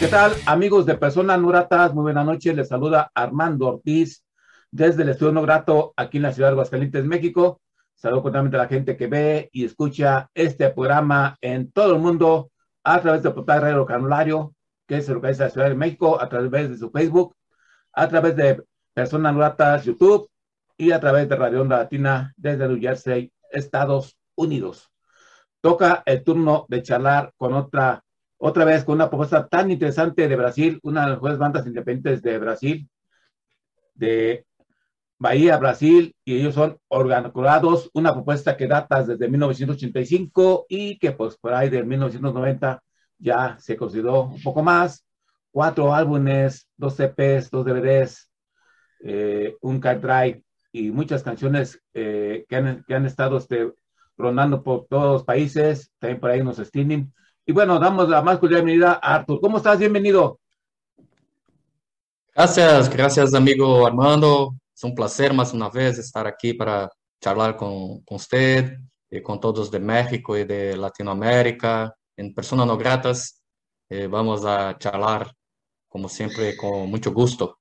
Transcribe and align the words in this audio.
¿Qué 0.00 0.08
tal, 0.08 0.32
amigos 0.46 0.86
de 0.86 0.94
Personas 0.94 1.38
No 1.38 1.48
Gratas? 1.48 1.92
Muy 1.92 2.04
buenas 2.04 2.24
noches. 2.24 2.56
Les 2.56 2.68
saluda 2.68 3.10
Armando 3.14 3.66
Ortiz 3.66 4.24
desde 4.70 5.02
el 5.02 5.10
Estudio 5.10 5.32
No 5.32 5.42
Grato 5.42 5.92
aquí 5.94 6.16
en 6.16 6.22
la 6.22 6.32
ciudad 6.32 6.48
de 6.48 6.52
Aguascalientes, 6.52 7.04
México. 7.04 7.60
Saludo 7.96 8.22
totalmente 8.22 8.56
a 8.56 8.60
la 8.60 8.66
gente 8.66 8.96
que 8.96 9.08
ve 9.08 9.50
y 9.52 9.66
escucha 9.66 10.30
este 10.32 10.70
programa 10.70 11.36
en 11.42 11.70
todo 11.70 11.96
el 11.96 12.00
mundo 12.00 12.50
a 12.82 12.98
través 13.02 13.22
del 13.22 13.34
portal 13.34 13.60
Radio 13.60 13.84
Canulario, 13.84 14.54
que 14.88 15.02
se 15.02 15.12
localiza 15.12 15.42
en 15.42 15.48
la 15.48 15.52
Ciudad 15.52 15.68
de 15.68 15.74
México, 15.74 16.18
a 16.18 16.30
través 16.30 16.70
de 16.70 16.78
su 16.78 16.90
Facebook, 16.90 17.36
a 17.92 18.08
través 18.08 18.34
de 18.36 18.64
Personas 18.94 19.34
No 19.34 19.40
Gratas 19.40 19.84
YouTube 19.84 20.30
y 20.78 20.92
a 20.92 21.00
través 21.00 21.28
de 21.28 21.36
Radio 21.36 21.60
Onda 21.60 21.76
Latina 21.76 22.32
desde 22.38 22.66
New 22.66 22.80
Jersey, 22.80 23.30
Estados 23.50 24.16
Unidos. 24.34 24.90
Toca 25.60 26.02
el 26.06 26.24
turno 26.24 26.64
de 26.70 26.82
charlar 26.82 27.34
con 27.36 27.52
otra 27.52 28.02
otra 28.42 28.64
vez 28.64 28.84
con 28.84 28.94
una 28.94 29.10
propuesta 29.10 29.46
tan 29.48 29.70
interesante 29.70 30.26
de 30.26 30.34
Brasil, 30.36 30.80
una 30.82 31.02
de 31.02 31.08
las 31.08 31.16
mejores 31.18 31.38
bandas 31.38 31.66
independientes 31.66 32.22
de 32.22 32.38
Brasil, 32.38 32.88
de 33.94 34.46
Bahía, 35.18 35.58
Brasil, 35.58 36.16
y 36.24 36.38
ellos 36.38 36.54
son 36.54 36.78
Organoclorados, 36.88 37.90
una 37.92 38.14
propuesta 38.14 38.56
que 38.56 38.66
data 38.66 39.02
desde 39.02 39.28
1985 39.28 40.64
y 40.70 40.98
que 40.98 41.12
pues 41.12 41.36
por 41.36 41.52
ahí 41.52 41.68
de 41.68 41.84
1990 41.84 42.82
ya 43.18 43.58
se 43.58 43.76
consideró 43.76 44.22
un 44.22 44.42
poco 44.42 44.62
más, 44.62 45.04
cuatro 45.50 45.94
álbumes, 45.94 46.66
dos 46.78 46.96
CPs, 46.96 47.50
dos 47.50 47.66
DVDs, 47.66 48.30
eh, 49.04 49.54
un 49.60 49.80
card 49.80 50.00
drive 50.00 50.42
y 50.72 50.90
muchas 50.90 51.22
canciones 51.22 51.78
eh, 51.92 52.46
que, 52.48 52.56
han, 52.56 52.84
que 52.88 52.94
han 52.94 53.04
estado 53.04 53.36
este, 53.36 53.70
rondando 54.16 54.62
por 54.62 54.86
todos 54.86 55.12
los 55.12 55.24
países, 55.24 55.92
también 55.98 56.20
por 56.20 56.30
ahí 56.30 56.40
unos 56.40 56.58
streaming. 56.58 57.10
Y 57.50 57.52
bueno, 57.52 57.80
damos 57.80 58.08
la 58.08 58.22
más 58.22 58.38
cordial 58.38 58.62
bienvenida 58.62 59.00
a 59.02 59.16
Artur. 59.16 59.40
¿Cómo 59.40 59.56
estás? 59.56 59.76
Bienvenido. 59.76 60.38
Gracias, 62.32 62.88
gracias 62.88 63.34
amigo 63.34 63.84
Armando. 63.84 64.54
Es 64.72 64.84
un 64.84 64.94
placer 64.94 65.34
más 65.34 65.52
una 65.52 65.68
vez 65.68 65.98
estar 65.98 66.28
aquí 66.28 66.54
para 66.54 66.88
charlar 67.20 67.56
con, 67.56 68.02
con 68.02 68.18
usted 68.18 68.78
y 69.10 69.20
con 69.20 69.40
todos 69.40 69.68
de 69.68 69.80
México 69.80 70.38
y 70.38 70.44
de 70.44 70.76
Latinoamérica. 70.76 71.92
En 72.16 72.32
Personas 72.32 72.68
No 72.68 72.78
Gratas 72.78 73.42
eh, 73.88 74.06
vamos 74.06 74.44
a 74.44 74.78
charlar, 74.78 75.34
como 75.88 76.08
siempre, 76.08 76.56
con 76.56 76.88
mucho 76.88 77.12
gusto. 77.12 77.58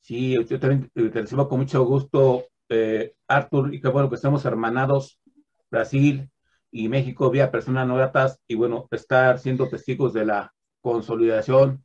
Sí, 0.00 0.32
yo 0.44 0.58
también 0.58 0.90
te 0.92 1.20
recibo 1.20 1.48
con 1.48 1.60
mucho 1.60 1.84
gusto, 1.84 2.46
eh, 2.68 3.14
Artur, 3.28 3.72
y 3.72 3.80
qué 3.80 3.86
bueno 3.86 4.08
que 4.08 4.16
estamos 4.16 4.44
hermanados, 4.44 5.20
Brasil, 5.70 6.28
y 6.74 6.88
México 6.88 7.30
vía 7.30 7.52
personas 7.52 7.86
no 7.86 7.94
gratas 7.94 8.40
y 8.48 8.56
bueno, 8.56 8.88
estar 8.90 9.38
siendo 9.38 9.68
testigos 9.68 10.12
de 10.12 10.26
la 10.26 10.52
consolidación 10.80 11.84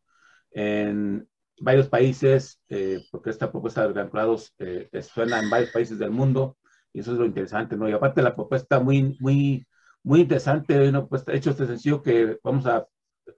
en 0.50 1.30
varios 1.60 1.88
países, 1.88 2.60
eh, 2.70 3.00
porque 3.12 3.30
esta 3.30 3.52
propuesta 3.52 3.88
de 3.88 3.94
vinculados 3.94 4.52
eh, 4.58 4.90
suena 5.04 5.40
en 5.40 5.50
varios 5.52 5.70
países 5.70 6.00
del 6.00 6.10
mundo 6.10 6.58
y 6.92 7.02
eso 7.02 7.12
es 7.12 7.20
lo 7.20 7.26
interesante, 7.28 7.78
¿no? 7.78 7.88
Y 7.88 7.92
aparte 7.92 8.24
la 8.24 8.36
propuesta 8.36 8.80
muy, 8.80 9.16
muy, 9.20 9.64
muy 10.02 10.22
interesante, 10.22 10.90
una 10.90 11.02
propuesta, 11.02 11.34
hecho 11.34 11.52
este 11.52 11.68
sencillo 11.68 12.02
que 12.02 12.40
vamos 12.44 12.66
a 12.66 12.88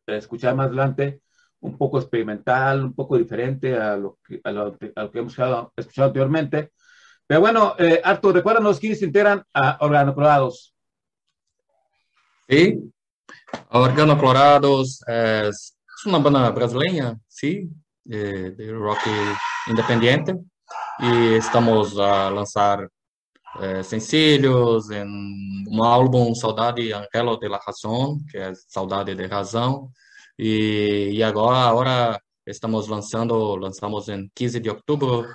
escuchar 0.08 0.56
más 0.56 0.68
adelante, 0.68 1.22
un 1.60 1.78
poco 1.78 2.00
experimental, 2.00 2.86
un 2.86 2.94
poco 2.94 3.18
diferente 3.18 3.76
a 3.76 3.98
lo 3.98 4.20
que, 4.26 4.40
a 4.42 4.52
lo, 4.54 4.78
que 4.78 4.94
hemos 4.96 5.34
escuchado, 5.34 5.74
escuchado 5.76 6.08
anteriormente. 6.08 6.72
Pero 7.28 7.42
bueno, 7.42 7.76
eh, 7.78 8.00
Artur, 8.02 8.36
recuérdanos 8.36 8.80
quiénes 8.80 9.02
integran 9.02 9.44
a 9.54 9.78
Organoclorados. 9.82 10.72
Sí, 12.50 12.92
Organoclorados 13.70 15.02
es, 15.08 15.78
es 15.98 16.06
una 16.06 16.18
banda 16.18 16.50
brasileña, 16.52 17.18
sí, 17.28 17.70
de, 18.04 18.52
de 18.52 18.72
rock 18.74 19.00
independiente 19.68 20.36
y 21.00 21.36
estamos 21.36 21.98
a 21.98 22.30
lanzar 22.30 22.90
eh, 23.60 23.84
sencillos 23.84 24.90
en 24.92 25.08
un 25.68 25.86
álbum 25.86 26.34
Saudade 26.36 26.94
Angelo 26.94 27.38
de 27.38 27.50
la 27.50 27.60
Razón, 27.60 28.26
que 28.30 28.38
é 28.38 28.54
Saudade 28.68 29.16
de 29.16 29.28
Razão, 29.28 29.92
e, 30.38 31.12
e 31.14 31.24
agora, 31.24 31.70
agora 31.70 32.22
estamos 32.46 32.88
lançando, 32.88 33.56
lançamos 33.56 34.08
em 34.10 34.30
15 34.34 34.60
de 34.60 34.70
outubro, 34.70 35.28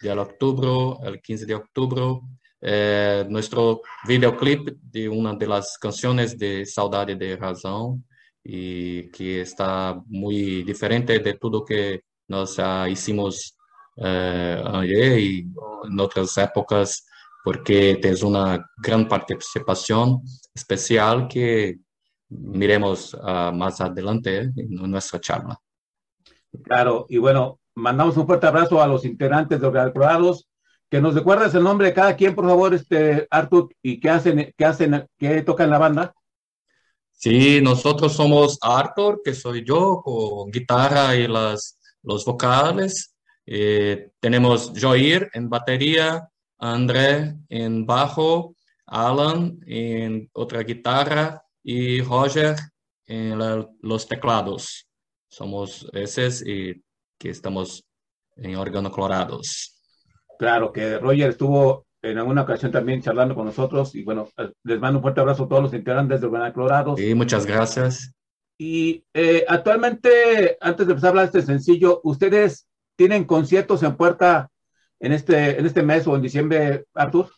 dia 0.00 0.14
de 0.14 0.18
outubro, 0.18 0.98
el 1.04 1.20
15 1.20 1.46
de 1.46 1.54
outubro, 1.54 2.22
eh, 2.64 3.26
nuestro 3.28 3.82
videoclip 4.06 4.68
de 4.80 5.08
una 5.08 5.34
de 5.34 5.48
las 5.48 5.76
canciones 5.78 6.38
de 6.38 6.64
Saudade 6.64 7.16
de 7.16 7.36
Razón 7.36 8.04
y 8.44 9.10
que 9.10 9.40
está 9.40 10.00
muy 10.06 10.62
diferente 10.62 11.18
de 11.18 11.34
todo 11.34 11.64
que 11.64 12.04
nos 12.28 12.58
uh, 12.58 12.86
hicimos 12.88 13.56
eh, 13.96 14.62
ayer 14.64 15.18
y 15.18 15.38
en 15.84 16.00
otras 16.00 16.38
épocas 16.38 17.04
porque 17.42 17.98
es 18.00 18.22
una 18.22 18.64
gran 18.76 19.08
participación 19.08 20.22
especial 20.54 21.26
que 21.26 21.78
miremos 22.28 23.12
uh, 23.14 23.52
más 23.52 23.80
adelante 23.80 24.52
en 24.56 24.90
nuestra 24.90 25.20
charla. 25.20 25.58
Claro, 26.62 27.06
y 27.08 27.18
bueno, 27.18 27.58
mandamos 27.74 28.16
un 28.16 28.26
fuerte 28.26 28.46
abrazo 28.46 28.80
a 28.80 28.86
los 28.86 29.04
integrantes 29.04 29.60
de 29.60 29.66
Organizados 29.66 30.48
que 30.92 31.00
nos 31.00 31.14
recuerdes 31.14 31.54
el 31.54 31.62
nombre 31.62 31.86
de 31.86 31.94
cada 31.94 32.14
quien, 32.14 32.34
por 32.34 32.44
favor, 32.44 32.74
este, 32.74 33.26
Artur, 33.30 33.74
y 33.82 33.98
qué 33.98 34.10
hacen, 34.10 34.52
qué 34.54 34.64
hacen, 34.66 35.08
qué 35.16 35.40
tocan 35.40 35.70
la 35.70 35.78
banda. 35.78 36.14
Sí, 37.12 37.62
nosotros 37.62 38.12
somos 38.12 38.58
Arthur, 38.60 39.22
que 39.24 39.32
soy 39.32 39.64
yo, 39.64 40.02
con 40.04 40.50
guitarra 40.50 41.16
y 41.16 41.26
las, 41.26 41.78
los 42.02 42.26
vocales. 42.26 43.14
Eh, 43.46 44.10
tenemos 44.20 44.70
Joir 44.78 45.30
en 45.32 45.48
batería, 45.48 46.28
André 46.58 47.36
en 47.48 47.86
bajo, 47.86 48.54
Alan 48.84 49.58
en 49.66 50.28
otra 50.34 50.62
guitarra 50.62 51.42
y 51.62 52.02
Roger 52.02 52.54
en 53.06 53.38
los 53.80 54.06
teclados. 54.06 54.86
Somos 55.30 55.88
esos 55.94 56.46
y 56.46 56.84
que 57.18 57.30
estamos 57.30 57.82
en 58.36 58.56
órganos 58.56 58.92
clorados. 58.92 59.71
Claro, 60.42 60.72
que 60.72 60.98
Roger 60.98 61.30
estuvo 61.30 61.86
en 62.02 62.18
alguna 62.18 62.42
ocasión 62.42 62.72
también 62.72 63.00
charlando 63.00 63.36
con 63.36 63.44
nosotros 63.44 63.94
y 63.94 64.02
bueno, 64.02 64.28
les 64.64 64.80
mando 64.80 64.98
un 64.98 65.02
fuerte 65.02 65.20
abrazo 65.20 65.44
a 65.44 65.48
todos 65.48 65.62
los 65.62 65.72
integrantes 65.72 66.20
de 66.20 66.26
Urbana 66.26 66.52
Clorados. 66.52 66.98
Sí, 66.98 67.14
muchas 67.14 67.46
gracias. 67.46 68.12
Y 68.58 69.04
eh, 69.14 69.44
actualmente, 69.46 70.56
antes 70.60 70.84
de 70.84 70.94
empezar 70.94 71.06
a 71.06 71.10
hablar 71.10 71.30
de 71.30 71.38
este 71.38 71.46
sencillo, 71.52 72.00
¿ustedes 72.02 72.66
tienen 72.96 73.22
conciertos 73.22 73.84
en 73.84 73.94
puerta 73.94 74.50
en 74.98 75.12
este, 75.12 75.60
en 75.60 75.64
este 75.64 75.84
mes 75.84 76.08
o 76.08 76.16
en 76.16 76.22
diciembre, 76.22 76.86
Artur? 76.92 77.30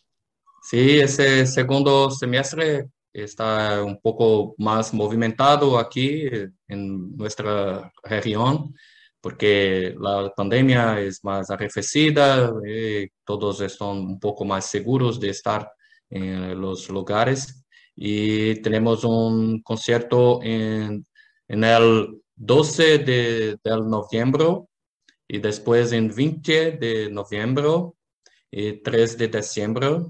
Sí, 0.63 0.99
ese 0.99 1.45
segundo 1.45 2.09
semestre 2.09 2.87
está 3.13 3.83
un 3.83 4.01
poco 4.01 4.55
más 4.57 4.95
movimentado 4.95 5.77
aquí 5.77 6.27
en 6.67 7.15
nuestra 7.15 7.93
región 8.01 8.73
porque 9.25 9.95
la 9.99 10.31
pandemia 10.35 10.99
es 10.99 11.23
más 11.23 11.49
arrefecida, 11.49 12.53
eh, 12.63 13.09
todos 13.25 13.59
están 13.61 13.97
un 13.97 14.19
poco 14.19 14.45
más 14.45 14.67
seguros 14.67 15.19
de 15.19 15.29
estar 15.31 15.67
en 16.11 16.61
los 16.61 16.87
lugares. 16.89 17.65
Y 17.95 18.61
tenemos 18.61 19.03
un 19.03 19.63
concierto 19.63 20.41
en, 20.43 21.03
el 21.47 22.21
12 22.35 22.99
de, 22.99 23.57
de 23.63 23.77
noviembre 23.81 24.45
y 25.27 25.39
después 25.39 25.91
en 25.91 26.13
20 26.13 26.73
de 26.73 27.09
noviembre 27.09 27.93
y 28.51 28.73
3 28.73 29.17
de 29.17 29.27
diciembre. 29.27 30.05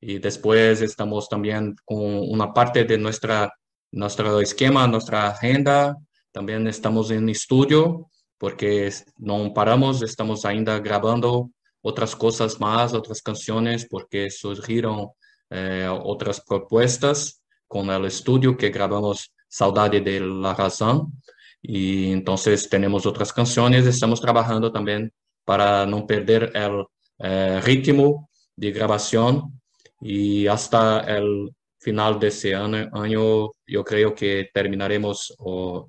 Y 0.00 0.20
después 0.20 0.82
estamos 0.82 1.28
también 1.28 1.74
con 1.84 1.98
una 1.98 2.54
parte 2.54 2.84
de 2.84 2.96
nuestra 2.96 3.52
nuestro 3.90 4.40
esquema, 4.40 4.86
nuestra 4.86 5.30
agenda, 5.30 5.96
también 6.30 6.68
estamos 6.68 7.10
en 7.10 7.28
estudio 7.28 8.08
porque 8.38 8.88
não 9.18 9.52
paramos, 9.52 10.02
estamos 10.02 10.44
ainda 10.44 10.78
gravando 10.78 11.50
outras 11.82 12.14
coisas 12.14 12.58
mais, 12.58 12.92
outras 12.92 13.20
canções, 13.20 13.86
porque 13.88 14.28
surgiram 14.30 15.10
eh, 15.50 15.88
outras 15.88 16.40
propostas 16.40 17.40
con 17.68 17.90
el 17.90 18.04
estudio 18.06 18.56
que 18.56 18.70
grabamos 18.70 19.30
Saudade 19.48 20.00
de 20.00 20.20
la 20.20 20.54
Razón. 20.54 21.12
Y 21.62 22.12
entonces 22.12 22.68
tenemos 22.68 23.06
otras 23.06 23.32
canciones, 23.32 23.86
estamos 23.86 24.20
trabajando 24.20 24.70
también 24.70 25.12
para 25.44 25.86
no 25.86 26.06
perder 26.06 26.52
el 26.54 26.84
eh, 27.18 27.60
ritmo 27.62 28.28
de 28.56 28.72
grabación 28.72 29.60
y 30.00 30.46
hasta 30.46 31.00
el 31.00 31.50
final 31.78 32.18
de 32.18 32.28
ese 32.28 32.54
año, 32.54 32.90
año 32.92 33.50
yo 33.66 33.84
creo 33.84 34.14
que 34.14 34.48
terminaremos 34.52 35.34
o, 35.38 35.88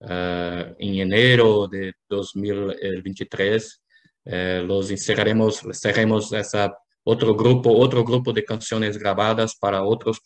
en 0.00 0.94
enero 0.94 1.68
de 1.68 1.94
2023 2.08 3.82
eh, 4.28 4.64
los 4.66 4.90
encerraremos, 4.90 5.62
cerremos 5.72 6.32
esa 6.32 6.76
otro 7.04 7.36
grupo, 7.36 7.70
otro 7.70 8.04
grupo 8.04 8.32
de 8.32 8.44
canciones 8.44 8.98
grabadas 8.98 9.54
para 9.54 9.84
otros 9.84 10.20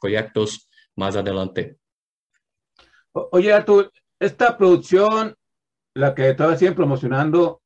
proyectos 0.00 0.68
más 0.94 1.16
adelante. 1.16 1.76
Oye, 3.12 3.52
Artur, 3.52 3.90
esta 4.20 4.56
producción, 4.56 5.34
la 5.94 6.14
que 6.14 6.30
estaba 6.30 6.56
siempre 6.56 6.76
promocionando, 6.76 7.60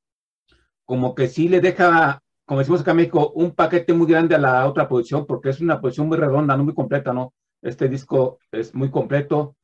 como 0.86 1.14
que 1.14 1.28
sí 1.28 1.48
le 1.48 1.60
deja, 1.60 2.22
como 2.46 2.60
decimos 2.60 2.80
acá 2.80 2.92
en 2.92 2.96
México, 2.96 3.32
un 3.34 3.54
paquete 3.54 3.92
muy 3.92 4.06
grande 4.06 4.34
a 4.34 4.38
la 4.38 4.66
otra 4.66 4.88
producción, 4.88 5.26
porque 5.26 5.50
es 5.50 5.60
una 5.60 5.78
producción 5.78 6.08
muy 6.08 6.16
redonda, 6.16 6.56
no 6.56 6.64
muy 6.64 6.74
completa, 6.74 7.12
¿no? 7.12 7.34
Este 7.60 7.88
disco 7.90 8.38
es 8.50 8.74
muy 8.74 8.90
completo 8.90 9.56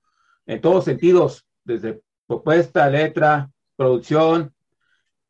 en 0.44 0.60
todos 0.60 0.84
sentidos, 0.84 1.46
desde 1.64 2.00
propuesta, 2.26 2.88
letra, 2.88 3.50
producción, 3.76 4.52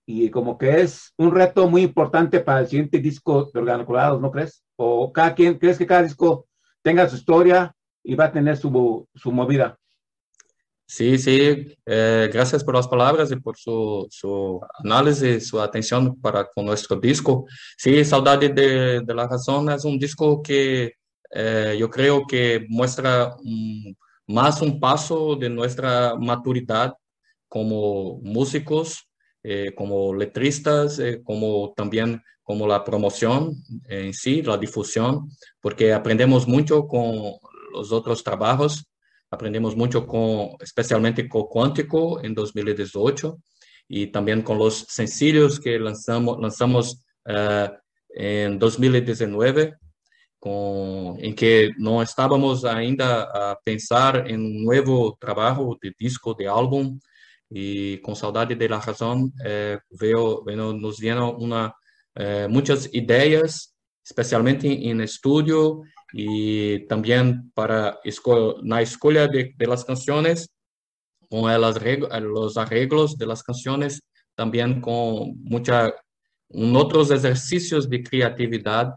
y 0.07 0.31
como 0.31 0.59
que 0.59 0.81
es 0.81 1.13
un 1.17 1.35
reto 1.35 1.69
muy 1.69 1.83
importante 1.83 2.41
para 2.41 2.61
el 2.61 2.67
siguiente 2.67 2.99
disco 2.99 3.51
de 3.53 3.61
Organocolados, 3.61 4.21
¿no 4.21 4.31
crees? 4.31 4.63
O 4.77 5.13
cada 5.13 5.35
quien, 5.35 5.59
¿crees 5.59 5.79
que 5.79 5.87
cada 5.87 6.03
disco 6.03 6.47
tenga 6.83 7.09
su 7.09 7.17
historia 7.17 7.75
y 8.03 8.15
va 8.15 8.27
a 8.27 8.33
tener 8.33 8.57
su, 8.57 9.09
su 9.15 9.33
movida? 9.33 9.79
Sí, 10.85 11.17
sí, 11.17 11.75
eh, 11.87 12.29
gracias 12.31 12.63
por 12.63 12.75
las 12.75 12.87
palabras 12.87 13.31
y 13.33 13.37
por 13.37 13.57
su, 13.57 14.07
su 14.11 14.61
análisis, 14.85 15.49
su 15.49 15.61
atención 15.61 16.21
para 16.21 16.45
con 16.45 16.67
nuestro 16.67 16.97
disco. 16.97 17.47
Sí, 17.79 18.05
Saudade 18.05 18.51
de, 18.51 19.01
de 19.01 19.15
la 19.15 19.27
Razón 19.27 19.71
es 19.71 19.85
un 19.85 19.99
disco 19.99 20.43
que 20.43 20.93
eh, 21.31 21.77
yo 21.79 21.89
creo 21.89 22.27
que 22.27 22.67
muestra 22.69 23.35
un, 23.43 23.97
más 24.27 24.63
un 24.63 24.81
paso 24.81 25.37
de 25.37 25.51
nuestra 25.51 26.15
maturidad 26.17 26.95
como 27.49 28.19
músicos 28.23 29.09
eh, 29.45 29.73
como 29.75 30.15
letristas, 30.15 31.01
eh, 31.01 31.21
como 31.25 31.73
también 31.77 32.23
como 32.45 32.65
la 32.65 32.85
promoción 32.85 33.57
en 33.89 34.15
sí, 34.15 34.41
la 34.41 34.57
difusión, 34.57 35.31
porque 35.61 35.93
aprendemos 35.93 36.47
mucho 36.47 36.87
con 36.87 37.33
los 37.73 37.91
otros 37.91 38.23
trabajos, 38.23 38.87
aprendemos 39.31 39.75
mucho 39.75 40.07
con, 40.07 40.51
especialmente 40.61 41.29
con 41.29 41.47
Cuántico 41.47 42.23
en 42.23 42.35
2018 42.35 43.39
y 43.89 44.09
también 44.09 44.43
con 44.43 44.59
los 44.59 44.87
sencillos 44.89 45.59
que 45.59 45.77
lanzamos, 45.81 46.39
lanzamos 46.41 47.03
uh, 47.27 47.69
en 48.11 48.61
2019, 48.61 49.75
con, 50.43 51.17
en 51.21 51.37
que 51.37 51.71
no 51.79 52.03
estábamos 52.03 52.65
ainda 52.65 53.23
a 53.23 53.61
pensar 53.65 54.29
en 54.29 54.41
un 54.41 54.65
nuevo 54.65 55.17
trabajo 55.21 55.79
de 55.81 55.95
disco, 55.97 56.35
de 56.35 56.49
álbum, 56.49 56.99
y 57.49 57.99
con 57.99 58.17
saudade 58.17 58.57
de 58.57 58.69
la 58.69 58.81
razón 58.81 59.33
eh, 59.45 59.79
veo, 59.91 60.43
bueno, 60.43 60.73
nos 60.73 60.99
vienen 60.99 61.23
una, 61.39 61.73
eh, 62.17 62.49
muchas 62.51 62.93
ideas, 62.93 63.73
especialmente 64.05 64.67
en 64.91 65.01
estudio 65.03 65.83
y 66.13 66.89
también 66.89 67.53
para 67.55 68.01
la 68.65 68.83
escuela 68.83 69.29
de, 69.29 69.55
de, 69.57 69.67
las 69.69 69.85
canciones, 69.85 70.53
con 71.31 71.49
el 71.53 71.63
arreglo, 71.63 72.09
los 72.19 72.57
arreglos 72.57 73.17
de 73.17 73.27
las 73.27 73.45
canciones, 73.45 74.01
también 74.35 74.81
con 74.81 75.41
mucha, 75.45 75.95
otros 76.49 77.13
ejercicios 77.13 77.89
de 77.89 78.03
creatividad, 78.03 78.93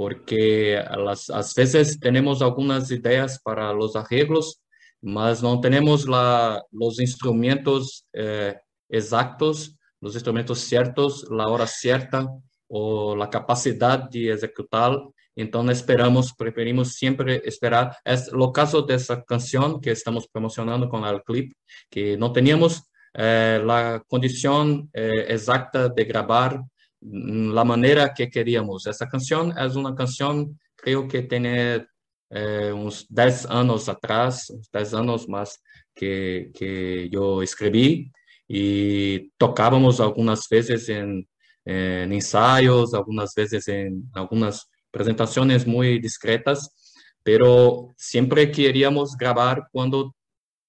porque 0.00 0.78
a 0.78 0.96
las, 0.96 1.28
a 1.28 1.42
veces 1.54 2.00
tenemos 2.00 2.40
algunas 2.40 2.90
ideas 2.90 3.38
para 3.38 3.70
los 3.74 3.94
arreglos, 3.96 4.62
mas 5.02 5.42
no 5.42 5.60
tenemos 5.60 6.08
la, 6.08 6.64
los 6.70 6.98
instrumentos 6.98 8.06
eh, 8.14 8.56
exactos, 8.88 9.76
los 10.00 10.14
instrumentos 10.14 10.60
ciertos, 10.60 11.26
la 11.30 11.48
hora 11.48 11.66
cierta 11.66 12.26
o 12.66 13.14
la 13.14 13.28
capacidad 13.28 14.08
de 14.08 14.32
ejecutar. 14.32 14.98
Entonces 15.36 15.80
esperamos, 15.80 16.32
preferimos 16.32 16.94
siempre 16.94 17.42
esperar. 17.44 17.94
Es 18.02 18.32
lo 18.32 18.54
caso 18.54 18.80
de 18.80 18.94
esa 18.94 19.22
canción 19.22 19.82
que 19.82 19.90
estamos 19.90 20.26
promocionando 20.28 20.88
con 20.88 21.04
el 21.04 21.22
clip, 21.22 21.52
que 21.90 22.16
no 22.16 22.32
teníamos 22.32 22.84
eh, 23.12 23.60
la 23.62 24.02
condición 24.08 24.88
eh, 24.94 25.26
exacta 25.28 25.90
de 25.90 26.04
grabar 26.04 26.62
la 27.00 27.64
manera 27.64 28.12
que 28.14 28.30
queríamos. 28.30 28.86
Esa 28.86 29.08
canción 29.08 29.54
es 29.58 29.76
una 29.76 29.94
canción, 29.94 30.58
creo 30.76 31.08
que 31.08 31.22
tiene 31.22 31.86
é, 32.30 32.72
uns 32.72 33.06
10 33.08 33.46
anos 33.46 33.88
atrás, 33.88 34.50
uns 34.50 34.68
10 34.70 34.94
anos 34.94 35.26
mais 35.26 35.58
que, 35.94 36.50
que 36.54 37.08
eu 37.12 37.42
escrevi 37.42 38.10
e 38.48 39.30
tocávamos 39.38 40.00
algumas 40.00 40.46
vezes 40.50 40.88
em, 40.88 41.26
em 41.66 42.14
ensaios, 42.14 42.94
algumas 42.94 43.32
vezes 43.34 43.68
em 43.68 44.02
algumas 44.14 44.64
apresentações 44.92 45.64
muito 45.64 46.02
discretas, 46.02 46.68
pero 47.22 47.92
sempre 47.96 48.46
queríamos 48.48 49.14
gravar 49.14 49.68
quando 49.72 50.12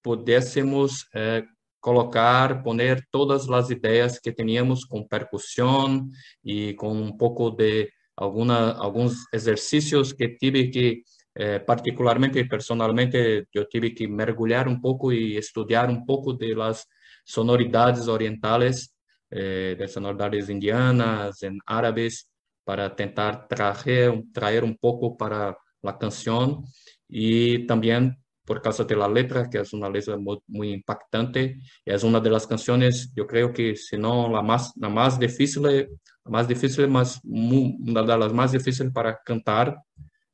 pudéssemos 0.02 1.06
eh, 1.14 1.44
colocar, 1.82 2.62
poner 2.62 3.06
todas 3.10 3.50
as 3.50 3.68
ideias 3.68 4.18
que 4.18 4.32
tínhamos 4.32 4.84
com 4.84 5.06
percussão 5.06 6.08
e 6.44 6.74
com 6.74 6.92
um 6.92 7.14
pouco 7.14 7.50
de 7.50 7.90
alguma, 8.16 8.72
alguns 8.74 9.14
exercícios 9.32 10.12
que 10.12 10.28
tive 10.28 10.70
que 10.70 11.02
eh, 11.34 11.60
particularmente 11.60 12.38
y 12.40 12.44
personalmente, 12.44 13.46
yo 13.52 13.66
tuve 13.66 13.94
que 13.94 14.06
mergulhar 14.06 14.68
un 14.68 14.80
poco 14.80 15.12
y 15.12 15.36
estudiar 15.36 15.88
un 15.88 16.04
poco 16.04 16.34
de 16.34 16.54
las 16.54 16.86
sonoridades 17.24 18.06
orientales, 18.06 18.94
eh, 19.30 19.74
de 19.78 19.88
sonoridades 19.88 20.50
indianas, 20.50 21.42
en 21.42 21.58
árabes, 21.66 22.30
para 22.64 22.94
tentar 22.94 23.48
traer, 23.48 24.22
traer 24.32 24.62
un 24.62 24.76
poco 24.76 25.16
para 25.16 25.56
la 25.80 25.98
canción. 25.98 26.64
Y 27.08 27.66
también 27.66 28.21
por 28.44 28.60
causa 28.60 28.84
de 28.84 28.96
la 28.96 29.08
letra, 29.08 29.48
que 29.48 29.58
es 29.58 29.72
una 29.72 29.88
letra 29.88 30.16
muy, 30.16 30.38
muy, 30.48 30.72
impactante. 30.72 31.60
Es 31.84 32.02
una 32.02 32.20
de 32.20 32.30
las 32.30 32.46
canciones, 32.46 33.12
yo 33.14 33.26
creo 33.26 33.52
que, 33.52 33.76
si 33.76 33.96
no 33.96 34.28
la 34.28 34.42
más, 34.42 34.72
la 34.76 34.88
más 34.88 35.18
difícil, 35.18 35.62
la 35.62 35.86
más 36.24 36.48
difícil, 36.48 36.88
más, 36.88 37.20
una 37.24 38.02
de 38.02 38.18
las 38.18 38.32
más 38.32 38.52
difíciles 38.52 38.92
para 38.92 39.20
cantar, 39.24 39.76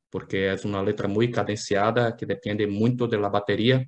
porque 0.09 0.47
é 0.47 0.55
uma 0.65 0.81
letra 0.81 1.07
muito 1.07 1.35
cadenciada, 1.35 2.15
que 2.15 2.25
depende 2.25 2.65
muito 2.65 3.07
da 3.07 3.29
bateria, 3.29 3.87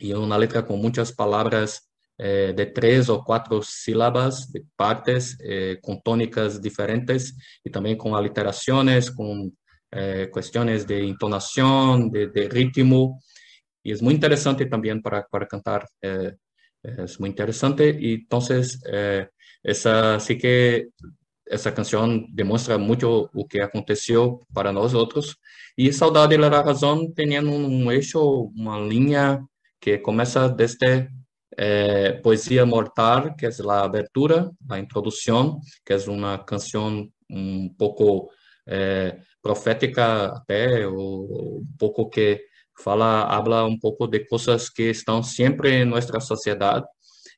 e 0.00 0.12
é 0.12 0.16
uma 0.16 0.36
letra 0.36 0.62
com 0.62 0.76
muitas 0.76 1.10
palavras 1.10 1.82
eh, 2.18 2.52
de 2.52 2.66
três 2.66 3.08
ou 3.08 3.24
quatro 3.24 3.62
sílabas, 3.62 4.46
de 4.46 4.64
partes, 4.76 5.36
eh, 5.40 5.78
com 5.82 5.96
tônicas 5.96 6.60
diferentes, 6.60 7.32
e 7.64 7.70
também 7.70 7.96
com 7.96 8.14
aliterações, 8.14 9.10
com 9.10 9.50
eh, 9.92 10.26
questões 10.26 10.84
de 10.84 11.04
entonação, 11.04 12.08
de, 12.08 12.28
de, 12.28 12.46
ritmo, 12.48 13.18
e 13.84 13.92
é 13.92 13.96
muito 14.02 14.18
interessante 14.18 14.66
também 14.66 15.00
para, 15.00 15.22
para 15.22 15.46
cantar, 15.46 15.86
é 16.02 16.34
muito 17.18 17.34
interessante, 17.34 17.82
e 17.82 18.14
então, 18.14 18.40
essa 19.62 20.18
sí 20.18 20.36
que 20.36 20.88
essa 21.50 21.72
canção 21.72 22.24
demonstra 22.32 22.78
muito 22.78 23.28
o 23.34 23.44
que 23.46 23.60
aconteceu 23.60 24.40
para 24.54 24.72
nós 24.72 24.94
outros. 24.94 25.36
E 25.76 25.92
Saudade 25.92 26.38
da 26.38 26.62
Razão 26.62 27.10
tem 27.12 27.38
um 27.40 27.90
eixo, 27.90 28.52
uma 28.54 28.78
linha 28.78 29.44
que 29.80 29.98
começa 29.98 30.48
desde 30.48 31.08
eh, 31.58 32.12
Poesia 32.22 32.64
Mortal, 32.64 33.34
que 33.34 33.46
é 33.46 33.50
a 33.68 33.84
abertura, 33.84 34.50
a 34.70 34.78
introdução, 34.78 35.60
que 35.84 35.92
é 35.92 35.96
uma 36.08 36.38
canção 36.38 37.08
um 37.28 37.68
pouco 37.76 38.30
eh, 38.68 39.18
profética 39.42 40.26
até, 40.26 40.86
ou 40.86 41.60
um 41.60 41.66
pouco 41.78 42.08
que 42.08 42.44
fala, 42.82 43.24
habla 43.24 43.64
um 43.64 43.78
pouco 43.78 44.06
de 44.06 44.20
coisas 44.20 44.70
que 44.70 44.90
estão 44.90 45.22
sempre 45.22 45.70
em 45.70 45.84
nossa 45.84 46.20
sociedade 46.20 46.86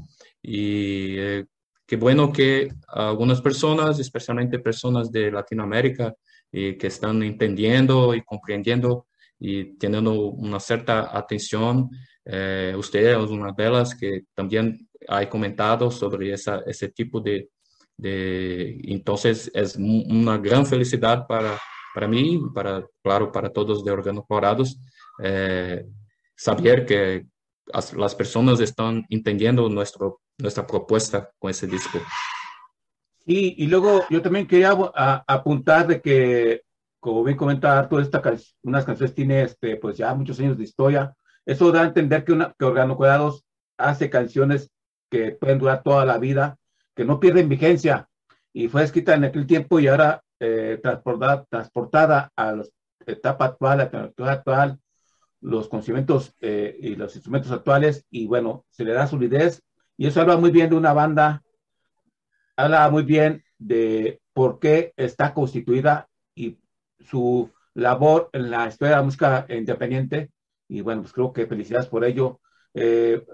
y 0.42 1.18
eh, 1.18 1.46
qué 1.86 1.96
bueno 1.96 2.32
que 2.32 2.70
algunas 2.88 3.42
personas, 3.42 4.00
especialmente 4.00 4.60
personas 4.60 5.12
de 5.12 5.32
Latinoamérica, 5.32 6.16
que 6.52 6.78
están 6.82 7.24
entendiendo 7.24 8.14
y 8.14 8.24
comprendiendo 8.24 9.08
y 9.42 9.78
teniendo 9.78 10.14
una 10.14 10.60
cierta 10.60 11.18
atención. 11.18 11.90
Eh, 12.24 12.74
usted 12.78 13.20
es 13.20 13.30
una 13.30 13.52
de 13.52 13.70
las 13.72 13.96
que 13.96 14.22
también 14.36 14.88
ha 15.08 15.28
comentado 15.28 15.90
sobre 15.90 16.32
esa, 16.32 16.62
ese 16.68 16.90
tipo 16.90 17.20
de, 17.20 17.50
de, 17.98 18.80
Entonces, 18.84 19.50
es 19.54 19.76
una 19.76 20.38
gran 20.38 20.66
felicidad 20.66 21.26
para, 21.26 21.58
para 21.96 22.08
mí, 22.08 22.40
para, 22.54 22.86
claro, 23.02 23.32
para 23.32 23.50
todos 23.50 23.84
de 23.84 23.92
órganos 23.92 24.26
colorados, 24.28 24.78
eh, 25.24 25.84
saber 26.36 26.86
que 26.86 27.26
las 27.96 28.16
personas 28.16 28.60
están 28.60 29.06
entendiendo 29.10 29.70
nuestro, 29.70 30.22
nuestra 30.38 30.66
propuesta 30.66 31.30
con 31.40 31.52
ese 31.52 31.68
disco. 31.68 32.00
Sí, 33.26 33.56
y 33.58 33.68
luego 33.68 34.04
yo 34.10 34.22
también 34.22 34.48
quería 34.48 34.72
apuntar 35.28 35.88
de 35.88 36.02
que, 36.02 36.64
como 37.00 37.24
bien 37.24 37.38
comentaba 37.38 37.88
todas 37.88 38.06
estas 38.06 38.56
unas 38.64 38.84
canciones 38.84 39.14
tiene 39.16 39.44
este, 39.44 39.76
pues 39.78 39.98
ya 39.98 40.14
muchos 40.14 40.40
años 40.40 40.58
de 40.58 40.64
historia. 40.64 41.14
Eso 41.46 41.72
da 41.72 41.82
a 41.82 41.86
entender 41.86 42.24
que, 42.24 42.34
una, 42.34 42.54
que 42.58 42.66
Organo 42.66 42.98
Cuidados 42.98 43.44
hace 43.78 44.10
canciones 44.10 44.70
que 45.10 45.32
pueden 45.32 45.60
durar 45.60 45.84
toda 45.84 46.06
la 46.06 46.18
vida, 46.18 46.58
que 46.96 47.06
no 47.06 47.20
pierden 47.20 47.50
vigencia. 47.50 48.08
Y 48.54 48.68
fue 48.68 48.84
escrita 48.84 49.14
en 49.14 49.24
aquel 49.24 49.46
tiempo 49.46 49.80
y 49.80 49.88
ahora 49.88 50.22
eh, 50.40 50.80
transportada, 50.82 51.46
transportada 51.50 52.32
a 52.36 52.52
la 52.54 52.66
etapa 53.06 53.46
actual, 53.46 53.74
a 53.74 53.84
la 53.84 53.90
tecnología 53.90 54.32
actual, 54.32 54.80
los 55.42 55.68
conocimientos 55.68 56.36
eh, 56.40 56.78
y 56.80 56.96
los 56.96 57.16
instrumentos 57.16 57.52
actuales 57.52 58.06
y 58.10 58.28
bueno, 58.28 58.66
se 58.70 58.86
le 58.86 58.94
da 58.94 59.08
solidez 59.08 59.64
y 59.98 60.08
eso 60.08 60.22
habla 60.22 60.38
muy 60.38 60.52
bien 60.52 60.70
de 60.70 60.76
una 60.76 60.94
banda, 60.94 61.44
habla 62.56 62.90
muy 62.90 63.04
bien 63.04 63.44
de 63.58 64.22
por 64.34 64.60
qué 64.60 64.94
está 64.98 65.34
constituida 65.34 66.08
y 66.36 66.60
su 67.00 67.52
labor 67.74 68.30
en 68.34 68.52
la 68.52 68.68
historia 68.68 68.92
de 68.92 68.98
la 68.98 69.04
música 69.04 69.46
independiente 69.50 70.32
y 70.68 70.82
bueno, 70.82 71.02
pues 71.02 71.14
creo 71.14 71.34
que 71.34 71.48
felicidades 71.48 71.88
por 71.88 72.06
ello. 72.06 72.40
Eh, 72.74 73.26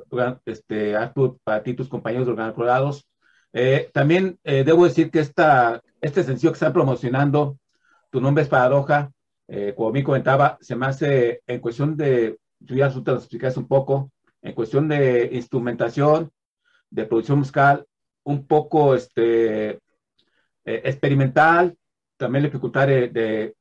este, 0.45 0.95
Artur, 0.95 1.39
para 1.43 1.61
ti, 1.61 1.75
tus 1.75 1.87
compañeros 1.87 2.27
organizados. 2.27 3.07
Eh, 3.53 3.89
también 3.93 4.39
eh, 4.43 4.63
debo 4.63 4.85
decir 4.85 5.11
que 5.11 5.19
esta, 5.19 5.81
este 6.01 6.23
sencillo 6.23 6.51
que 6.51 6.55
están 6.55 6.73
promocionando, 6.73 7.59
Tu 8.09 8.21
nombre 8.21 8.43
es 8.43 8.49
Paradoja, 8.49 9.11
eh, 9.47 9.73
como 9.75 9.91
me 9.91 10.03
comentaba, 10.03 10.57
se 10.61 10.75
me 10.75 10.85
hace 10.85 11.41
en 11.47 11.59
cuestión 11.59 11.95
de, 11.95 12.37
tú 12.65 12.75
ya 12.75 12.89
te 12.89 13.11
lo 13.11 13.17
explicaste 13.17 13.59
un 13.59 13.67
poco, 13.67 14.11
en 14.41 14.53
cuestión 14.53 14.87
de 14.87 15.29
instrumentación, 15.33 16.31
de 16.89 17.05
producción 17.05 17.39
musical, 17.39 17.85
un 18.23 18.45
poco 18.45 18.95
este, 18.95 19.69
eh, 19.69 19.79
experimental, 20.65 21.75
también 22.17 22.43
la 22.43 22.49
dificultad 22.49 22.87
de, 22.87 23.07
de 23.09 23.55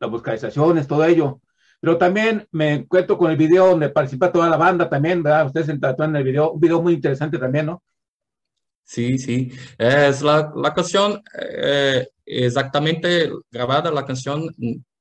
las 0.00 0.10
vocalizaciones, 0.10 0.86
todo 0.86 1.04
ello. 1.04 1.40
Pero 1.80 1.98
también 1.98 2.46
me 2.52 2.72
encuentro 2.72 3.18
con 3.18 3.30
el 3.30 3.36
video 3.36 3.68
donde 3.68 3.90
participa 3.90 4.32
toda 4.32 4.48
la 4.48 4.56
banda 4.56 4.88
también, 4.88 5.22
¿verdad? 5.22 5.46
Ustedes 5.46 5.68
en 5.68 6.16
el 6.16 6.24
video, 6.24 6.52
un 6.52 6.60
video 6.60 6.80
muy 6.82 6.94
interesante 6.94 7.38
también, 7.38 7.66
¿no? 7.66 7.82
Sí, 8.82 9.18
sí. 9.18 9.52
Es 9.76 10.22
la, 10.22 10.52
la 10.56 10.72
canción 10.72 11.22
eh, 11.38 12.08
exactamente 12.24 13.30
grabada, 13.50 13.90
la 13.90 14.06
canción 14.06 14.48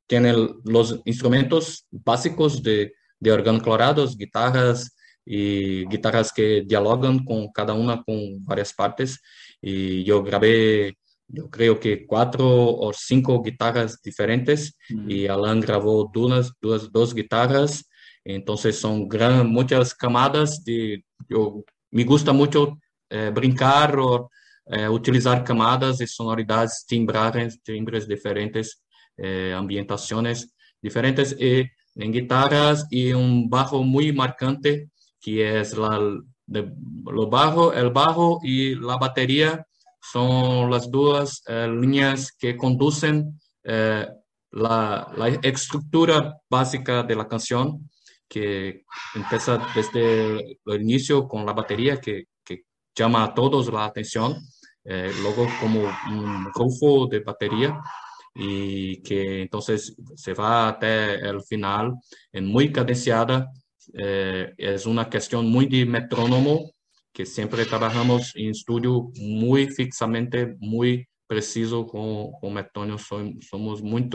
tiene 0.07 0.33
los 0.63 1.01
instrumentos 1.05 1.87
básicos 1.91 2.61
de, 2.61 2.93
de 3.19 3.31
órgano 3.31 3.61
colorados, 3.61 4.17
guitarras 4.17 4.95
y 5.25 5.85
guitarras 5.87 6.31
que 6.31 6.63
dialogan 6.65 7.25
con 7.25 7.51
cada 7.51 7.73
una 7.73 8.03
con 8.03 8.43
varias 8.45 8.73
partes. 8.73 9.19
Y 9.61 10.03
yo 10.03 10.23
grabé, 10.23 10.97
yo 11.27 11.49
creo 11.49 11.79
que 11.79 12.05
cuatro 12.05 12.45
o 12.47 12.93
cinco 12.93 13.41
guitarras 13.41 14.01
diferentes 14.01 14.77
y 15.07 15.25
Alan 15.27 15.59
grabó 15.59 16.09
dos, 16.13 16.53
dos, 16.61 16.91
dos 16.91 17.15
guitarras. 17.15 17.89
Entonces 18.23 18.77
son 18.77 19.07
gran, 19.07 19.47
muchas 19.47 19.93
camadas 19.93 20.63
de, 20.63 21.03
yo, 21.27 21.63
me 21.91 22.03
gusta 22.03 22.33
mucho 22.33 22.77
eh, 23.09 23.31
brincar 23.33 23.97
o 23.99 24.29
eh, 24.67 24.89
utilizar 24.89 25.43
camadas 25.43 26.01
y 26.01 26.07
sonoridades 26.07 26.85
timbres, 26.87 27.61
timbres 27.63 28.07
diferentes 28.07 28.83
eh, 29.17 29.53
ambientaciones 29.55 30.53
diferentes 30.81 31.35
eh, 31.39 31.71
en 31.95 32.11
guitarras 32.11 32.85
y 32.89 33.13
un 33.13 33.49
bajo 33.49 33.81
muy 33.81 34.11
marcante 34.11 34.89
que 35.21 35.61
es 35.61 35.77
la, 35.77 35.97
de, 36.45 36.69
lo 37.05 37.29
bajo, 37.29 37.71
el 37.71 37.91
bajo 37.91 38.41
y 38.43 38.75
la 38.75 38.97
batería 38.97 39.65
son 40.01 40.69
las 40.69 40.91
dos 40.91 41.41
eh, 41.47 41.65
líneas 41.67 42.33
que 42.37 42.57
conducen 42.57 43.39
la, 43.63 45.11
la, 45.17 45.27
estructura 45.41 46.37
básica 46.49 47.01
de 47.01 47.15
la 47.15 47.27
canción 47.27 47.89
que 48.27 48.83
empieza 49.15 49.65
desde 49.73 50.59
el 50.65 50.81
inicio 50.81 51.25
con 51.27 51.45
la 51.45 51.53
batería 51.53 52.01
que, 52.01 52.25
que 52.43 52.65
llama 52.93 53.23
a 53.23 53.33
todos 53.33 53.71
la 53.73 53.85
atención, 53.85 54.35
luego 54.83 55.47
como 55.59 55.79
un 56.11 56.51
rufo 56.53 57.07
de 57.07 57.21
batería 57.21 57.81
y 58.35 59.01
que 59.01 59.43
entonces 59.43 59.95
se 60.15 60.33
va 60.33 60.69
hasta 60.69 61.13
el 61.13 61.41
final 61.41 61.93
en 62.33 62.45
muy 62.45 62.71
cadenciada. 62.71 63.49
Eh, 63.93 64.53
es 64.57 64.85
una 64.85 65.09
cuestión 65.09 65.47
muy 65.49 65.67
de 65.67 65.85
metrónomo 65.85 66.71
que 67.13 67.25
siempre 67.25 67.65
trabajamos 67.65 68.33
en 68.35 68.49
estudio 68.49 69.09
muy 69.15 69.67
fixamente, 69.67 70.55
muy 70.59 71.07
preciso 71.27 71.87
con, 71.87 72.33
con 72.33 72.53
metrónomo. 72.53 72.99
Somos 72.99 73.81
muy 73.81 74.09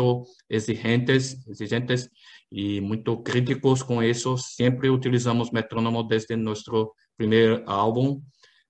exigentes, 0.49 1.43
exigentes 1.49 2.11
y 2.51 2.83
muy 2.83 3.03
críticos 3.25 3.83
con 3.83 4.05
eso. 4.05 4.37
Siempre 4.37 4.91
utilizamos 4.91 5.51
metrónomo 5.51 6.05
desde 6.05 6.37
nuestro 6.37 6.95
primer 7.17 7.65
álbum 7.67 8.23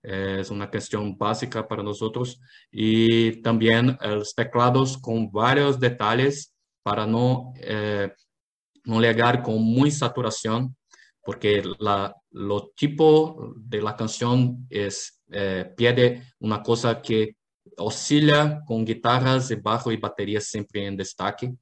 es 0.02 0.50
una 0.50 0.70
cuestión 0.70 1.16
básica 1.16 1.66
para 1.66 1.82
nosotros. 1.82 2.40
Y 2.70 3.42
también 3.42 3.96
los 4.00 4.34
teclados 4.34 4.98
con 4.98 5.30
varios 5.30 5.78
detalles 5.78 6.54
para 6.82 7.06
no, 7.06 7.52
eh, 7.56 8.12
no 8.84 9.00
llegar 9.00 9.42
con 9.42 9.62
muy 9.62 9.90
saturación 9.90 10.76
porque 11.22 11.62
la, 11.78 12.14
lo 12.30 12.72
tipo 12.74 13.54
de 13.56 13.82
la 13.82 13.94
canción 13.94 14.66
es 14.70 15.20
eh, 15.30 15.72
pide 15.76 16.22
una 16.40 16.62
cosa 16.62 17.00
que 17.00 17.36
oscila 17.76 18.62
con 18.66 18.84
guitarras 18.84 19.48
de 19.48 19.56
bajo 19.56 19.92
y 19.92 19.96
batería 19.96 20.40
siempre 20.40 20.86
en 20.86 20.96
destaque. 20.96 21.54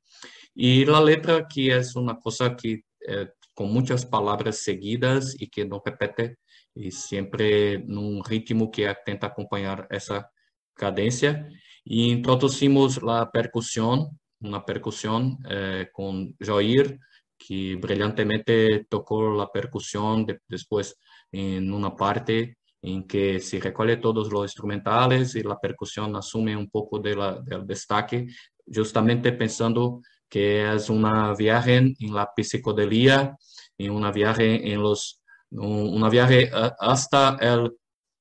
Y 0.54 0.84
la 0.84 1.02
letra 1.02 1.46
que 1.46 1.76
es 1.76 1.94
una 1.96 2.18
cosa 2.18 2.56
que 2.56 2.82
eh, 3.06 3.28
con 3.54 3.72
muchas 3.72 4.06
palabras 4.06 4.58
seguidas 4.58 5.34
y 5.38 5.48
que 5.48 5.64
no 5.64 5.82
repite 5.84 6.38
y 6.74 6.90
siempre 6.90 7.74
en 7.74 7.96
un 7.96 8.24
ritmo 8.24 8.70
que 8.70 8.82
intenta 8.82 9.28
acompañar 9.28 9.86
esa 9.90 10.30
cadencia. 10.74 11.48
Y 11.84 12.10
introducimos 12.10 13.02
la 13.02 13.30
percusión, 13.30 14.18
una 14.40 14.64
percusión 14.64 15.38
eh, 15.48 15.88
con 15.92 16.36
Joir, 16.44 16.98
que 17.38 17.76
brillantemente 17.76 18.86
tocó 18.88 19.32
la 19.34 19.50
percusión 19.50 20.26
después 20.46 20.98
en 21.30 21.72
una 21.72 21.94
parte 21.94 22.58
en 22.82 23.06
que 23.06 23.40
se 23.40 23.60
recoge 23.60 23.96
todos 23.96 24.30
los 24.30 24.44
instrumentales 24.44 25.34
y 25.34 25.42
la 25.42 25.58
percusión 25.58 26.14
asume 26.16 26.56
un 26.56 26.70
poco 26.70 26.98
de 26.98 27.16
la, 27.16 27.40
del 27.40 27.66
destaque, 27.66 28.26
justamente 28.72 29.32
pensando 29.32 30.00
que 30.28 30.74
es 30.74 30.90
una 30.90 31.34
viaje 31.34 31.76
en 31.76 32.14
la 32.14 32.30
psicodelia, 32.36 33.36
en 33.76 33.90
una 33.90 34.12
viaje 34.12 34.72
en 34.72 34.82
los 34.82 35.22
una 35.50 36.08
viaje 36.08 36.50
hasta 36.78 37.38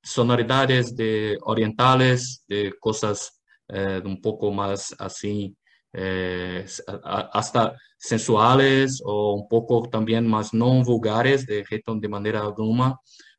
sonoridades 0.02 0.96
de 0.96 1.38
orientales, 1.42 2.44
de 2.48 2.74
cosas 2.80 3.42
eh, 3.68 4.02
un 4.04 4.22
poco 4.22 4.52
más 4.52 4.96
así, 4.98 5.56
eh, 5.94 6.66
hasta 7.04 7.76
sensuales 7.98 9.02
o 9.04 9.34
un 9.34 9.48
poco 9.48 9.90
también 9.90 10.28
más 10.28 10.54
no 10.54 10.84
vulgares, 10.84 11.46
de 11.46 11.66
de 11.66 12.10
manera 12.10 12.42
alguna, 12.42 12.96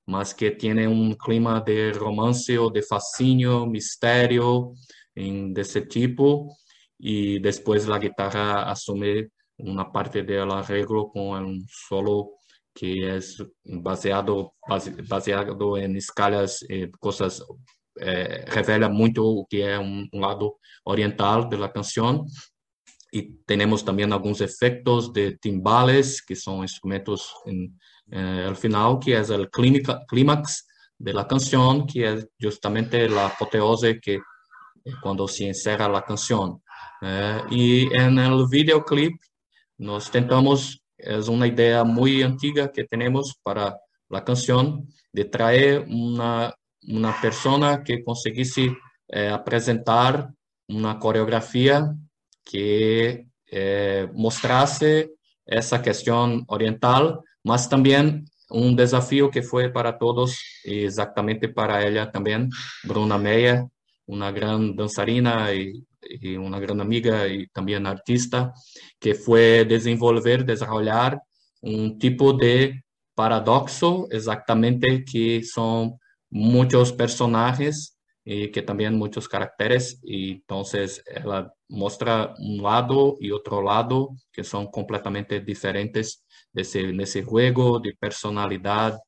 más 0.06 0.34
que 0.34 0.50
tiene 0.52 0.86
un 0.88 1.14
clima 1.14 1.60
de 1.60 1.92
romance 1.92 2.58
o 2.58 2.70
de 2.70 2.82
fascinio, 2.82 3.66
misterio 3.66 4.74
de 5.14 5.60
ese 5.60 5.82
tipo. 5.82 6.56
Y 6.98 7.38
después 7.38 7.86
la 7.86 7.98
guitarra 7.98 8.70
asume 8.70 9.30
una 9.58 9.90
parte 9.90 10.22
del 10.22 10.50
arreglo 10.50 11.08
con 11.08 11.44
un 11.44 11.66
solo 11.68 12.37
que 12.78 13.16
es 13.16 13.42
baseado, 13.64 14.52
base, 14.68 14.90
baseado 15.08 15.76
en 15.76 15.96
escalas, 15.96 16.64
eh, 16.68 16.90
cosas, 17.00 17.42
eh, 18.00 18.44
revela 18.46 18.88
muito 18.88 19.24
o 19.24 19.44
que 19.46 19.62
é 19.62 19.78
um, 19.78 20.06
um, 20.12 20.20
lado 20.20 20.54
oriental 20.84 21.48
da 21.48 21.68
canção. 21.68 22.24
y 23.10 23.38
tenemos 23.46 23.84
también 23.84 24.12
algunos 24.12 24.40
efectos 24.40 25.12
de 25.12 25.38
timbales, 25.38 26.22
que 26.22 26.36
son 26.36 26.62
instrumentos 26.62 27.32
en, 27.46 27.78
eh, 28.10 28.44
al 28.46 28.56
final, 28.56 28.98
que 29.00 29.18
es 29.18 29.30
el 29.30 29.48
clímax 29.50 30.66
de 30.98 31.12
la 31.14 31.26
canción, 31.26 31.86
que 31.86 32.12
es 32.12 32.28
justamente 32.40 33.08
la 33.08 33.26
apoteose 33.26 33.98
que 34.00 34.20
cuando 35.02 35.26
se 35.26 35.46
encierra 35.48 35.88
la 35.88 36.02
canción. 36.02 36.62
Eh, 37.00 37.40
y 37.50 37.96
en 37.96 38.18
el 38.18 38.46
videoclip 38.50 39.20
nos 39.78 40.10
tentamos, 40.10 40.82
es 40.98 41.28
una 41.28 41.46
idea 41.46 41.84
muy 41.84 42.22
antigua 42.22 42.70
que 42.72 42.84
tenemos 42.84 43.34
para 43.42 43.78
la 44.08 44.24
canción, 44.24 44.88
de 45.12 45.24
traer 45.24 45.86
una, 45.88 46.54
una 46.88 47.20
persona 47.20 47.82
que 47.82 48.02
conseguisse 48.02 48.76
eh, 49.08 49.38
presentar 49.44 50.30
uma 50.68 50.98
coreografia 50.98 51.94
que 52.44 53.26
eh, 53.50 54.08
mostrasse 54.12 55.10
essa 55.46 55.78
questão 55.78 56.44
oriental, 56.48 57.22
mas 57.42 57.66
também 57.66 58.24
um 58.50 58.74
desafio 58.74 59.30
que 59.30 59.42
foi 59.42 59.70
para 59.70 59.92
todos, 59.92 60.38
exatamente 60.64 61.48
para 61.48 61.82
ela 61.82 62.06
também, 62.06 62.48
Bruna 62.84 63.18
Meyer, 63.18 63.66
uma 64.06 64.30
grande 64.30 64.74
dançarina 64.74 65.52
e, 65.52 65.82
e 66.08 66.38
uma 66.38 66.60
grande 66.60 66.82
amiga 66.82 67.28
e 67.28 67.48
também 67.48 67.76
artista, 67.86 68.52
que 69.00 69.14
foi 69.14 69.64
desenvolver, 69.64 70.42
desenvolver 70.42 71.18
um 71.62 71.96
tipo 71.98 72.32
de 72.32 72.80
paradoxo, 73.14 74.06
exatamente 74.10 75.02
que 75.04 75.42
são 75.42 75.98
muchos 76.30 76.92
personajes 76.92 77.96
y 78.24 78.48
que 78.50 78.62
también 78.62 78.94
muchos 78.96 79.28
caracteres 79.28 79.98
y 80.04 80.32
entonces 80.32 81.02
ella 81.06 81.50
muestra 81.68 82.34
un 82.38 82.62
lado 82.62 83.16
y 83.20 83.30
otro 83.30 83.62
lado 83.62 84.10
que 84.30 84.44
son 84.44 84.70
completamente 84.70 85.40
diferentes 85.40 86.24
de 86.52 86.62
ese, 86.62 86.82
de 86.92 87.02
ese 87.02 87.22
juego 87.22 87.80
de 87.80 87.94
personalidad 87.98 88.98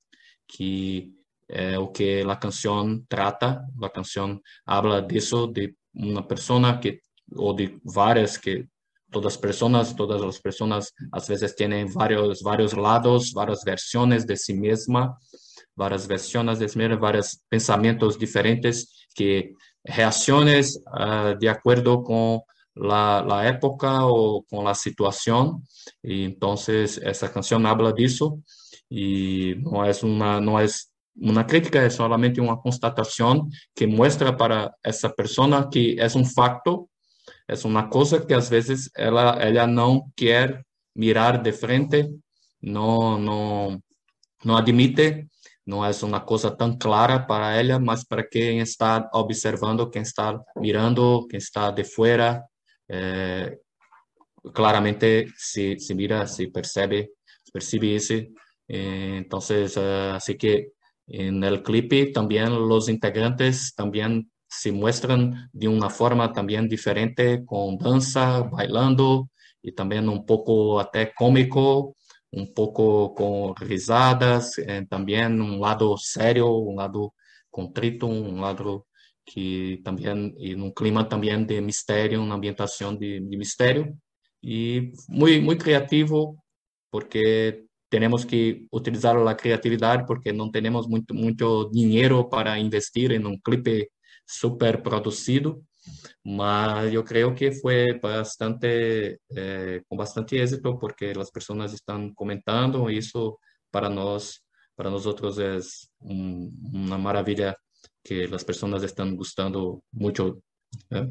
que 0.46 1.10
eh, 1.52 1.76
o 1.76 1.92
que 1.92 2.24
la 2.24 2.38
canción 2.38 3.06
trata. 3.08 3.66
La 3.78 3.90
canción 3.90 4.40
habla 4.64 5.00
de 5.00 5.18
eso, 5.18 5.48
de 5.48 5.74
una 5.94 6.26
persona 6.26 6.80
que, 6.80 7.02
o 7.36 7.52
de 7.52 7.78
varias 7.84 8.38
que 8.38 8.68
todas 9.10 9.36
personas, 9.38 9.94
todas 9.96 10.20
las 10.20 10.40
personas 10.40 10.92
a 11.12 11.18
veces 11.18 11.54
tienen 11.56 11.92
varios, 11.92 12.42
varios 12.42 12.76
lados, 12.76 13.32
varias 13.32 13.64
versiones 13.64 14.26
de 14.26 14.36
sí 14.36 14.54
misma 14.54 15.18
várias 15.80 16.06
versões 16.06 16.58
de 16.58 16.96
vários 16.96 17.40
pensamentos 17.48 18.18
diferentes 18.18 19.08
que 19.14 19.54
reações 19.84 20.76
uh, 20.76 21.36
de 21.38 21.48
acordo 21.48 22.02
com 22.02 22.42
la, 22.76 23.22
la, 23.22 23.44
época 23.44 24.04
ou 24.04 24.44
com 24.44 24.68
a 24.68 24.74
situação 24.74 25.62
e 26.04 26.22
então 26.24 26.54
essa 27.02 27.28
canção 27.28 27.66
habla 27.66 27.92
disso 27.92 28.38
e 28.90 29.56
não 29.62 29.84
é 29.84 29.90
uma 30.02 30.40
não 30.40 30.58
é 30.58 30.66
uma 31.20 31.44
crítica 31.44 31.80
é 31.80 31.90
solamente 31.90 32.40
uma 32.40 32.60
constatação 32.60 33.46
que 33.74 33.86
mostra 33.86 34.32
para 34.32 34.72
essa 34.82 35.08
pessoa 35.10 35.68
que 35.68 35.96
é 35.98 36.06
um 36.16 36.24
fato 36.24 36.88
é 37.48 37.54
uma 37.64 37.88
coisa 37.88 38.24
que 38.24 38.34
às 38.34 38.48
vezes 38.48 38.90
ela 38.96 39.36
ela 39.40 39.66
não 39.66 40.10
quer 40.16 40.64
mirar 40.96 41.42
de 41.42 41.52
frente 41.52 42.08
não 42.62 43.18
não 43.18 43.82
não 44.44 44.56
admite 44.56 45.26
não 45.66 45.84
é 45.84 45.90
uma 46.02 46.20
coisa 46.20 46.50
tão 46.50 46.76
clara 46.76 47.20
para 47.20 47.54
ela, 47.54 47.78
mas 47.78 48.02
para 48.02 48.26
quem 48.26 48.58
está 48.58 49.08
observando, 49.14 49.88
quem 49.88 50.02
está 50.02 50.40
mirando, 50.56 51.26
quem 51.28 51.38
está 51.38 51.70
de 51.70 51.84
fora, 51.84 52.42
eh, 52.88 53.56
claramente 54.52 55.32
se, 55.36 55.78
se 55.78 55.94
mira, 55.94 56.26
se 56.26 56.48
percebe, 56.48 57.08
percibe 57.52 57.94
isso. 57.94 58.14
Eh, 58.68 59.18
então, 59.18 59.38
uh, 59.38 60.14
assim 60.16 60.36
que 60.36 60.70
no 61.32 61.62
clipe 61.62 62.12
também 62.12 62.48
os 62.48 62.88
integrantes 62.88 63.72
também 63.74 64.26
se 64.48 64.72
mostram 64.72 65.30
de 65.54 65.68
uma 65.68 65.90
forma 65.90 66.32
também 66.32 66.66
diferente, 66.66 67.42
com 67.46 67.76
dança, 67.76 68.42
bailando 68.42 69.28
e 69.62 69.72
também 69.72 70.00
um 70.08 70.22
pouco 70.22 70.78
até 70.78 71.06
cômico, 71.06 71.94
un 72.32 72.52
poco 72.54 73.14
con 73.14 73.54
risadas, 73.56 74.58
eh, 74.58 74.86
también 74.88 75.40
un 75.40 75.60
lado 75.60 75.96
serio, 75.96 76.52
un 76.52 76.76
lado 76.76 77.14
contrito, 77.50 78.06
un 78.06 78.40
lado 78.40 78.86
que 79.24 79.80
también, 79.84 80.34
en 80.38 80.62
un 80.62 80.72
clima 80.72 81.08
también 81.08 81.46
de 81.46 81.60
misterio, 81.60 82.22
una 82.22 82.34
ambientación 82.34 82.98
de, 82.98 83.20
de 83.20 83.36
misterio, 83.36 83.96
y 84.40 84.92
muy, 85.08 85.40
muy 85.40 85.58
creativo, 85.58 86.42
porque 86.90 87.66
tenemos 87.90 88.24
que 88.24 88.66
utilizar 88.70 89.16
la 89.16 89.36
creatividad 89.36 90.06
porque 90.06 90.32
no 90.32 90.50
tenemos 90.50 90.88
mucho, 90.88 91.12
mucho 91.12 91.70
dinero 91.70 92.30
para 92.30 92.58
investir 92.58 93.12
en 93.12 93.26
un 93.26 93.38
clip 93.38 93.90
super 94.24 94.82
producido 94.82 95.62
mas 96.24 96.92
eu 96.92 97.02
creio 97.02 97.34
que 97.34 97.52
foi 97.52 97.98
bastante 97.98 99.18
eh, 99.36 99.82
com 99.88 99.96
bastante 99.96 100.36
êxito 100.36 100.78
porque 100.78 101.12
as 101.16 101.30
pessoas 101.30 101.72
estão 101.72 102.12
comentando 102.14 102.90
isso 102.90 103.38
para 103.70 103.88
nós 103.88 104.40
para 104.76 104.90
nós 104.90 105.06
outros 105.06 105.38
é 105.38 105.58
um, 106.00 106.50
uma 106.72 106.98
maravilha 106.98 107.56
que 108.04 108.24
as 108.32 108.44
pessoas 108.44 108.82
estão 108.82 109.16
gostando 109.16 109.82
muito 109.92 110.42
¿eh? 110.92 111.08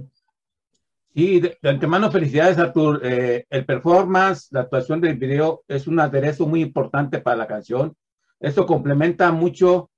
Y 1.21 1.41
de, 1.41 1.57
de, 1.61 1.69
antemano, 1.69 2.09
felicidades, 2.09 2.57
Artur. 2.57 3.01
Eh, 3.03 3.45
el 3.49 3.65
performance, 3.65 4.47
la 4.51 4.61
actuación 4.61 5.01
del 5.01 5.17
video 5.17 5.65
es 5.67 5.85
un 5.85 5.99
aderezo 5.99 6.47
muy 6.47 6.61
importante 6.61 7.19
para 7.19 7.35
la 7.35 7.45
canción. 7.45 7.93
Esto 8.39 8.65
complementa 8.65 9.29
mucho 9.33 9.91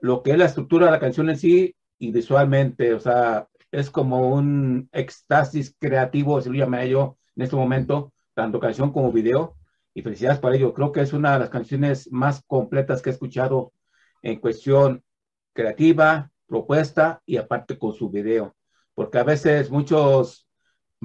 lo 0.00 0.24
que 0.24 0.32
es 0.32 0.38
la 0.38 0.46
estructura 0.46 0.86
de 0.86 0.90
la 0.90 0.98
canción 0.98 1.30
en 1.30 1.38
sí 1.38 1.76
y 1.96 2.10
visualmente. 2.10 2.92
O 2.92 2.98
sea, 2.98 3.46
es 3.70 3.88
como 3.88 4.34
un 4.34 4.88
éxtasis 4.90 5.76
creativo, 5.78 6.40
se 6.40 6.50
lo 6.50 6.56
llama 6.56 6.84
yo 6.86 7.18
en 7.36 7.44
este 7.44 7.54
momento, 7.54 8.12
tanto 8.34 8.58
canción 8.58 8.92
como 8.92 9.12
video. 9.12 9.54
Y 9.94 10.02
felicidades 10.02 10.40
para 10.40 10.56
ello. 10.56 10.74
Creo 10.74 10.90
que 10.90 11.02
es 11.02 11.12
una 11.12 11.34
de 11.34 11.38
las 11.38 11.50
canciones 11.50 12.10
más 12.10 12.42
completas 12.48 13.00
que 13.00 13.10
he 13.10 13.12
escuchado 13.12 13.72
en 14.22 14.40
cuestión 14.40 15.04
creativa, 15.52 16.32
propuesta 16.48 17.22
y 17.26 17.36
aparte 17.36 17.78
con 17.78 17.92
su 17.92 18.10
video. 18.10 18.56
Porque 18.92 19.18
a 19.18 19.24
veces 19.24 19.70
muchos 19.70 20.43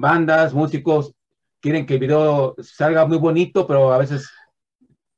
bandas, 0.00 0.54
músicos 0.54 1.12
quieren 1.60 1.86
que 1.86 1.94
el 1.94 2.00
video 2.00 2.56
salga 2.62 3.06
muy 3.06 3.18
bonito, 3.18 3.66
pero 3.66 3.92
a 3.92 3.98
veces 3.98 4.30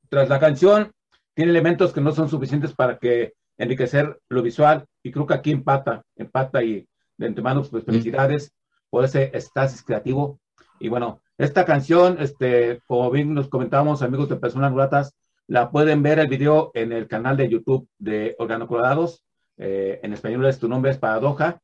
tras 0.09 0.29
la 0.29 0.39
canción 0.39 0.91
tiene 1.33 1.51
elementos 1.51 1.93
que 1.93 2.01
no 2.01 2.11
son 2.11 2.29
suficientes 2.29 2.73
para 2.73 2.97
que 2.97 3.33
enriquecer 3.57 4.19
lo 4.29 4.41
visual 4.41 4.85
y 5.01 5.11
creo 5.11 5.25
que 5.25 5.33
aquí 5.33 5.51
empata, 5.51 6.03
empata 6.15 6.63
y 6.63 6.87
de 7.17 7.27
antemano, 7.27 7.63
pues 7.63 7.85
felicidades 7.85 8.51
por 8.89 9.05
ese 9.05 9.31
estasis 9.33 9.83
creativo. 9.83 10.39
Y 10.79 10.89
bueno, 10.89 11.21
esta 11.37 11.65
canción, 11.65 12.17
este, 12.19 12.81
como 12.87 13.09
bien 13.11 13.33
nos 13.33 13.47
comentábamos, 13.47 14.01
amigos 14.01 14.29
de 14.29 14.35
Personas 14.35 14.73
Gratas, 14.73 15.15
la 15.47 15.71
pueden 15.71 16.03
ver 16.03 16.19
el 16.19 16.27
video 16.27 16.71
en 16.73 16.91
el 16.91 17.07
canal 17.07 17.37
de 17.37 17.49
YouTube 17.49 17.87
de 17.97 18.35
Organocolorados. 18.39 19.23
Eh, 19.57 19.99
en 20.03 20.13
español 20.13 20.45
es 20.45 20.59
tu 20.59 20.67
nombre 20.67 20.91
es 20.91 20.97
Paradoja. 20.97 21.61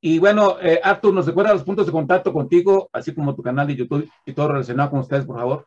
Y 0.00 0.18
bueno, 0.18 0.58
eh, 0.60 0.80
Artur, 0.82 1.12
¿nos 1.12 1.26
recuerda 1.26 1.52
los 1.52 1.64
puntos 1.64 1.86
de 1.86 1.92
contacto 1.92 2.32
contigo, 2.32 2.88
así 2.92 3.12
como 3.12 3.34
tu 3.34 3.42
canal 3.42 3.66
de 3.66 3.76
YouTube 3.76 4.08
y 4.24 4.32
todo 4.32 4.48
relacionado 4.48 4.90
con 4.90 5.00
ustedes, 5.00 5.24
por 5.24 5.36
favor? 5.36 5.66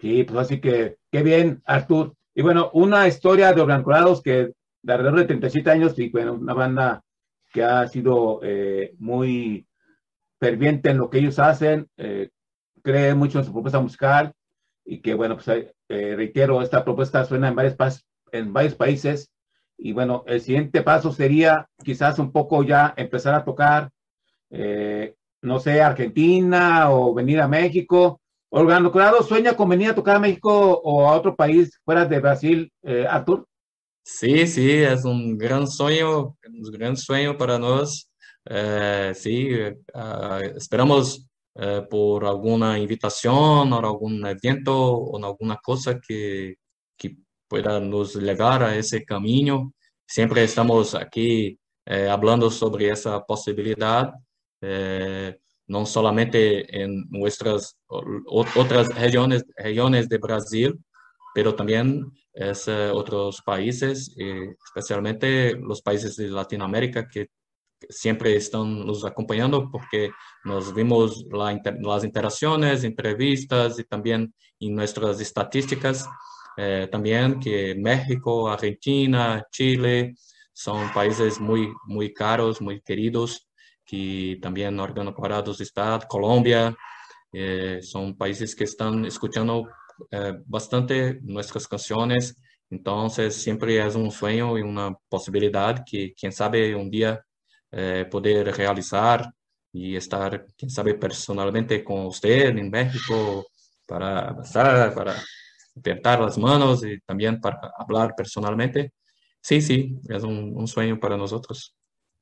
Sí, 0.07 0.23
pues 0.23 0.39
así 0.39 0.61
que, 0.61 0.99
qué 1.11 1.25
bien, 1.25 1.63
Artur. 1.65 2.15
Y 2.33 2.41
bueno, 2.41 2.71
una 2.75 3.09
historia 3.09 3.53
de 3.53 3.61
Organizados 3.61 4.23
que 4.23 4.53
de 4.83 4.93
alrededor 4.93 5.19
de 5.19 5.25
37 5.25 5.69
años 5.69 5.99
y 5.99 6.11
bueno, 6.11 6.35
una 6.35 6.55
banda 6.55 7.03
que 7.53 7.65
ha 7.65 7.89
sido 7.89 8.39
eh, 8.45 8.95
muy 9.01 9.67
ferviente 10.39 10.91
en 10.91 10.99
lo 10.99 11.11
que 11.11 11.19
ellos 11.19 11.41
hacen, 11.41 11.89
eh, 11.97 12.29
cree 12.85 13.17
mucho 13.17 13.41
en 13.41 13.47
su 13.47 13.53
propuesta 13.53 13.81
musical 13.81 14.33
y 14.85 15.01
que 15.01 15.15
bueno, 15.15 15.35
pues 15.39 15.49
eh, 15.89 16.15
reitero, 16.15 16.63
esta 16.63 16.85
propuesta 16.85 17.25
suena 17.25 17.49
en 17.49 17.57
varios, 17.57 18.07
en 18.31 18.53
varios 18.53 18.77
países 18.77 19.33
y 19.77 19.93
bueno, 19.93 20.23
el 20.29 20.41
siguiente 20.41 20.83
paso 20.83 21.11
sería 21.11 21.69
quizás 21.83 22.21
un 22.21 22.31
poco 22.31 22.63
ya 22.63 22.95
empezar 22.97 23.35
a 23.35 23.45
tocar, 23.45 23.91
no 25.43 25.59
sé, 25.59 25.83
Argentina 25.83 26.93
o 26.93 27.13
venir 27.13 27.41
a 27.41 27.49
México 27.49 28.21
Organo 28.51 28.93
Colorado 28.93 29.23
sueña 29.23 29.57
con 29.57 29.69
venir 29.69 29.91
a 29.91 29.95
tocar 29.95 30.17
a 30.17 30.21
México 30.21 30.81
o 30.85 31.09
a 31.09 31.17
otro 31.17 31.35
país 31.35 31.79
fuera 31.85 32.05
de 32.05 32.21
Brasil, 32.21 32.73
eh, 32.83 33.07
Artur. 33.09 33.47
Sí, 34.05 34.47
sí, 34.47 34.71
es 34.71 35.05
un 35.05 35.37
gran 35.37 35.67
sueño, 35.67 36.37
un 36.49 36.63
gran 36.73 36.97
sueño 36.97 37.37
para 37.37 37.59
nosotros. 37.59 38.09
Eh, 38.49 39.13
sí, 39.15 39.49
eh, 39.51 39.77
esperamos 40.57 41.27
por 41.91 42.27
alguna 42.27 42.79
invitación 42.79 43.73
o 43.73 43.79
algún 43.79 44.25
evento 44.27 44.77
o 44.77 45.25
alguna 45.25 45.57
cosa 45.57 45.99
que, 45.99 46.57
que 46.97 47.17
pueda 47.49 47.81
nos 47.81 48.15
llevar 48.15 48.63
a 48.63 48.77
ese 48.77 49.05
camino. 49.05 49.73
Siempre 50.07 50.45
estamos 50.45 50.95
aquí 50.95 51.59
hablando 51.87 52.51
sobre 52.51 52.91
esa 52.91 53.25
posibilidad 53.25 54.13
no 55.69 55.85
solamente 55.87 56.83
en 56.83 57.07
nuestras 57.11 57.77
otras 57.89 58.95
regiones, 58.95 59.45
regiones 59.57 60.09
de 60.09 60.19
Brasil, 60.19 60.79
pero 61.35 61.55
también 61.55 62.13
es, 62.33 62.69
eh, 62.69 62.91
otros 62.91 63.43
países, 63.43 64.15
especialmente 64.65 65.55
los 65.55 65.83
países 65.83 66.17
de 66.17 66.29
Latinoamérica 66.29 67.09
que 67.09 67.29
siempre 67.89 68.37
están 68.37 68.87
nos 68.87 69.05
acompañando 69.05 69.71
porque 69.71 70.11
nos 70.45 70.75
vimos 70.75 71.25
las 71.31 72.05
interacciones, 72.05 72.85
entrevistas 72.85 73.79
y 73.79 73.85
también 73.85 74.33
en 74.61 74.75
nuestras 74.75 75.21
estadísticas, 75.21 76.09
eh, 76.57 76.89
también 76.91 77.39
que 77.39 77.75
México, 77.75 78.49
Argentina, 78.49 79.45
Chile 79.51 80.15
son 80.53 80.91
países 80.95 81.39
muy, 81.39 81.69
muy 81.85 82.15
caros, 82.15 82.63
muy 82.63 82.81
queridos 82.81 83.46
que 83.87 84.39
también 84.43 84.79
órgano 84.81 85.15
Parados 85.15 85.61
está, 85.61 85.99
Colombia, 86.09 86.77
eh, 87.33 87.81
son 87.83 88.17
países 88.17 88.55
que 88.57 88.65
están 88.65 89.05
escuchando 89.07 89.69
eh, 90.11 90.35
bastante 90.47 91.21
nuestras 91.23 91.69
canciones, 91.69 92.37
entonces 92.71 93.37
siempre 93.37 93.85
es 93.85 93.95
un 93.95 94.11
sueño 94.11 94.59
y 94.59 94.63
una 94.63 94.95
posibilidad 95.09 95.85
que 95.89 96.15
quién 96.19 96.33
sabe 96.33 96.75
un 96.75 96.91
día 96.91 97.25
eh, 97.71 98.07
poder 98.11 98.55
realizar 98.57 99.31
y 99.73 99.97
estar, 99.97 100.47
quién 100.57 100.71
sabe, 100.71 100.95
personalmente 100.95 101.85
con 101.85 102.07
usted 102.07 102.57
en 102.57 102.71
México 102.71 103.47
para 103.87 104.35
pasar, 104.35 104.95
para 104.95 105.15
apretar 105.77 106.21
las 106.21 106.39
manos 106.39 106.85
y 106.85 106.99
también 107.01 107.41
para 107.41 107.73
hablar 107.79 108.15
personalmente. 108.17 108.93
Sí, 109.41 109.61
sí, 109.61 110.01
es 110.09 110.25
un 110.25 110.67
sueño 110.67 110.99
para 110.99 111.17
nosotros. 111.17 111.77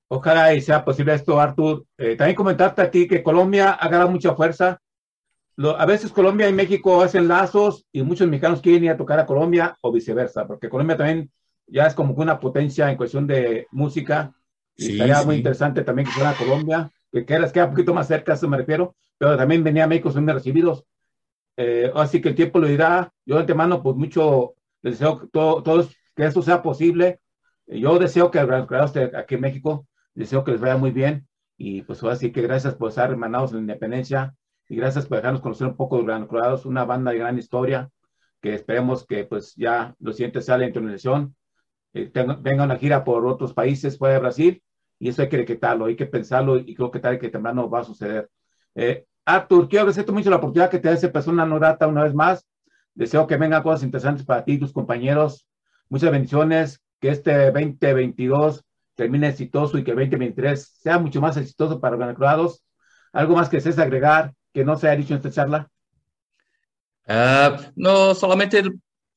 Ojalá 0.09 0.55
y 0.55 0.61
sea 0.61 0.85
posible 0.85 1.15
esto, 1.15 1.41
Artur. 1.41 1.87
Eh, 1.99 2.17
también 2.17 2.37
comentarte 2.37 2.83
a 2.83 2.91
ti 2.91 3.09
que 3.09 3.23
Colombia 3.23 3.73
ha 3.73 3.89
ganado 3.89 4.11
mucha 4.11 4.35
fuerza. 4.35 4.81
a 5.57 5.87
veces 5.87 6.13
Colombia 6.13 6.49
y 6.49 6.53
México 6.53 7.03
hacen 7.03 7.29
lazos 7.29 7.87
y 7.93 8.03
muchos 8.03 8.29
mexicanos 8.29 8.61
quieren 8.61 8.85
ir 8.85 8.91
a 8.91 8.97
tocar 8.97 9.19
a 9.21 9.27
Colombia 9.27 9.77
o 9.81 9.93
viceversa, 9.93 10.47
porque 10.47 10.69
Colombia 10.69 10.97
también 10.97 11.31
ya 11.67 11.87
es 11.87 11.95
como 11.95 12.15
que 12.15 12.21
una 12.21 12.39
potencia 12.39 12.91
en 12.91 12.97
cuestión 12.97 13.27
de 13.27 13.67
música. 13.71 14.33
Y 14.77 14.99
sería 14.99 15.23
muy 15.23 15.37
interesante 15.37 15.83
también 15.83 16.07
que 16.07 16.13
fuera 16.13 16.31
a 16.31 16.35
Colombia, 16.35 16.91
que 17.13 17.25
queda, 17.25 17.51
queda 17.53 17.67
un 17.67 17.71
poquito 17.71 17.95
más 17.95 18.09
cerca, 18.09 18.33
a 18.33 18.35
eso 18.35 18.49
me 18.49 18.57
refiero, 18.57 18.97
pero 19.17 19.37
también 19.37 19.63
venía 19.63 19.85
a 19.85 19.87
México, 19.87 20.11
son 20.11 20.27
bien 20.27 20.37
recibidos. 20.37 20.85
Eh, 21.57 21.93
así 21.95 22.21
que 22.21 22.31
el 22.31 22.35
tiempo 22.35 22.59
lo 22.59 22.67
dirá. 22.67 23.13
Yo 23.25 23.37
de 23.37 23.43
antemano, 23.43 23.83
pues 23.83 23.97
mucho, 23.97 24.55
les 24.83 24.99
deseo 24.99 25.29
todo, 25.33 25.63
todos 25.63 25.97
que 26.17 26.25
esto 26.25 26.43
sea 26.43 26.63
posible. 26.63 27.21
Yo 27.67 27.99
deseo 27.99 28.31
que 28.31 28.39
el 28.39 28.67
esté 28.85 29.17
aquí 29.17 29.37
en 29.37 29.41
México 29.41 29.87
Deseo 30.15 30.45
que 30.45 30.53
les 30.53 30.61
vaya 30.61 30.77
muy 30.77 30.91
bien 30.91 31.27
y 31.57 31.83
pues 31.83 32.03
ahora 32.03 32.17
sí 32.17 32.33
que 32.33 32.43
gracias 32.43 32.75
por 32.75 32.89
estar 32.89 33.11
hermanados 33.11 33.51
en 33.51 33.59
la 33.59 33.63
independencia 33.63 34.35
y 34.69 34.77
gracias 34.77 35.07
por 35.07 35.19
dejarnos 35.19 35.43
conocer 35.43 35.67
un 35.67 35.77
poco 35.77 35.99
de 35.99 36.05
Gran 36.05 36.27
Colorados, 36.27 36.67
una 36.67 36.85
banda 36.85 37.13
de 37.13 37.19
gran 37.19 37.39
historia 37.39 37.91
que 38.41 38.55
esperemos 38.55 39.07
que 39.07 39.25
pues 39.25 39.55
ya 39.57 39.95
lo 40.01 40.13
siguiente 40.13 40.43
sea 40.43 40.59
la 40.59 40.67
internacionalización, 40.67 41.35
eh, 41.95 42.11
venga 42.41 42.65
una 42.65 42.77
gira 42.77 43.03
por 43.03 43.27
otros 43.27 43.55
países 43.55 43.97
fuera 43.97 44.15
de 44.15 44.21
Brasil 44.21 44.63
y 44.99 45.09
eso 45.09 45.23
hay 45.23 45.29
que 45.29 45.39
decretarlo, 45.39 45.87
hay 45.87 45.97
que 45.97 46.07
pensarlo 46.07 46.59
y 46.59 46.75
creo 46.75 46.91
que 46.91 47.01
tal 47.01 47.19
que 47.19 47.31
temprano 47.31 47.71
va 47.71 47.81
a 47.81 47.85
suceder. 47.85 48.29
Eh, 48.75 49.07
Artur, 49.25 49.69
quiero 49.69 49.83
agradecerte 49.83 50.13
mucho 50.13 50.29
la 50.29 50.37
oportunidad 50.37 50.71
que 50.71 50.79
te 50.79 50.93
esa 50.93 51.11
persona 51.11 51.47
no 51.47 51.57
una 51.57 52.03
vez 52.03 52.15
más. 52.15 52.47
Deseo 52.95 53.27
que 53.27 53.37
vengan 53.37 53.63
cosas 53.63 53.83
interesantes 53.83 54.27
para 54.27 54.45
ti 54.45 54.53
y 54.53 54.59
tus 54.59 54.73
compañeros. 54.73 55.47
Muchas 55.89 56.11
bendiciones, 56.11 56.83
que 57.01 57.09
este 57.09 57.51
2022 57.51 58.65
termine 58.95 59.29
exitoso 59.29 59.79
y 59.79 59.85
que 59.85 59.91
el 59.91 59.97
2023 59.97 60.79
sea 60.81 60.99
mucho 60.99 61.21
más 61.21 61.37
exitoso 61.37 61.81
para 61.81 61.97
Organizados. 61.97 62.65
¿Algo 63.13 63.37
más 63.37 63.49
que 63.49 63.59
desees 63.59 63.79
agregar 63.79 64.33
que 64.53 64.65
no 64.65 64.77
se 64.77 64.89
ha 64.89 64.97
dicho 64.97 65.15
en 65.15 65.19
esta 65.19 65.31
charla? 65.31 65.69
Uh, 67.07 67.63
no, 67.77 68.15
solamente, 68.15 68.63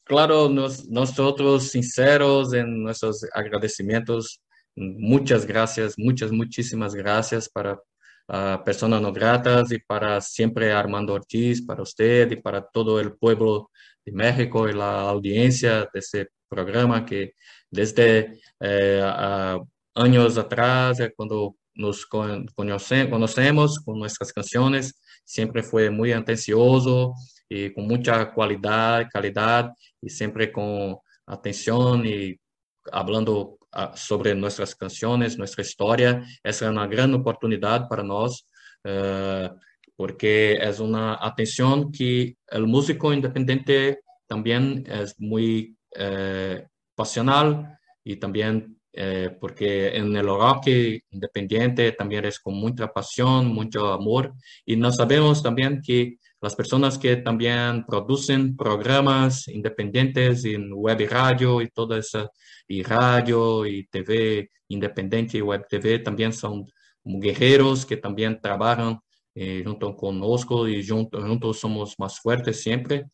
claro, 0.04 0.50
nos, 0.50 0.88
nosotros 0.90 1.70
sinceros 1.70 2.54
en 2.54 2.84
nuestros 2.84 3.26
agradecimientos. 3.34 4.42
Muchas 4.76 5.46
gracias, 5.46 5.96
muchas, 5.98 6.32
muchísimas 6.32 6.94
gracias 6.94 7.50
para 7.50 7.74
uh, 7.74 8.64
personas 8.64 9.02
no 9.02 9.12
gratas 9.12 9.72
y 9.72 9.80
para 9.80 10.22
siempre 10.22 10.72
Armando 10.72 11.14
Ortiz, 11.14 11.66
para 11.66 11.82
usted 11.82 12.32
y 12.32 12.36
para 12.36 12.66
todo 12.66 13.00
el 13.00 13.14
pueblo 13.14 13.72
de 14.06 14.12
México 14.12 14.68
y 14.70 14.74
la 14.74 15.02
audiencia 15.02 15.90
de 15.92 16.02
programa 16.48 17.06
que 17.06 17.34
desde 17.70 18.40
eh, 18.60 19.60
años 19.96 20.38
atrás, 20.38 21.00
eh, 21.00 21.14
cuando 21.16 21.56
nos 21.76 22.06
conocemos 22.06 23.80
con 23.80 24.00
nuestras 24.00 24.34
canciones, 24.34 25.00
siempre 25.24 25.62
fue 25.62 25.90
muy 25.90 26.12
atencioso 26.12 27.14
y 27.48 27.72
con 27.72 27.88
mucha 27.88 28.32
cualidad, 28.34 29.08
calidad 29.12 29.72
y 30.02 30.10
siempre 30.10 30.52
con 30.52 30.98
atención 31.28 32.06
y 32.06 32.36
hablando 32.92 33.60
ah, 33.72 33.94
sobre 33.96 34.34
nuestras 34.34 34.76
canciones, 34.76 35.38
nuestra 35.38 35.62
historia. 35.62 36.24
Es 36.44 36.62
una 36.62 36.88
gran 36.88 37.14
oportunidad 37.14 37.88
para 37.88 38.04
nosotros 38.04 38.48
eh, 38.84 39.50
porque 39.96 40.54
es 40.54 40.80
una 40.80 41.18
atención 41.20 41.92
que 41.92 42.38
el 42.48 42.68
músico 42.68 43.12
independiente 43.12 44.00
también 44.28 44.84
es 44.88 45.20
muy 45.20 45.77
pasional 46.96 47.78
y 48.04 48.18
también 48.18 48.78
eh, 49.00 49.30
porque 49.40 49.96
en 49.96 50.16
el 50.16 50.26
rock 50.26 50.70
independiente 51.12 51.92
también 51.92 52.26
es 52.26 52.40
con 52.40 52.56
mucha 52.56 52.88
pasión, 52.88 53.46
mucho 53.46 53.94
amor 53.94 54.34
y 54.66 54.76
nos 54.76 54.96
sabemos 54.96 55.44
también 55.44 55.84
que 55.86 56.18
las 56.42 56.56
personas 56.56 56.98
que 56.98 57.18
también 57.18 57.86
producen 57.86 58.58
programas 58.58 59.48
independientes 59.50 60.46
en 60.46 60.74
web 60.74 61.00
y 61.02 61.06
radio 61.06 61.62
y 61.62 61.70
todo 61.70 61.96
eso, 61.96 62.32
y 62.68 62.82
radio 62.82 63.68
y 63.68 63.86
TV 63.86 64.50
independiente 64.70 65.38
y 65.38 65.42
web 65.42 65.68
TV 65.70 66.00
también 66.00 66.34
son 66.34 66.66
guerreros 67.04 67.86
que 67.86 67.98
también 67.98 68.42
trabajan 68.42 69.00
eh, 69.36 69.62
junto 69.64 69.96
con 69.96 70.20
nosotros 70.20 70.70
y 70.70 70.84
juntos 70.88 71.60
somos 71.60 71.94
más 72.00 72.20
fuertes 72.20 72.64
siempre. 72.64 73.06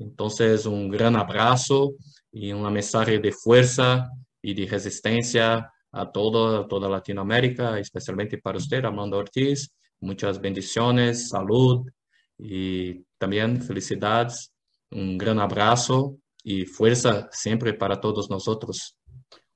Entonces, 0.00 0.66
un 0.66 0.90
gran 0.90 1.14
abrazo 1.14 1.92
y 2.32 2.52
un 2.52 2.72
mensaje 2.72 3.18
de 3.18 3.32
fuerza 3.32 4.10
y 4.42 4.54
de 4.54 4.66
resistencia 4.66 5.70
a 5.92 6.10
toda, 6.10 6.66
toda 6.66 6.88
Latinoamérica, 6.88 7.78
especialmente 7.78 8.38
para 8.38 8.58
usted, 8.58 8.84
Armando 8.84 9.18
Ortiz. 9.18 9.70
Muchas 10.00 10.40
bendiciones, 10.40 11.28
salud 11.28 11.86
y 12.38 13.04
también 13.18 13.60
felicidades. 13.60 14.52
Un 14.90 15.18
gran 15.18 15.38
abrazo 15.38 16.16
y 16.42 16.64
fuerza 16.64 17.28
siempre 17.30 17.74
para 17.74 18.00
todos 18.00 18.30
nosotros. 18.30 18.96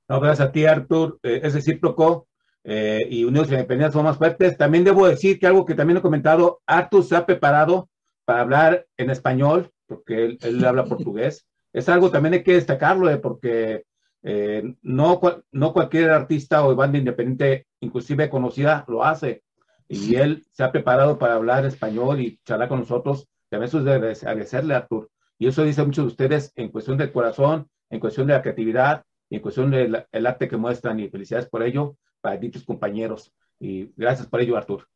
No, 0.07 0.19
gracias 0.19 0.47
a 0.47 0.51
ti, 0.51 0.65
Artur. 0.65 1.19
Eh, 1.23 1.41
es 1.43 1.53
recíproco 1.55 2.27
eh, 2.63 3.07
y 3.09 3.23
Unidos 3.23 3.49
Independientes 3.49 3.93
son 3.93 4.05
más 4.05 4.17
fuertes. 4.17 4.57
También 4.57 4.83
debo 4.83 5.07
decir 5.07 5.39
que 5.39 5.47
algo 5.47 5.65
que 5.65 5.73
también 5.73 5.97
he 5.97 6.01
comentado, 6.01 6.61
Artur 6.67 7.03
se 7.03 7.15
ha 7.15 7.25
preparado 7.25 7.89
para 8.25 8.41
hablar 8.41 8.87
en 8.97 9.09
español, 9.09 9.71
porque 9.87 10.25
él, 10.25 10.37
él 10.41 10.63
habla 10.65 10.85
portugués. 10.85 11.47
Es 11.73 11.89
algo 11.89 12.09
también 12.09 12.33
hay 12.33 12.43
que 12.43 12.53
destacarlo, 12.53 13.09
eh, 13.09 13.17
porque 13.17 13.83
eh, 14.23 14.75
no, 14.81 15.21
no 15.51 15.73
cualquier 15.73 16.09
artista 16.09 16.65
o 16.65 16.75
banda 16.75 16.97
independiente, 16.97 17.67
inclusive 17.79 18.29
conocida, 18.29 18.83
lo 18.87 19.03
hace. 19.03 19.43
Y 19.87 20.15
él 20.15 20.43
se 20.51 20.63
ha 20.63 20.71
preparado 20.71 21.19
para 21.19 21.35
hablar 21.35 21.63
español 21.65 22.19
y 22.19 22.39
charlar 22.43 22.69
con 22.69 22.79
nosotros. 22.79 23.27
También 23.49 23.67
eso 23.67 23.79
es 23.79 23.85
de 23.85 24.27
agradecerle, 24.27 24.73
Artur. 24.73 25.11
Y 25.37 25.47
eso 25.47 25.63
dice 25.63 25.83
muchos 25.83 26.05
de 26.05 26.07
ustedes 26.07 26.51
en 26.55 26.69
cuestión 26.69 26.97
del 26.97 27.11
corazón, 27.11 27.69
en 27.89 27.99
cuestión 27.99 28.25
de 28.25 28.33
la 28.33 28.41
creatividad, 28.41 29.03
y 29.29 29.35
en 29.35 29.41
cuestión 29.41 29.69
del 29.69 30.05
el 30.11 30.25
arte 30.25 30.47
que 30.47 30.57
muestran. 30.57 30.99
Y 30.99 31.09
felicidades 31.09 31.47
por 31.47 31.61
ello 31.61 31.95
para 32.19 32.37
dichos 32.37 32.63
compañeros. 32.63 33.31
Y 33.59 33.91
gracias 33.95 34.27
por 34.27 34.41
ello, 34.41 34.57
Artur. 34.57 34.87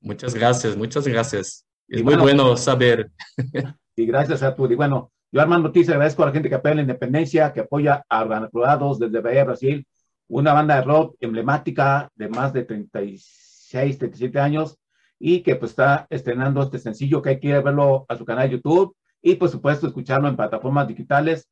Muchas 0.00 0.34
gracias, 0.34 0.76
muchas 0.76 1.08
gracias. 1.08 1.66
Es 1.88 2.00
y 2.00 2.04
muy 2.04 2.14
bueno, 2.14 2.44
bueno 2.44 2.56
saber. 2.56 3.10
Y 3.96 4.06
gracias, 4.06 4.42
Artur. 4.42 4.72
Y 4.72 4.74
bueno, 4.74 5.12
yo, 5.30 5.40
Armando 5.40 5.68
Ortiz, 5.68 5.88
agradezco 5.88 6.22
a 6.22 6.26
la 6.26 6.32
gente 6.32 6.48
que 6.48 6.54
apoya 6.56 6.76
la 6.76 6.82
independencia, 6.82 7.52
que 7.52 7.60
apoya 7.60 8.04
a 8.08 8.22
Organizados 8.22 8.98
desde 8.98 9.20
Bahía, 9.20 9.44
Brasil, 9.44 9.86
una 10.28 10.52
banda 10.52 10.76
de 10.76 10.82
rock 10.82 11.16
emblemática 11.20 12.10
de 12.14 12.28
más 12.28 12.52
de 12.52 12.64
36, 12.64 13.98
37 13.98 14.38
años 14.40 14.78
y 15.18 15.42
que 15.42 15.56
pues 15.56 15.72
está 15.72 16.06
estrenando 16.10 16.62
este 16.62 16.78
sencillo 16.78 17.22
que 17.22 17.30
hay 17.30 17.40
que 17.40 17.54
a 17.54 17.60
verlo 17.60 18.06
a 18.08 18.16
su 18.16 18.24
canal 18.24 18.48
de 18.48 18.56
YouTube 18.56 18.96
y 19.22 19.36
por 19.36 19.48
supuesto 19.48 19.86
escucharlo 19.86 20.28
en 20.28 20.36
plataformas 20.36 20.88
digitales. 20.88 21.48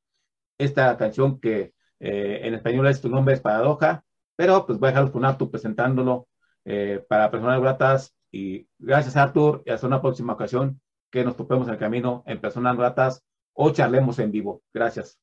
Esta 0.58 0.96
canción 0.96 1.40
que 1.40 1.72
eh, 2.00 2.40
en 2.42 2.54
español 2.54 2.86
es 2.86 3.00
Tu 3.00 3.08
nombre 3.08 3.34
es 3.34 3.40
Paradoja, 3.40 4.04
pero 4.36 4.66
pues 4.66 4.78
voy 4.78 4.88
a 4.88 4.90
dejarlo 4.92 5.12
con 5.12 5.24
Artur 5.24 5.50
presentándolo 5.50 6.28
eh, 6.64 7.04
para 7.08 7.30
personas 7.30 7.60
gratas 7.60 8.14
y 8.30 8.68
gracias 8.78 9.16
Artur 9.16 9.62
y 9.66 9.70
hasta 9.70 9.86
una 9.86 10.00
próxima 10.00 10.34
ocasión 10.34 10.80
que 11.12 11.22
nos 11.22 11.36
topemos 11.36 11.68
en 11.68 11.74
el 11.74 11.78
camino 11.78 12.24
en 12.26 12.40
personas 12.40 12.76
gratas 12.76 13.22
o 13.52 13.70
charlemos 13.70 14.18
en 14.18 14.32
vivo. 14.32 14.62
Gracias. 14.72 15.18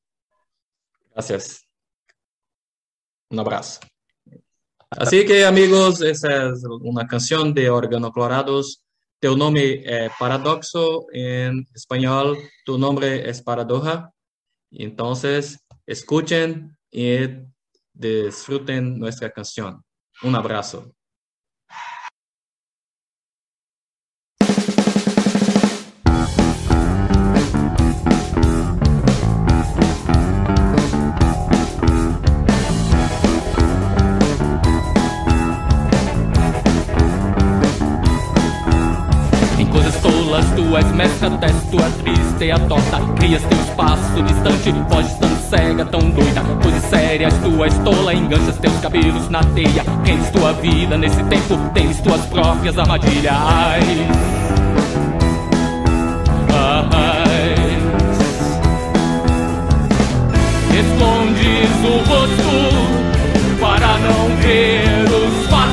Gracias. 1.12 1.66
Un 3.28 3.40
abrazo. 3.40 3.80
Así 4.88 5.26
que 5.26 5.44
amigos, 5.44 6.00
esa 6.00 6.48
es 6.48 6.64
una 6.64 7.06
canción 7.06 7.52
de 7.52 7.70
Organoclorados. 7.70 8.84
Tu 9.18 9.36
nombre 9.36 9.82
es 9.84 10.12
Paradoxo 10.18 11.06
en 11.12 11.66
español, 11.74 12.38
tu 12.64 12.78
nombre 12.78 13.28
es 13.28 13.42
Paradoja. 13.42 14.12
Entonces, 14.70 15.58
escuchen 15.86 16.78
y 16.90 17.18
disfruten 17.92 18.98
nuestra 18.98 19.30
canción. 19.30 19.84
Un 20.22 20.36
abrazo. 20.36 20.92
Tu 40.54 40.76
és 40.76 40.86
mestra, 40.92 41.30
testo, 41.30 41.76
é 41.78 41.90
triste 42.02 42.44
e 42.44 42.52
a 42.52 42.58
torta. 42.58 43.00
Crias 43.16 43.42
teu 43.42 43.58
espaço 43.58 44.22
distante, 44.22 44.74
foges 44.88 45.14
tão 45.14 45.28
cega, 45.50 45.84
tão 45.84 46.00
doida. 46.10 46.40
Poses 46.62 46.82
sérias, 46.84 47.34
tu 47.42 47.64
és 47.64 47.74
tola, 47.78 48.14
enganchas 48.14 48.56
teus 48.58 48.78
cabelos 48.80 49.28
na 49.28 49.42
teia. 49.42 49.84
Queres 50.04 50.30
tua 50.30 50.52
vida 50.54 50.96
nesse 50.96 51.22
tempo, 51.24 51.58
tens 51.74 52.00
tuas 52.00 52.20
próprias 52.26 52.78
armadilhas. 52.78 53.34
Escondes 60.72 61.70
o 61.84 61.98
rosto 62.08 63.60
para 63.60 63.98
não 63.98 64.36
ver 64.36 65.04
os 65.12 65.46
fatos 65.50 65.69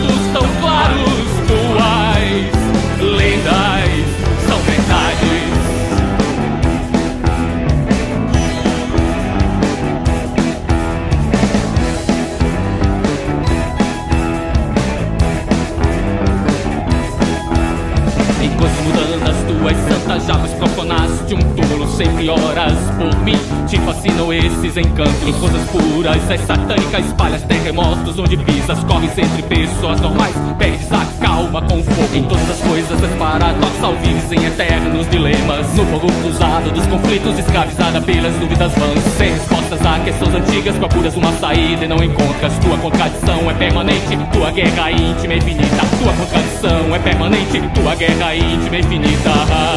profanaste 21.28 21.36
um 21.36 21.54
túmulo 21.54 21.88
sempre 21.90 22.30
horas 22.30 22.78
por 22.98 23.24
mim. 23.24 23.38
Te 23.68 23.78
fascinam 23.80 24.32
esses 24.32 24.78
encantos 24.78 25.36
coisas 25.40 25.70
puras, 25.70 26.30
és 26.30 26.42
satânica 26.42 27.00
Espalhas 27.00 27.42
terremotos 27.44 28.18
onde 28.18 28.38
pisas 28.38 28.80
Corres 28.86 29.18
entre 29.18 29.44
pessoas 29.44 30.00
normais 30.00 30.34
Perdes 30.58 30.92
a 30.92 31.06
calma 31.20 31.62
com 31.62 31.84
fogo. 31.84 32.16
Em 32.16 32.24
todas 32.24 32.50
as 32.50 32.60
coisas 32.62 33.04
és 33.04 33.16
paradoxal 33.18 33.94
Vives 34.02 34.32
em 34.32 34.46
eternos 34.46 35.10
dilemas. 35.10 35.68
No 35.74 35.86
fogo 35.88 36.08
cruzado 36.22 36.72
dos 36.72 36.86
conflitos 36.88 37.38
Escravizada 37.38 38.02
pelas 38.02 38.34
dúvidas 38.36 38.72
vãs. 38.74 39.04
Sem 39.18 39.34
respostas 39.34 39.86
a 39.86 40.00
questões 40.00 40.36
antigas 40.36 40.78
Procuras 40.78 41.16
uma 41.16 41.32
saída 41.34 41.86
e 41.86 41.88
não 41.88 42.02
encontras. 42.02 42.58
Tua 42.60 42.78
contradição 42.78 43.50
é 43.50 43.54
permanente 43.54 44.18
Tua 44.32 44.52
guerra 44.52 44.92
íntima 44.92 45.34
é 45.34 45.38
infinita. 45.38 45.86
Tua 46.02 46.14
contradição 46.14 46.96
é 46.96 47.00
permanente 47.00 47.62
Tua 47.74 47.96
guerra 47.96 48.36
íntima 48.36 48.76
é 48.78 48.80
infinita 48.80 49.77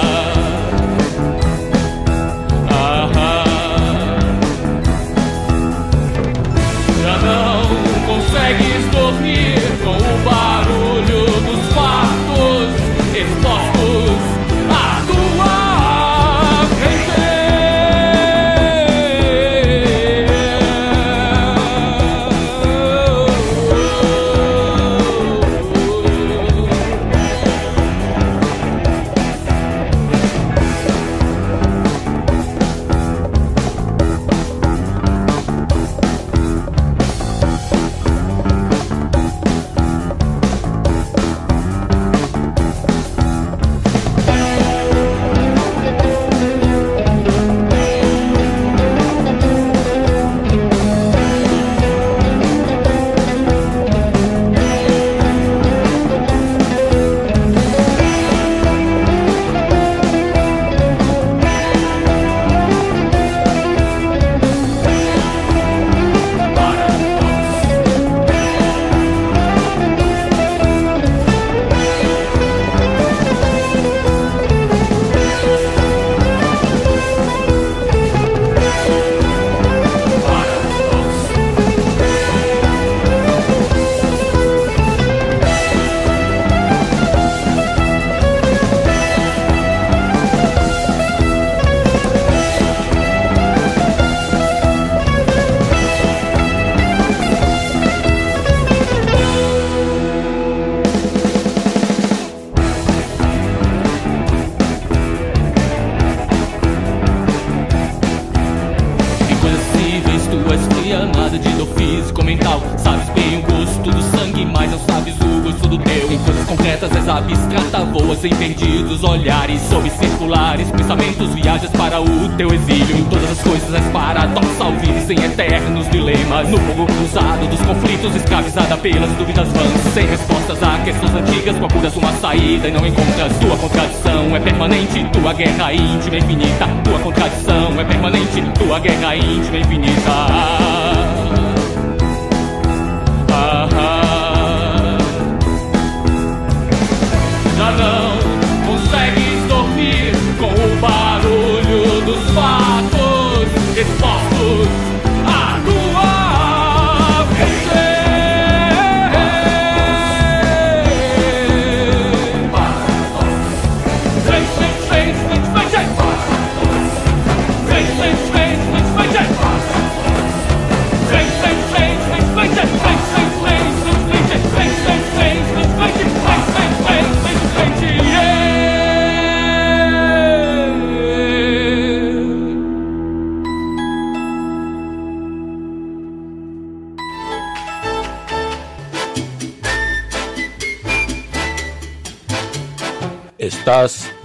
abstrata, 118.20 118.24
voas 118.24 118.24
em 118.24 118.30
perdidos 118.30 119.02
olhares 119.02 119.60
sobre 119.62 119.90
circulares, 119.90 120.70
pensamentos, 120.70 121.34
viagens 121.34 121.70
para 121.72 122.00
o 122.00 122.28
teu 122.36 122.52
exílio. 122.52 122.98
Em 122.98 123.04
todas 123.04 123.30
as 123.30 123.40
coisas 123.40 123.74
és 123.74 123.84
paradoxal, 123.92 124.72
vives 124.72 125.10
em 125.10 125.24
eternos 125.24 125.88
dilemas. 125.90 126.48
No 126.48 126.58
fogo 126.58 126.86
cruzado 126.86 127.46
dos 127.48 127.60
conflitos, 127.60 128.14
escravizada 128.14 128.76
pelas 128.76 129.10
dúvidas 129.12 129.48
vãs. 129.48 129.94
Sem 129.94 130.06
respostas 130.06 130.62
a 130.62 130.78
questões 130.84 131.14
antigas, 131.14 131.56
procuras 131.56 131.96
uma 131.96 132.12
saída 132.14 132.68
e 132.68 132.72
não 132.72 132.86
encontras. 132.86 133.36
Tua 133.38 133.56
contradição 133.56 134.36
é 134.36 134.40
permanente, 134.40 135.04
tua 135.12 135.32
guerra 135.32 135.72
íntima 135.72 136.16
infinita. 136.16 136.66
Tua 136.84 136.98
contradição 136.98 137.80
é 137.80 137.84
permanente, 137.84 138.42
tua 138.58 138.78
guerra 138.78 139.16
íntima 139.16 139.58
infinita. 139.58 140.99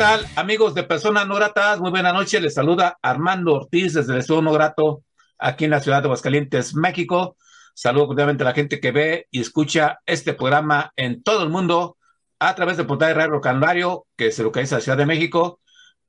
Tal, 0.00 0.26
amigos 0.34 0.74
de 0.74 0.82
Personas 0.82 1.28
No 1.28 1.34
Gratas? 1.34 1.78
Muy 1.78 1.90
buena 1.90 2.10
noche. 2.10 2.40
Les 2.40 2.54
saluda 2.54 2.96
Armando 3.02 3.52
Ortiz 3.52 3.92
desde 3.92 4.14
el 4.14 4.20
Estudio 4.20 4.40
No 4.40 4.50
Grato, 4.50 5.04
aquí 5.38 5.66
en 5.66 5.72
la 5.72 5.80
ciudad 5.80 6.00
de 6.00 6.06
Aguascalientes, 6.06 6.74
México. 6.74 7.36
Saludo 7.74 8.06
cordialmente 8.06 8.42
a 8.42 8.46
la 8.46 8.54
gente 8.54 8.80
que 8.80 8.92
ve 8.92 9.26
y 9.30 9.42
escucha 9.42 9.98
este 10.06 10.32
programa 10.32 10.90
en 10.96 11.22
todo 11.22 11.42
el 11.42 11.50
mundo 11.50 11.98
a 12.38 12.54
través 12.54 12.78
del 12.78 12.86
portal 12.86 13.08
de 13.08 13.14
Radio 13.14 13.42
Canulario, 13.42 14.06
que 14.16 14.32
se 14.32 14.42
localiza 14.42 14.76
en 14.76 14.78
la 14.78 14.84
Ciudad 14.84 14.96
de 14.96 15.04
México, 15.04 15.60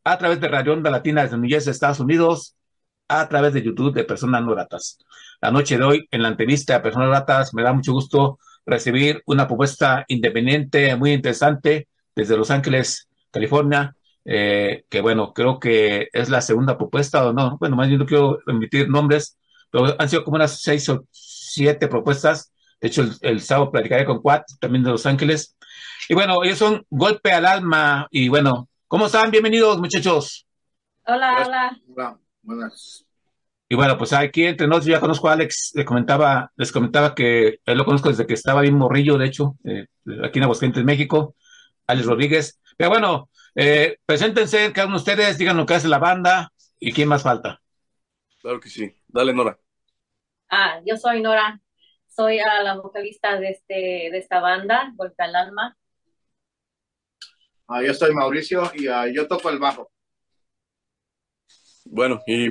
a 0.05 0.17
través 0.17 0.39
de 0.39 0.47
Radio 0.47 0.71
Onda 0.71 0.89
Latina 0.89 1.23
desde 1.23 1.37
New 1.37 1.53
Estados 1.53 1.99
Unidos, 1.99 2.55
a 3.09 3.27
través 3.27 3.51
de 3.51 3.61
YouTube 3.61 3.93
de 3.93 4.05
Personas 4.05 4.41
No 4.41 4.51
Gratas. 4.51 4.99
La 5.41 5.51
noche 5.51 5.77
de 5.77 5.83
hoy, 5.83 6.07
en 6.11 6.23
la 6.23 6.29
entrevista 6.29 6.77
a 6.77 6.81
Personas 6.81 7.07
No 7.07 7.11
Gratas, 7.11 7.53
me 7.53 7.61
da 7.61 7.73
mucho 7.73 7.91
gusto 7.91 8.39
recibir 8.65 9.21
una 9.25 9.47
propuesta 9.47 10.05
independiente 10.07 10.95
muy 10.95 11.11
interesante 11.11 11.89
desde 12.15 12.37
Los 12.37 12.51
Ángeles, 12.51 13.09
California, 13.31 13.95
eh, 14.25 14.85
que 14.89 15.01
bueno, 15.01 15.33
creo 15.33 15.59
que 15.59 16.09
es 16.13 16.29
la 16.29 16.41
segunda 16.41 16.77
propuesta 16.77 17.25
o 17.25 17.33
no, 17.33 17.57
bueno, 17.57 17.75
más 17.75 17.87
bien 17.87 17.99
no 17.99 18.05
quiero 18.05 18.39
emitir 18.47 18.89
nombres, 18.89 19.37
pero 19.71 19.95
han 19.97 20.09
sido 20.09 20.23
como 20.23 20.35
unas 20.35 20.61
seis 20.61 20.87
o 20.89 21.05
siete 21.11 21.87
propuestas. 21.87 22.53
De 22.79 22.87
hecho, 22.87 23.03
el, 23.03 23.13
el 23.21 23.41
sábado 23.41 23.71
platicaré 23.71 24.05
con 24.05 24.21
Quat, 24.21 24.43
también 24.59 24.83
de 24.83 24.91
Los 24.91 25.05
Ángeles. 25.05 25.55
Y 26.09 26.13
bueno, 26.13 26.43
ellos 26.43 26.57
son 26.57 26.85
Golpe 26.89 27.31
al 27.31 27.45
Alma. 27.45 28.07
Y 28.09 28.27
bueno, 28.27 28.69
¿cómo 28.87 29.05
están? 29.05 29.31
Bienvenidos, 29.31 29.79
muchachos. 29.79 30.47
Hola, 31.05 31.43
hola. 31.45 31.79
Hola, 31.87 32.19
buenas. 32.41 33.05
Y 33.69 33.75
bueno, 33.75 33.97
pues 33.97 34.11
aquí 34.13 34.45
entre 34.45 34.67
nosotros 34.67 34.87
yo 34.87 34.91
ya 34.93 34.99
conozco 34.99 35.29
a 35.29 35.33
Alex, 35.33 35.71
les 35.75 35.85
comentaba, 35.85 36.51
les 36.57 36.71
comentaba 36.71 37.15
que 37.15 37.59
él 37.65 37.77
lo 37.77 37.85
conozco 37.85 38.09
desde 38.09 38.25
que 38.25 38.33
estaba 38.33 38.61
bien 38.61 38.77
morrillo, 38.77 39.17
de 39.17 39.27
hecho, 39.27 39.55
eh, 39.63 39.87
aquí 40.23 40.39
en 40.39 40.43
Aguascalientes, 40.43 40.83
México, 40.83 41.35
Alex 41.87 42.05
Rodríguez. 42.05 42.60
Pero 42.77 42.89
bueno, 42.89 43.29
eh, 43.55 43.97
preséntense 44.05 44.71
cada 44.73 44.87
uno 44.87 44.97
de 44.97 45.01
ustedes, 45.01 45.37
digan 45.37 45.57
lo 45.57 45.65
que 45.65 45.75
hace 45.75 45.87
la 45.87 45.99
banda 45.99 46.51
y 46.79 46.91
quién 46.93 47.09
más 47.09 47.23
falta. 47.23 47.61
Claro 48.41 48.59
que 48.59 48.69
sí. 48.69 48.93
Dale, 49.07 49.33
Nora. 49.33 49.57
Ah, 50.49 50.81
yo 50.85 50.97
soy 50.97 51.21
Nora. 51.21 51.61
Soy 52.07 52.39
ah, 52.39 52.61
la 52.63 52.75
vocalista 52.75 53.39
de, 53.39 53.49
este, 53.49 53.73
de 53.73 54.17
esta 54.17 54.39
banda, 54.41 54.91
Golpe 54.95 55.23
al 55.23 55.35
Alma. 55.35 55.77
Ah, 57.67 57.81
yo 57.81 57.93
soy 57.93 58.13
Mauricio 58.13 58.69
y 58.73 58.87
ah, 58.87 59.07
yo 59.07 59.27
toco 59.27 59.49
el 59.49 59.59
bajo. 59.59 59.91
Bueno, 61.85 62.21
y 62.27 62.49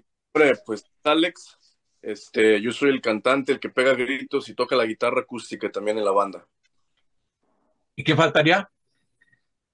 pues 0.64 0.84
Alex, 1.04 1.58
este, 2.00 2.60
yo 2.62 2.72
soy 2.72 2.90
el 2.90 3.00
cantante, 3.00 3.52
el 3.52 3.60
que 3.60 3.68
pega 3.68 3.94
gritos 3.94 4.48
y 4.48 4.54
toca 4.54 4.76
la 4.76 4.86
guitarra 4.86 5.22
acústica 5.22 5.70
también 5.70 5.98
en 5.98 6.04
la 6.04 6.12
banda. 6.12 6.46
¿Y 7.96 8.04
qué 8.04 8.16
faltaría? 8.16 8.70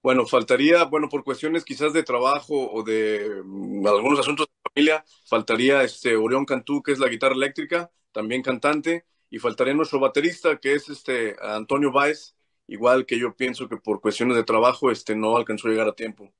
Bueno, 0.06 0.24
faltaría, 0.24 0.84
bueno, 0.84 1.08
por 1.08 1.24
cuestiones 1.24 1.64
quizás 1.64 1.92
de 1.92 2.04
trabajo 2.04 2.70
o 2.72 2.84
de 2.84 3.42
mm, 3.44 3.84
algunos 3.88 4.20
asuntos 4.20 4.46
de 4.46 4.70
familia, 4.70 5.04
faltaría 5.24 5.82
este 5.82 6.14
Orión 6.14 6.44
Cantú, 6.44 6.80
que 6.80 6.92
es 6.92 7.00
la 7.00 7.08
guitarra 7.08 7.34
eléctrica, 7.34 7.90
también 8.12 8.40
cantante, 8.40 9.04
y 9.30 9.40
faltaría 9.40 9.74
nuestro 9.74 9.98
baterista, 9.98 10.58
que 10.58 10.74
es 10.74 10.88
este 10.90 11.34
Antonio 11.42 11.90
Báez, 11.90 12.36
igual 12.68 13.04
que 13.04 13.18
yo 13.18 13.34
pienso 13.34 13.68
que 13.68 13.78
por 13.78 14.00
cuestiones 14.00 14.36
de 14.36 14.44
trabajo 14.44 14.92
este 14.92 15.16
no 15.16 15.36
alcanzó 15.36 15.66
a 15.66 15.70
llegar 15.72 15.88
a 15.88 15.96
tiempo. 15.96 16.32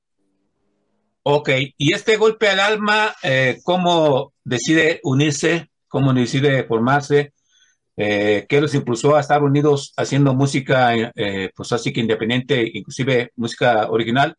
Ok, 1.23 1.49
y 1.77 1.93
este 1.93 2.15
golpe 2.15 2.47
al 2.47 2.61
alma, 2.61 3.17
eh, 3.21 3.57
¿cómo 3.65 4.31
decide 4.45 5.01
unirse? 5.03 5.69
¿Cómo 5.89 6.13
decide 6.13 6.63
formarse? 6.63 7.33
Eh, 7.97 8.45
¿Qué 8.49 8.61
los 8.61 8.75
impulsó 8.75 9.15
a 9.15 9.21
estar 9.21 9.43
unidos 9.43 9.93
haciendo 9.97 10.33
música, 10.35 10.93
eh, 11.15 11.51
pues 11.55 11.71
así 11.73 11.93
que 11.93 12.01
independiente, 12.01 12.69
inclusive 12.73 13.31
música 13.37 13.89
original? 13.91 14.37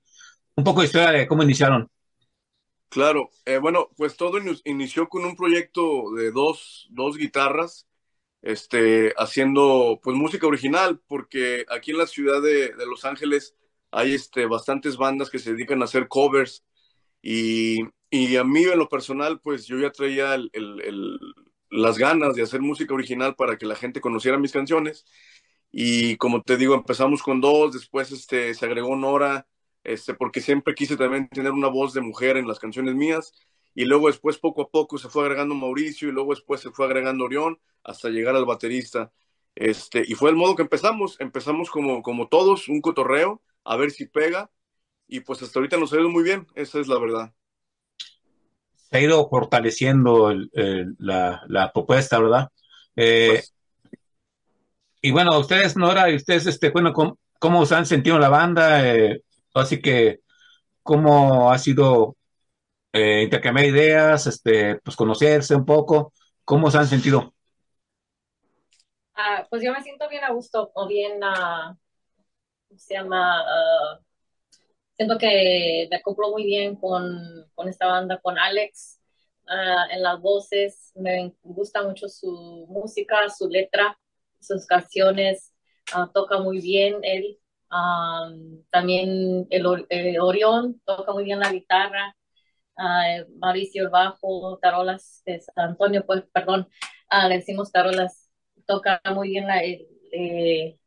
Un 0.57 0.65
poco 0.65 0.81
de 0.83 0.87
historia 0.89 1.11
de 1.13 1.29
cómo 1.29 1.43
iniciaron. 1.45 1.89
Claro, 2.91 3.31
eh, 3.45 3.59
bueno, 3.59 3.91
pues 3.97 4.17
todo 4.17 4.39
in- 4.39 4.57
inició 4.65 5.09
con 5.09 5.25
un 5.25 5.37
proyecto 5.37 6.11
de 6.15 6.31
dos, 6.33 6.87
dos 6.91 7.19
guitarras, 7.19 7.87
este, 8.43 9.15
haciendo 9.19 10.01
pues 10.03 10.17
música 10.17 10.47
original, 10.47 11.01
porque 11.09 11.67
aquí 11.71 11.93
en 11.93 11.99
la 11.99 12.07
ciudad 12.07 12.43
de, 12.43 12.75
de 12.75 12.87
Los 12.87 13.05
Ángeles 13.07 13.57
hay 13.91 14.15
este, 14.15 14.47
bastantes 14.47 14.97
bandas 14.99 15.31
que 15.31 15.39
se 15.41 15.53
dedican 15.53 15.83
a 15.83 15.87
hacer 15.87 16.09
covers 16.09 16.65
y, 17.23 17.81
y 18.11 18.37
a 18.37 18.45
mí 18.45 18.65
en 18.65 18.79
lo 18.79 18.89
personal 18.89 19.41
pues 19.41 19.67
yo 19.67 19.79
ya 19.79 19.93
traía 19.93 20.35
el- 20.35 20.51
el- 20.55 21.21
las 21.71 21.99
ganas 21.99 22.35
de 22.35 22.43
hacer 22.43 22.61
música 22.61 22.95
original 22.95 23.35
para 23.37 23.57
que 23.59 23.67
la 23.67 23.77
gente 23.77 24.01
conociera 24.01 24.39
mis 24.39 24.53
canciones 24.53 25.05
y 25.71 26.17
como 26.17 26.43
te 26.43 26.57
digo 26.57 26.75
empezamos 26.75 27.23
con 27.23 27.41
dos, 27.41 27.75
después 27.75 28.11
este, 28.13 28.55
se 28.55 28.67
agregó 28.67 28.97
Nora 28.97 29.47
este, 29.89 30.15
porque 30.15 30.41
siempre 30.41 30.75
quise 30.75 30.97
también 30.97 31.29
tener 31.29 31.53
una 31.53 31.69
voz 31.69 31.95
de 31.95 32.01
mujer 32.01 32.37
en 32.37 32.47
las 32.47 32.59
canciones 32.59 32.95
mías, 32.95 33.33
y 33.75 33.85
luego 33.85 34.09
después 34.09 34.39
poco 34.39 34.63
a 34.63 34.69
poco 34.71 34.99
se 34.99 35.09
fue 35.09 35.23
agregando 35.23 35.55
Mauricio, 35.55 36.09
y 36.09 36.13
luego 36.13 36.35
después 36.35 36.61
se 36.61 36.71
fue 36.71 36.87
agregando 36.87 37.25
Orión, 37.25 37.59
hasta 37.85 38.11
llegar 38.11 38.37
al 38.37 38.45
baterista. 38.45 39.13
Este, 39.55 40.05
y 40.07 40.15
fue 40.15 40.31
el 40.31 40.37
modo 40.37 40.57
que 40.57 40.63
empezamos, 40.63 41.17
empezamos 41.21 41.71
como, 41.71 42.03
como 42.03 42.29
todos, 42.29 42.69
un 42.69 42.81
cotorreo, 42.81 43.43
a 43.65 43.77
ver 43.77 43.91
si 43.91 44.07
pega, 44.07 44.51
y 45.07 45.21
pues 45.21 45.43
hasta 45.43 45.59
ahorita 45.59 45.79
nos 45.79 45.93
ha 45.93 45.97
ido 46.01 46.11
muy 46.11 46.23
bien, 46.23 46.47
esa 46.55 46.81
es 46.81 46.89
la 46.89 46.99
verdad. 46.99 47.35
Se 48.91 48.99
ha 48.99 49.01
ido 49.01 49.29
fortaleciendo 49.29 50.31
el- 50.31 50.51
el- 50.55 50.97
la, 50.99 51.43
la 51.49 51.73
propuesta, 51.73 52.19
¿verdad? 52.19 52.49
Eh, 52.97 53.43
Pues, 53.43 53.55
y 55.01 55.11
bueno, 55.13 55.39
ustedes, 55.39 55.77
Nora, 55.77 56.11
y 56.11 56.17
ustedes, 56.17 56.47
este, 56.47 56.71
bueno, 56.71 56.93
¿cómo, 56.93 57.19
cómo 57.39 57.65
se 57.67 57.75
han 57.77 57.87
sentido 57.87 58.17
en 58.17 58.23
la 58.23 58.29
banda? 58.29 58.87
Eh, 58.95 59.23
así 59.55 59.81
que, 59.81 60.21
¿cómo 60.83 61.53
ha 61.53 61.59
sido 61.59 62.17
eh, 62.93 63.23
intercambiar 63.25 63.67
ideas, 63.69 64.27
este, 64.29 64.77
pues 64.85 64.97
conocerse 64.97 65.57
un 65.57 65.67
poco? 65.67 66.13
¿Cómo 66.45 66.71
se 66.71 66.79
han 66.79 66.89
sentido? 66.89 67.35
Ah, 69.15 69.47
pues 69.51 69.63
yo 69.63 69.73
me 69.73 69.83
siento 69.83 70.09
bien 70.09 70.25
a 70.25 70.31
gusto 70.33 70.71
o 70.75 70.87
bien, 70.87 71.21
uh, 71.23 71.77
se 72.77 72.95
llama? 72.95 73.43
Uh, 73.45 74.05
siento 74.99 75.17
que 75.17 75.87
me 75.91 75.97
acoplo 75.97 76.31
muy 76.31 76.45
bien 76.45 76.75
con, 76.77 77.49
con 77.55 77.69
esta 77.69 77.87
banda, 77.87 78.19
con 78.21 78.37
Alex 78.37 79.01
uh, 79.47 79.95
en 79.95 80.03
las 80.03 80.21
voces. 80.21 80.93
Me 80.97 81.33
gusta 81.43 81.83
mucho 81.85 82.09
su 82.09 82.67
música, 82.69 83.29
su 83.31 83.49
letra, 83.49 83.97
sus 84.41 84.67
canciones. 84.67 85.55
toca 86.13 86.41
muy 86.41 86.61
bien 86.61 86.97
él. 87.03 87.39
También 88.71 89.47
el, 89.51 89.87
el, 89.89 90.21
Orión 90.21 90.81
toca 90.85 91.13
muy 91.13 91.25
bien 91.25 91.39
la 91.39 91.53
guitarra. 91.53 92.17
Mauricio 93.39 93.85
el 93.85 93.91
bajo, 93.91 94.59
tarolas 94.61 95.23
Antonio, 95.55 96.05
pues 96.07 96.25
perdón, 96.33 96.69
le 97.29 97.37
decimos 97.37 97.71
tarolas 97.71 98.31
toca 98.67 99.01
muy 99.15 99.31
bien 99.31 99.47
la, 99.47 99.63
eh, 99.65 100.79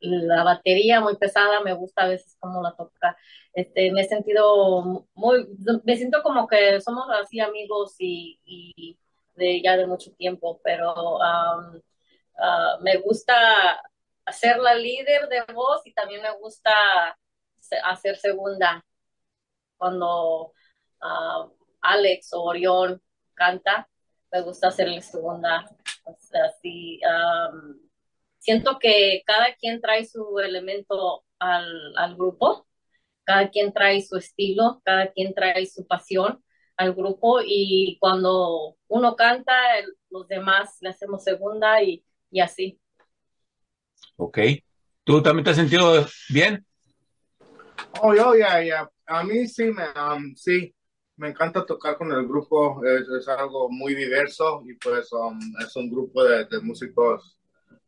la 0.00 0.44
batería 0.44 1.00
muy 1.00 1.16
pesada, 1.16 1.60
me 1.60 1.72
gusta 1.72 2.02
a 2.02 2.08
veces 2.08 2.36
cómo 2.40 2.62
la 2.62 2.74
toca. 2.76 3.16
Este, 3.52 3.92
me 3.92 4.02
he 4.02 4.08
sentido 4.08 5.06
muy, 5.14 5.46
me 5.84 5.96
siento 5.96 6.22
como 6.22 6.46
que 6.48 6.80
somos 6.80 7.06
así 7.10 7.40
amigos 7.40 7.94
y, 7.98 8.40
y 8.44 8.98
de 9.36 9.62
ya 9.62 9.76
de 9.76 9.86
mucho 9.86 10.12
tiempo, 10.12 10.60
pero 10.62 11.18
um, 11.18 11.80
me 12.82 12.96
gusta 12.98 13.34
ser 14.32 14.58
la 14.58 14.74
líder 14.74 15.28
de 15.28 15.52
voz 15.52 15.82
y 15.86 15.92
también 15.92 16.22
me 16.22 16.32
gusta 16.38 16.72
hacer 17.84 18.16
segunda 18.16 18.84
cuando 19.76 20.52
uh, 21.02 21.50
Alex 21.80 22.32
o 22.32 22.42
Orión 22.42 23.02
canta, 23.34 23.88
me 24.32 24.40
gusta 24.42 24.68
hacerle 24.68 25.02
segunda 25.02 25.64
así, 26.04 27.00
siento 28.44 28.78
que 28.78 29.22
cada 29.24 29.54
quien 29.54 29.80
trae 29.80 30.04
su 30.04 30.38
elemento 30.38 31.24
al, 31.38 31.96
al, 31.96 32.14
grupo, 32.14 32.66
cada 33.24 33.48
quien 33.48 33.72
trae 33.72 34.02
su 34.02 34.16
estilo, 34.16 34.82
cada 34.84 35.10
quien 35.12 35.32
trae 35.32 35.64
su 35.64 35.86
pasión 35.86 36.44
al 36.76 36.92
grupo 36.92 37.40
y 37.42 37.96
cuando 38.00 38.76
uno 38.88 39.16
canta, 39.16 39.54
los 40.10 40.28
demás 40.28 40.76
le 40.82 40.90
hacemos 40.90 41.24
segunda 41.24 41.82
y, 41.82 42.04
y 42.30 42.40
así. 42.40 42.78
Ok. 44.16 44.38
¿Tú 45.04 45.22
también 45.22 45.44
te 45.44 45.50
has 45.50 45.56
sentido 45.56 46.04
bien? 46.28 46.66
Oh, 48.02 48.14
yo, 48.14 48.34
ya, 48.36 48.62
ya. 48.62 48.90
A 49.06 49.24
mí 49.24 49.48
sí, 49.48 49.70
me, 49.70 49.84
sí 50.36 50.74
me 51.16 51.28
encanta 51.28 51.64
tocar 51.64 51.96
con 51.96 52.12
el 52.12 52.26
grupo, 52.28 52.82
es, 52.84 53.26
algo 53.26 53.70
muy 53.70 53.94
diverso 53.94 54.62
y 54.66 54.74
pues 54.74 55.10
um, 55.12 55.38
es 55.60 55.74
un 55.76 55.90
grupo 55.90 56.24
de, 56.24 56.46
músicos 56.60 57.38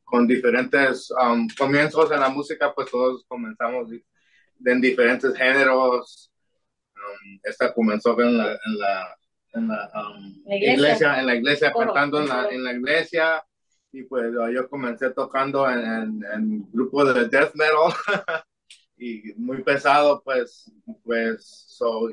con 0.07 0.27
diferentes 0.27 1.11
um, 1.11 1.49
comienzos 1.59 2.11
en 2.13 2.21
la 2.21 2.29
música, 2.29 2.73
pues 2.73 2.91
todos 2.91 3.25
comenzamos 3.27 3.91
en 4.65 4.81
diferentes 4.81 5.37
géneros. 5.37 6.33
Um, 6.95 7.41
esta 7.43 7.75
comenzó 7.75 8.19
en 8.21 8.39
la, 8.39 8.53
en 8.53 8.79
la, 8.79 9.19
en 9.55 9.69
la, 9.69 10.57
iglesia. 10.57 11.19
en 11.19 11.27
la 11.27 11.35
iglesia, 11.35 11.73
cantando 11.73 12.21
en 12.21 12.29
la, 12.29 12.49
en 12.49 12.65
la 12.65 12.73
iglesia 12.73 13.45
y 13.93 14.05
pues 14.05 14.33
yo 14.53 14.69
comencé 14.69 15.11
tocando 15.11 15.69
en, 15.69 16.23
en, 16.33 16.71
grupo 16.71 17.05
de 17.05 17.29
death 17.29 17.55
metal 17.55 17.93
y 18.97 19.33
muy 19.37 19.63
pesado, 19.63 20.23
pues, 20.23 20.71
pues 21.03 21.67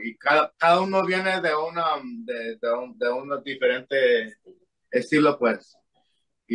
y 0.03 0.17
cada, 0.17 0.51
cada 0.57 0.81
uno 0.81 1.05
viene 1.05 1.41
de 1.41 1.55
una 1.55 1.85
de, 2.25 2.57
de, 2.57 2.73
un, 2.73 2.97
de 2.97 3.09
un 3.09 3.43
diferente 3.43 4.37
estilo, 4.91 5.37
pues. 5.37 5.75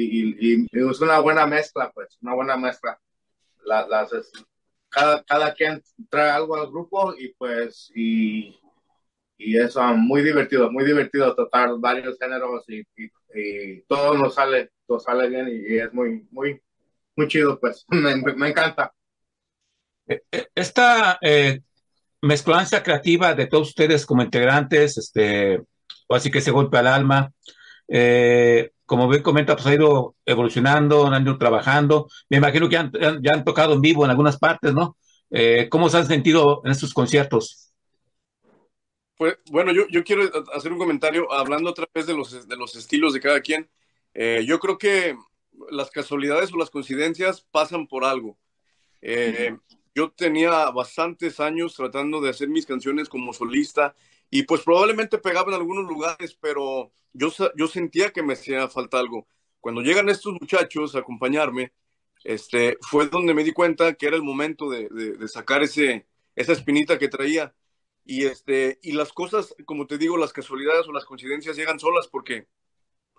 Y, 0.01 0.63
y, 0.63 0.67
es 0.91 1.01
una 1.01 1.19
buena 1.21 1.47
mezcla, 1.47 1.91
pues, 1.93 2.19
una 2.23 2.35
buena 2.35 2.57
mezcla. 2.57 2.99
las, 3.65 4.11
cada, 4.89 5.23
cada 5.25 5.55
quien 5.55 5.83
trae 6.09 6.31
algo 6.31 6.57
al 6.57 6.69
grupo 6.69 7.15
y 7.19 7.35
pues, 7.35 7.91
y, 7.95 8.59
y 9.37 9.59
es 9.59 9.77
muy 9.97 10.23
divertido, 10.23 10.71
muy 10.71 10.85
divertido 10.85 11.35
tocar 11.35 11.71
varios 11.79 12.19
géneros 12.19 12.65
y, 12.69 12.81
y, 13.35 13.81
todo 13.83 14.15
nos 14.15 14.35
sale, 14.35 14.71
todo 14.87 14.99
sale 14.99 15.29
bien 15.29 15.49
y, 15.49 15.79
es 15.79 15.93
muy, 15.93 16.27
muy, 16.31 16.61
muy 17.17 17.29
chido, 17.29 17.59
pues, 17.61 17.85
me, 17.89 18.17
me 18.35 18.49
encanta. 18.49 18.93
Eh, 20.07 20.23
eh, 20.33 20.47
esta 20.55 21.19
eh, 21.21 21.61
mezclanza 22.23 22.83
creativa 22.83 23.35
de 23.35 23.47
todos 23.47 23.69
ustedes 23.69 24.07
como 24.07 24.23
integrantes, 24.23 24.99
este, 24.99 25.63
o 26.09 26.15
así 26.15 26.31
que 26.31 26.41
se 26.41 26.51
golpea 26.51 26.81
al 26.81 26.87
alma. 26.89 27.33
Eh, 27.87 28.71
como 28.89 29.07
bien 29.07 29.23
comenta, 29.23 29.55
pues 29.55 29.67
ha 29.67 29.75
ido 29.75 30.17
evolucionando, 30.25 31.07
han 31.07 31.23
ido 31.23 31.37
trabajando. 31.37 32.09
Me 32.31 32.39
imagino 32.39 32.71
que 32.71 32.77
ya 33.21 33.33
han 33.35 33.45
tocado 33.45 33.75
en 33.75 33.83
vivo 33.83 34.03
en 34.03 34.11
algunas 34.11 34.39
partes, 34.39 34.73
¿no? 34.73 34.97
Eh, 35.31 35.69
¿Cómo 35.69 35.91
se 35.91 35.99
han 35.99 36.07
sentido 36.07 36.63
en 36.65 36.71
estos 36.71 36.95
conciertos? 36.95 37.75
Pues 39.19 39.37
bueno, 39.51 39.73
yo, 39.73 39.83
yo 39.91 40.03
quiero 40.03 40.23
hacer 40.55 40.73
un 40.73 40.79
comentario 40.79 41.31
hablando 41.31 41.69
otra 41.69 41.87
vez 41.95 42.07
de 42.07 42.15
los, 42.15 42.49
de 42.49 42.57
los 42.57 42.77
estilos 42.77 43.13
de 43.13 43.21
cada 43.21 43.43
quien. 43.43 43.69
Eh, 44.15 44.43
yo 44.47 44.59
creo 44.59 44.79
que 44.79 45.15
las 45.71 45.91
casualidades 45.91 46.51
o 46.55 46.57
las 46.57 46.71
coincidencias 46.71 47.43
pasan 47.51 47.87
por 47.89 48.07
algo. 48.07 48.39
Eh, 49.03 49.55
yo 49.95 50.11
tenía 50.11 50.71
bastantes 50.71 51.41
años 51.41 51.75
tratando 51.75 52.21
de 52.21 52.31
hacer 52.31 52.49
mis 52.49 52.67
canciones 52.67 53.09
como 53.09 53.33
solista 53.33 53.95
y 54.31 54.43
pues 54.43 54.63
probablemente 54.63 55.19
pegaba 55.19 55.49
en 55.49 55.55
algunos 55.55 55.85
lugares, 55.89 56.37
pero 56.41 56.93
yo, 57.13 57.31
yo 57.57 57.67
sentía 57.67 58.13
que 58.13 58.23
me 58.23 58.35
hacía 58.35 58.69
falta 58.69 58.99
algo. 58.99 59.27
Cuando 59.61 59.81
llegan 59.81 60.09
estos 60.09 60.35
muchachos 60.41 60.95
a 60.95 61.01
acompañarme, 61.01 61.73
este, 62.25 62.77
fue 62.83 63.09
donde 63.09 63.35
me 63.35 63.45
di 63.45 63.53
cuenta 63.53 63.95
que 63.95 64.07
era 64.07 64.17
el 64.17 64.23
momento 64.23 64.71
de, 64.71 64.89
de, 64.89 65.29
sacar 65.29 65.63
ese, 65.63 66.07
esa 66.37 66.53
espinita 66.53 66.99
que 66.99 67.09
traía. 67.09 67.55
Y, 68.05 68.25
este, 68.25 68.79
y 68.83 68.93
las 68.93 69.13
cosas, 69.13 69.55
como 69.67 69.87
te 69.87 69.99
digo, 69.99 70.17
las 70.17 70.33
casualidades 70.33 70.87
o 70.89 70.93
las 70.93 71.05
coincidencias 71.05 71.57
llegan 71.57 71.79
solas 71.79 72.09
porque 72.09 72.47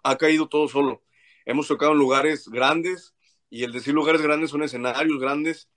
ha 0.03 0.17
caído 0.17 0.47
todo 0.47 0.67
solo. 0.67 1.03
Hemos 1.45 1.67
tocado 1.67 1.93
en 1.93 1.99
lugares 1.99 2.47
grandes 2.49 3.15
y 3.49 3.63
el 3.63 3.72
decir 3.72 3.93
lugares 3.93 4.22
grandes 4.22 4.51
son 4.51 4.63
escenarios 4.63 5.20
grandes 5.20 5.70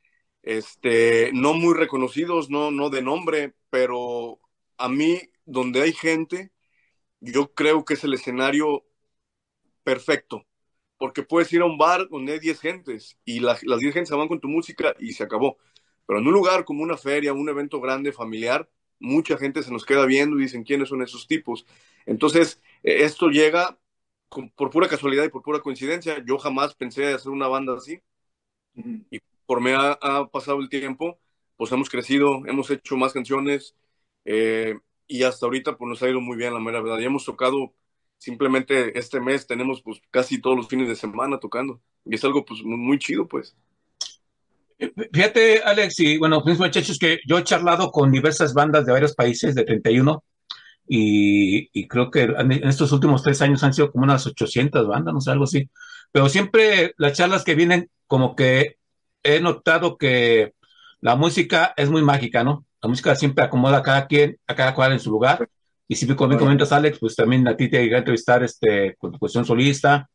este, 0.43 1.30
no 1.32 1.55
muy 1.55 1.74
reconocidos, 1.74 2.51
no, 2.51 2.70
no 2.70 2.90
de 2.90 3.03
nombre, 3.03 3.55
pero 3.70 4.40
a 4.78 4.88
mí, 4.88 5.20
donde 5.45 5.82
hay 5.82 5.93
gente, 5.93 6.53
yo 7.20 7.55
creo 7.55 7.84
que 7.84 7.95
es 7.95 8.05
el 8.05 8.14
escenario 8.14 8.84
perfecto, 9.84 10.47
porque 10.99 11.22
puedes 11.22 11.53
ir 11.53 11.62
a 11.62 11.66
un 11.66 11.78
bar 11.78 12.09
donde 12.09 12.34
hay 12.34 12.38
10 12.40 12.61
gentes 12.61 13.18
y 13.24 13.40
las 13.40 13.61
10 13.61 13.95
gentes 13.95 14.11
van 14.11 14.28
con 14.28 14.40
tu 14.40 14.49
música 14.49 14.95
y 14.99 15.12
se 15.12 15.24
acabó. 15.24 15.59
Pero 16.07 16.18
en 16.20 16.26
un 16.26 16.32
lugar 16.34 16.64
como 16.64 16.82
una 16.82 16.97
feria, 16.97 17.32
un 17.32 17.49
evento 17.49 17.80
grande, 17.80 18.12
familiar, 18.12 18.68
mucha 18.99 19.36
gente 19.36 19.62
se 19.62 19.72
nos 19.72 19.84
queda 19.84 20.07
viendo 20.07 20.38
y 20.38 20.43
dicen 20.43 20.64
quiénes 20.64 20.88
son 20.88 21.03
esos 21.03 21.26
tipos. 21.26 21.66
Entonces, 22.07 22.61
eh, 22.82 23.05
esto 23.05 23.28
llega 23.28 23.78
por 24.57 24.70
pura 24.70 24.88
casualidad 24.88 25.24
y 25.24 25.28
por 25.28 25.43
pura 25.43 25.61
coincidencia. 25.61 26.24
Yo 26.26 26.38
jamás 26.38 26.74
pensé 26.74 27.12
hacer 27.12 27.30
una 27.32 27.49
banda 27.49 27.74
así. 27.76 28.01
Y 29.11 29.18
me 29.61 29.74
ha, 29.74 29.93
ha, 30.01 30.28
pasado 30.28 30.61
el 30.61 30.68
tiempo, 30.68 31.20
pues 31.57 31.70
hemos 31.72 31.90
crecido, 31.90 32.43
hemos 32.47 32.70
hecho 32.70 32.97
más 32.97 33.12
canciones 33.12 33.76
eh, 34.24 34.74
y 35.07 35.22
hasta 35.24 35.47
ahorita 35.47 35.76
pues 35.76 35.88
nos 35.88 36.03
ha 36.03 36.09
ido 36.09 36.20
muy 36.20 36.36
bien, 36.36 36.55
la 36.55 36.61
mera 36.61 36.80
verdad. 36.80 36.99
Y 36.99 37.05
hemos 37.05 37.24
tocado, 37.24 37.74
simplemente 38.18 38.99
este 38.99 39.20
mes 39.20 39.47
tenemos 39.47 39.82
pues 39.82 40.01
casi 40.11 40.40
todos 40.40 40.57
los 40.57 40.68
fines 40.68 40.88
de 40.88 40.97
semana 40.97 41.38
tocando 41.38 41.80
y 42.05 42.14
es 42.14 42.24
algo 42.24 42.45
pues 42.45 42.62
muy, 42.64 42.99
chido 42.99 43.28
pues. 43.28 43.57
Fíjate, 45.12 45.62
Alex, 45.62 46.01
y 46.01 46.18
bueno, 46.18 46.43
pues 46.43 46.59
muchachos, 46.59 46.99
que 46.99 47.20
yo 47.26 47.38
he 47.38 47.45
charlado 47.45 47.93
con 47.93 48.11
diversas 48.11 48.53
bandas 48.53 48.84
de 48.84 48.93
varios 48.93 49.14
países, 49.14 49.55
de 49.55 49.62
31, 49.62 50.24
y, 50.88 51.68
y 51.72 51.86
creo 51.86 52.11
que 52.11 52.22
en 52.22 52.51
estos 52.66 52.90
últimos 52.90 53.22
tres 53.22 53.40
años 53.43 53.62
han 53.62 53.72
sido 53.72 53.93
como 53.93 54.03
unas 54.03 54.26
800 54.26 54.88
bandas, 54.88 55.14
no 55.14 55.20
sé, 55.20 55.30
algo 55.30 55.45
así. 55.45 55.70
Pero 56.11 56.28
siempre 56.28 56.95
las 56.99 57.16
charlas 57.16 57.45
que 57.45 57.55
vienen 57.55 57.90
como 58.09 58.34
que 58.34 58.78
he 59.23 59.41
notado 59.41 59.97
que 59.97 60.53
la 61.01 61.16
música 61.16 61.75
es 61.77 61.91
muy 61.91 62.03
mágica, 62.03 62.45
¿no? 62.45 62.64
La 62.81 62.89
música 62.89 63.14
siempre 63.14 63.45
acomoda 63.45 63.79
a 63.79 63.83
cada 63.83 64.07
quien, 64.07 64.39
a 64.47 64.55
cada 64.55 64.75
cual 64.75 64.93
en 64.93 65.01
su 65.01 65.11
lugar. 65.11 65.49
Y 65.89 65.97
si 65.97 66.07
me 66.07 66.16
comentas, 66.16 66.73
Alex, 66.73 66.99
pues 66.99 67.16
también 67.16 67.47
a 67.47 67.57
ti 67.57 67.68
te 67.68 67.85
iba 67.85 67.97
a 67.97 67.99
entrevistar 67.99 68.43
este, 68.43 68.97
con 68.97 69.12
tu 69.12 69.18
cuestión 69.18 69.45
solista. 69.45 70.09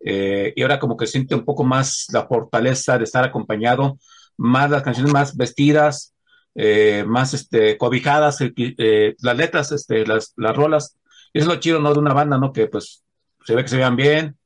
Eh, 0.00 0.52
y 0.56 0.62
ahora 0.62 0.78
como 0.78 0.96
que 0.96 1.06
siente 1.06 1.34
un 1.34 1.44
poco 1.44 1.64
más 1.64 2.06
la 2.12 2.26
fortaleza 2.26 2.98
de 2.98 3.04
estar 3.04 3.24
acompañado, 3.24 3.98
más 4.36 4.68
las 4.68 4.82
canciones 4.82 5.12
más 5.12 5.36
vestidas, 5.36 6.14
eh, 6.54 7.04
más 7.06 7.34
este, 7.34 7.78
cobijadas, 7.78 8.38
eh, 8.40 9.14
las 9.20 9.36
letras, 9.36 9.72
este, 9.72 10.06
las, 10.06 10.32
las 10.36 10.56
rolas. 10.56 10.98
Y 11.32 11.38
eso 11.38 11.48
es 11.48 11.54
lo 11.54 11.60
chido, 11.60 11.80
¿no? 11.80 11.92
De 11.92 11.98
una 12.00 12.14
banda, 12.14 12.36
¿no? 12.36 12.52
Que 12.52 12.66
pues 12.66 13.04
se 13.44 13.54
ve 13.54 13.62
que 13.62 13.68
se 13.68 13.76
vean 13.76 13.96
bien, 13.96 14.36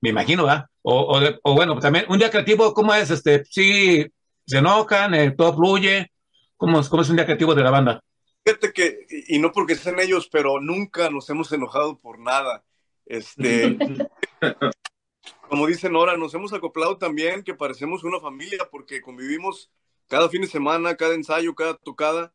me 0.00 0.10
imagino, 0.10 0.44
¿verdad? 0.44 0.66
O, 0.90 1.20
o, 1.42 1.54
bueno, 1.54 1.78
también 1.78 2.06
un 2.08 2.18
día 2.18 2.30
creativo, 2.30 2.72
¿cómo 2.72 2.94
es? 2.94 3.10
Este, 3.10 3.44
sí, 3.44 4.06
se 4.46 4.56
enojan, 4.56 5.12
eh, 5.12 5.32
todo 5.32 5.54
fluye. 5.54 6.10
¿Cómo, 6.56 6.80
¿Cómo 6.88 7.02
es 7.02 7.10
un 7.10 7.16
día 7.16 7.26
creativo 7.26 7.54
de 7.54 7.62
la 7.62 7.70
banda? 7.70 8.02
Fíjate 8.42 8.72
que, 8.72 9.06
y 9.28 9.38
no 9.38 9.52
porque 9.52 9.74
sean 9.74 10.00
ellos, 10.00 10.30
pero 10.32 10.60
nunca 10.62 11.10
nos 11.10 11.28
hemos 11.28 11.52
enojado 11.52 11.98
por 11.98 12.18
nada. 12.18 12.64
Este, 13.04 13.76
como 15.50 15.66
dicen 15.66 15.94
ahora, 15.94 16.16
nos 16.16 16.32
hemos 16.32 16.54
acoplado 16.54 16.96
también 16.96 17.42
que 17.42 17.52
parecemos 17.52 18.02
una 18.02 18.18
familia 18.18 18.66
porque 18.70 19.02
convivimos 19.02 19.70
cada 20.06 20.30
fin 20.30 20.40
de 20.40 20.48
semana, 20.48 20.96
cada 20.96 21.14
ensayo, 21.14 21.54
cada 21.54 21.74
tocada, 21.76 22.32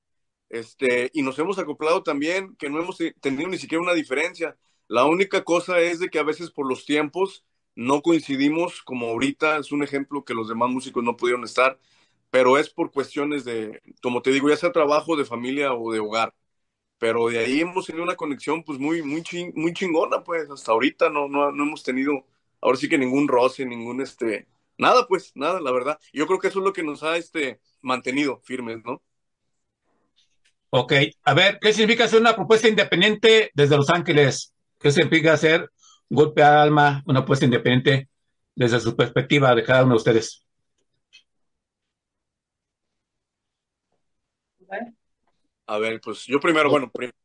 este, 0.49 1.09
y 1.11 1.23
nos 1.23 1.39
hemos 1.39 1.57
acoplado 1.57 2.03
también 2.03 2.55
que 2.57 2.69
no 2.69 2.79
hemos 2.79 2.99
tenido 3.19 3.49
ni 3.49 3.57
siquiera 3.57 3.81
una 3.81 3.93
diferencia. 3.93 4.55
La 4.87 5.05
única 5.05 5.43
cosa 5.43 5.79
es 5.79 5.97
de 5.97 6.09
que 6.09 6.19
a 6.19 6.23
veces 6.23 6.51
por 6.51 6.69
los 6.69 6.85
tiempos 6.85 7.43
no 7.75 8.01
coincidimos, 8.01 8.81
como 8.83 9.07
ahorita 9.07 9.57
es 9.57 9.71
un 9.71 9.83
ejemplo 9.83 10.23
que 10.23 10.33
los 10.33 10.49
demás 10.49 10.69
músicos 10.69 11.03
no 11.03 11.17
pudieron 11.17 11.43
estar, 11.43 11.79
pero 12.29 12.57
es 12.57 12.69
por 12.69 12.91
cuestiones 12.91 13.45
de, 13.45 13.81
como 14.01 14.21
te 14.21 14.31
digo, 14.31 14.49
ya 14.49 14.57
sea 14.57 14.71
trabajo, 14.71 15.15
de 15.15 15.25
familia 15.25 15.73
o 15.73 15.91
de 15.91 15.99
hogar. 15.99 16.33
Pero 16.97 17.29
de 17.29 17.39
ahí 17.39 17.61
hemos 17.61 17.85
tenido 17.85 18.03
una 18.03 18.15
conexión 18.15 18.63
pues 18.63 18.79
muy, 18.79 19.01
muy, 19.03 19.23
muy 19.55 19.73
chingona, 19.73 20.23
pues 20.23 20.49
hasta 20.49 20.71
ahorita 20.71 21.09
no, 21.09 21.27
no, 21.27 21.51
no 21.51 21.63
hemos 21.63 21.83
tenido, 21.83 22.25
ahora 22.61 22.77
sí 22.77 22.89
que 22.89 22.97
ningún 22.97 23.27
roce, 23.27 23.65
ningún 23.65 24.01
este, 24.01 24.47
nada 24.77 25.05
pues, 25.07 25.31
nada, 25.35 25.59
la 25.61 25.71
verdad. 25.71 25.99
Yo 26.13 26.27
creo 26.27 26.39
que 26.39 26.47
eso 26.47 26.59
es 26.59 26.65
lo 26.65 26.73
que 26.73 26.83
nos 26.83 27.03
ha 27.03 27.17
este, 27.17 27.59
mantenido 27.81 28.39
firmes, 28.43 28.79
¿no? 28.85 29.01
Ok, 30.69 30.93
a 31.23 31.33
ver, 31.35 31.59
¿qué 31.61 31.71
significa 31.71 32.05
hacer 32.05 32.19
una 32.19 32.35
propuesta 32.35 32.67
independiente 32.67 33.51
desde 33.53 33.77
Los 33.77 33.91
Ángeles? 33.91 34.53
¿Qué 34.79 34.91
significa 34.91 35.33
hacer 35.33 35.69
golpe 36.13 36.43
al 36.43 36.57
alma, 36.57 37.03
una 37.05 37.21
propuesta 37.21 37.45
independiente 37.45 38.09
desde 38.55 38.79
su 38.79 38.95
perspectiva 38.95 39.55
de 39.55 39.63
cada 39.63 39.83
uno 39.83 39.93
de 39.93 39.97
ustedes? 39.97 40.45
A 45.65 45.77
ver, 45.77 45.99
pues 46.01 46.25
yo 46.25 46.39
primero, 46.39 46.69
bueno, 46.69 46.91
primero, 46.91 47.15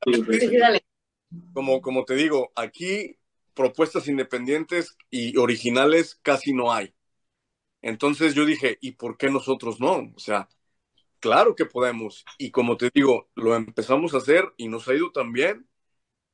como, 1.52 1.80
como 1.80 2.04
te 2.04 2.14
digo, 2.14 2.52
aquí 2.54 3.18
propuestas 3.54 4.08
independientes 4.08 4.96
y 5.10 5.36
originales 5.36 6.18
casi 6.22 6.52
no 6.52 6.72
hay. 6.72 6.94
Entonces 7.82 8.34
yo 8.34 8.44
dije, 8.46 8.78
¿y 8.80 8.92
por 8.92 9.16
qué 9.16 9.30
nosotros 9.30 9.80
no? 9.80 10.12
O 10.14 10.18
sea, 10.18 10.48
claro 11.20 11.54
que 11.54 11.66
podemos. 11.66 12.24
Y 12.38 12.50
como 12.50 12.76
te 12.76 12.90
digo, 12.94 13.28
lo 13.34 13.54
empezamos 13.56 14.14
a 14.14 14.18
hacer 14.18 14.44
y 14.56 14.68
nos 14.68 14.88
ha 14.88 14.94
ido 14.94 15.10
tan 15.10 15.32
bien 15.32 15.68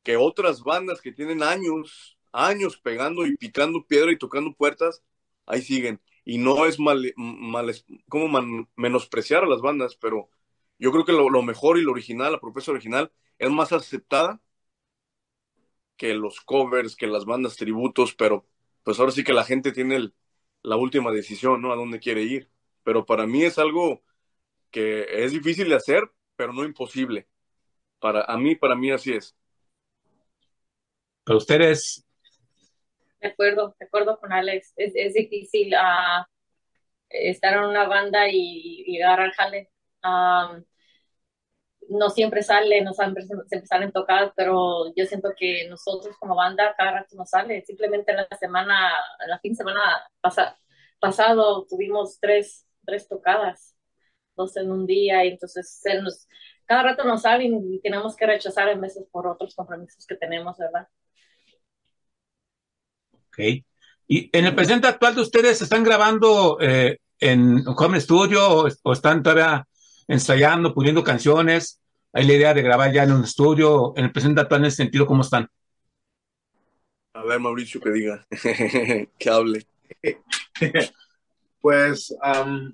que 0.02 0.16
otras 0.16 0.62
bandas 0.62 1.00
que 1.00 1.12
tienen 1.12 1.42
años, 1.42 2.13
años 2.34 2.76
pegando 2.78 3.26
y 3.26 3.36
picando 3.36 3.86
piedra 3.86 4.12
y 4.12 4.18
tocando 4.18 4.52
puertas, 4.54 5.02
ahí 5.46 5.62
siguen. 5.62 6.00
Y 6.24 6.38
no 6.38 6.66
es 6.66 6.78
mal, 6.78 7.12
mal 7.16 7.74
como 8.08 8.66
menospreciar 8.76 9.44
a 9.44 9.46
las 9.48 9.60
bandas, 9.60 9.96
pero 9.96 10.30
yo 10.78 10.90
creo 10.92 11.04
que 11.04 11.12
lo, 11.12 11.42
mejor 11.42 11.78
y 11.78 11.82
lo 11.82 11.92
original, 11.92 12.32
la 12.32 12.40
propuesta 12.40 12.72
original, 12.72 13.12
es 13.38 13.50
más 13.50 13.72
aceptada 13.72 14.40
que 15.96 16.14
los 16.14 16.40
covers, 16.40 16.96
que 16.96 17.06
las 17.06 17.24
bandas 17.24 17.56
tributos, 17.56 18.14
pero 18.14 18.46
pues 18.82 18.98
ahora 18.98 19.12
sí 19.12 19.24
que 19.24 19.32
la 19.32 19.44
gente 19.44 19.72
tiene 19.72 20.12
la 20.62 20.76
última 20.76 21.10
decisión, 21.12 21.62
¿no? 21.62 21.72
A 21.72 21.76
dónde 21.76 22.00
quiere 22.00 22.22
ir. 22.22 22.50
Pero 22.82 23.06
para 23.06 23.26
mí 23.26 23.44
es 23.44 23.58
algo 23.58 24.02
que 24.70 25.06
es 25.24 25.32
difícil 25.32 25.68
de 25.68 25.76
hacer, 25.76 26.10
pero 26.36 26.52
no 26.52 26.64
imposible. 26.64 27.28
Para 28.00 28.24
a 28.24 28.36
mí, 28.38 28.56
para 28.56 28.74
mí 28.76 28.90
así 28.90 29.12
es. 29.12 29.36
Para 31.24 31.38
ustedes. 31.38 32.03
De 33.24 33.30
acuerdo, 33.30 33.74
de 33.78 33.86
acuerdo 33.86 34.20
con 34.20 34.32
Alex. 34.32 34.74
Es, 34.76 35.14
difícil 35.14 35.72
uh, 35.74 36.24
estar 37.08 37.54
en 37.54 37.64
una 37.64 37.88
banda 37.88 38.28
y, 38.28 38.84
llegar 38.86 39.20
al 39.20 39.32
jale 39.32 39.70
no 41.88 42.10
siempre 42.10 42.42
sale, 42.42 42.82
no 42.82 42.92
siempre, 42.92 43.24
salen 43.66 43.92
tocadas, 43.92 44.32
pero 44.36 44.92
yo 44.94 45.06
siento 45.06 45.30
que 45.36 45.68
nosotros 45.68 46.16
como 46.18 46.34
banda 46.34 46.74
cada 46.76 46.92
rato 46.92 47.16
nos 47.16 47.30
sale. 47.30 47.62
Simplemente 47.64 48.12
la 48.12 48.26
semana, 48.38 48.92
la 49.26 49.38
fin 49.40 49.52
de 49.52 49.56
semana 49.56 49.80
pasado 51.00 51.66
tuvimos 51.66 52.18
tres, 52.20 52.66
tres 52.84 53.08
tocadas, 53.08 53.74
dos 54.36 54.56
en 54.56 54.70
un 54.70 54.86
día, 54.86 55.24
y 55.24 55.28
entonces 55.28 55.82
nos, 56.02 56.28
cada 56.66 56.82
rato 56.82 57.04
nos 57.04 57.22
salen 57.22 57.60
y 57.72 57.80
tenemos 57.80 58.16
que 58.16 58.26
rechazar 58.26 58.68
en 58.68 58.80
veces 58.80 59.06
por 59.10 59.26
otros 59.26 59.54
compromisos 59.54 60.06
que 60.06 60.16
tenemos, 60.16 60.58
¿verdad? 60.58 60.88
Ok. 63.34 63.64
¿Y 64.06 64.30
en 64.36 64.44
el 64.44 64.54
presente 64.54 64.86
actual 64.86 65.14
de 65.14 65.22
ustedes 65.22 65.60
están 65.60 65.82
grabando 65.82 66.58
eh, 66.60 66.98
en 67.18 67.64
home 67.66 68.00
studio 68.00 68.66
o 68.82 68.92
están 68.92 69.22
todavía 69.22 69.66
ensayando, 70.06 70.74
puliendo 70.74 71.02
canciones. 71.02 71.80
Hay 72.12 72.26
la 72.26 72.34
idea 72.34 72.54
de 72.54 72.62
grabar 72.62 72.92
ya 72.92 73.04
en 73.04 73.12
un 73.12 73.24
estudio. 73.24 73.94
En 73.96 74.04
el 74.04 74.12
presente 74.12 74.40
actual, 74.40 74.60
en 74.60 74.66
ese 74.66 74.76
sentido, 74.76 75.06
¿cómo 75.06 75.22
están? 75.22 75.48
A 77.14 77.22
ver, 77.24 77.40
Mauricio, 77.40 77.80
que 77.80 77.90
diga, 77.90 78.26
que 79.18 79.30
hable. 79.30 79.66
Pues 81.64 82.14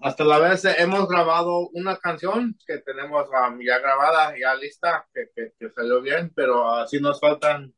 hasta 0.01 0.25
la 0.25 0.41
vez 0.41 0.65
hemos 0.65 1.07
grabado 1.07 1.69
una 1.75 1.97
canción 1.99 2.59
que 2.67 2.79
tenemos 2.79 3.25
ya 3.65 3.79
grabada, 3.79 4.35
ya 4.37 4.53
lista, 4.57 5.07
que, 5.15 5.53
que, 5.57 5.71
salió 5.71 6.03
bien, 6.03 6.33
pero 6.35 6.69
así 6.75 6.99
nos 6.99 7.21
faltan, 7.21 7.73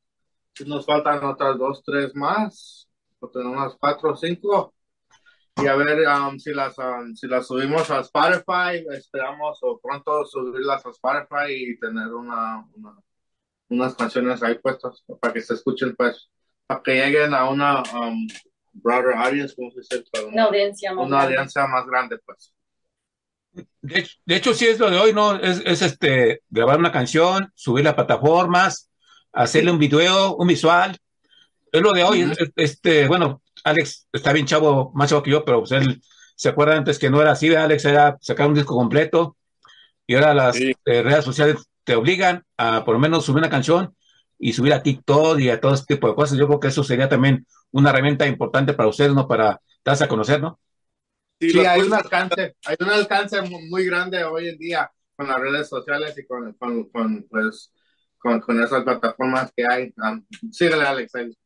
nos 0.67 0.87
faltan 0.87 1.25
otras 1.25 1.59
dos, 1.59 1.83
tres 1.85 2.15
más, 2.15 2.89
o 3.21 3.29
tenemos 3.29 3.77
cuatro 3.79 4.13
o 4.13 4.17
cinco 4.17 4.75
y 5.57 5.67
a 5.67 5.75
ver 5.77 6.07
um, 6.09 6.39
si, 6.39 6.53
las, 6.53 6.77
um, 6.79 7.15
si 7.15 7.27
las 7.27 7.47
subimos 7.47 7.91
a 7.91 8.01
Spotify, 8.01 8.85
esperamos 8.91 9.59
o 9.63 9.79
pronto 9.81 10.25
subirlas 10.25 10.85
a 10.87 10.91
Spotify 10.91 11.53
y 11.53 11.79
tener 11.79 12.09
una, 12.09 12.67
unas 13.69 13.95
canciones 13.95 14.43
ahí 14.43 14.59
puestas 14.59 15.05
para 15.21 15.33
que 15.33 15.43
se 15.43 15.55
escuchen, 15.55 15.95
pues, 15.95 16.31
para 16.67 16.83
que 16.83 16.95
lleguen 16.95 17.35
a 17.35 17.49
una 17.51 17.83
um, 17.83 18.27
broader 18.73 19.15
audience, 19.15 19.55
¿cómo 19.55 19.71
se 19.73 19.81
dice? 19.81 20.25
Una, 20.27 20.45
audiencia 20.45 20.95
más 20.95 21.07
una 21.07 21.23
audiencia 21.23 21.67
más 21.67 21.87
grande, 21.87 22.19
pues. 22.25 22.55
De, 23.83 24.37
hecho, 24.37 24.55
sí 24.55 24.67
es 24.67 24.79
lo 24.79 24.91
de 24.91 24.99
hoy, 24.99 25.13
¿no? 25.13 25.37
Es, 25.37 25.61
es, 25.67 25.83
este, 25.83 26.43
grabar 26.49 26.79
una 26.79 26.91
canción, 26.91 27.53
subirla 27.55 27.91
a 27.91 27.97
plataformas, 27.97 28.91
hacerle 29.33 29.71
un 29.71 29.79
video, 29.79 30.37
un 30.37 30.47
visual. 30.47 30.97
Es 31.71 31.81
lo 31.81 31.93
de 31.93 32.05
hoy, 32.05 32.33
este, 32.57 33.09
bueno, 33.09 33.43
Alex 33.65 34.09
está 34.13 34.33
bien 34.33 34.47
chavo, 34.47 34.93
más 34.95 35.11
chavo 35.11 35.23
que 35.23 35.31
yo, 35.31 35.45
pero 35.45 35.61
pues 35.61 35.73
él 35.73 36.03
se 36.37 36.49
acuerda 36.49 36.77
antes 36.77 36.99
que 36.99 37.11
no 37.11 37.21
era 37.21 37.33
así, 37.33 37.55
Alex 37.55 37.85
era 37.85 38.19
sacar 38.21 38.49
un 38.49 38.55
disco 38.55 38.75
completo 38.75 39.37
y 40.07 40.15
ahora 40.15 40.35
las 40.35 40.61
eh, 40.61 40.75
redes 40.85 41.25
sociales 41.25 41.57
te 41.85 41.95
obligan 41.95 42.45
a 42.57 42.85
por 42.85 42.95
lo 42.95 43.01
menos 43.01 43.25
subir 43.25 43.39
una 43.39 43.51
canción 43.51 43.95
y 44.39 44.53
subir 44.53 44.73
a 44.73 44.83
TikTok 44.83 45.39
y 45.39 45.51
a 45.51 45.61
todo 45.61 45.75
este 45.75 45.95
tipo 45.95 46.09
de 46.09 46.15
cosas. 46.15 46.37
Yo 46.37 46.47
creo 46.47 46.61
que 46.61 46.69
eso 46.69 46.83
sería 46.83 47.09
también 47.09 47.47
una 47.71 47.91
herramienta 47.91 48.27
importante 48.27 48.75
para 48.75 48.89
ustedes, 48.89 49.15
¿no? 49.15 49.29
Para 49.29 49.61
darse 49.85 50.05
a 50.05 50.09
conocer, 50.09 50.41
¿no? 50.41 50.59
Sí, 51.41 51.59
hay 51.65 51.81
un 51.81 51.95
alcance, 51.95 52.57
hay 52.65 52.77
un 52.81 52.91
alcance 52.91 53.41
muy, 53.43 53.85
grande 53.87 54.23
hoy 54.25 54.49
en 54.49 54.59
día 54.59 54.91
con 55.17 55.29
las 55.29 55.41
redes 55.41 55.69
sociales 55.69 56.17
y 56.17 56.27
con, 56.27 56.53
con, 56.55 57.25
pues, 57.29 57.73
con, 58.23 58.63
esas 58.63 58.85
plataformas 58.85 59.53
que 59.57 59.67
hay. 59.67 59.93
Um, 59.97 60.25
síguele, 60.51 60.85
Alex. 60.85 61.15
Ahí, 61.15 61.37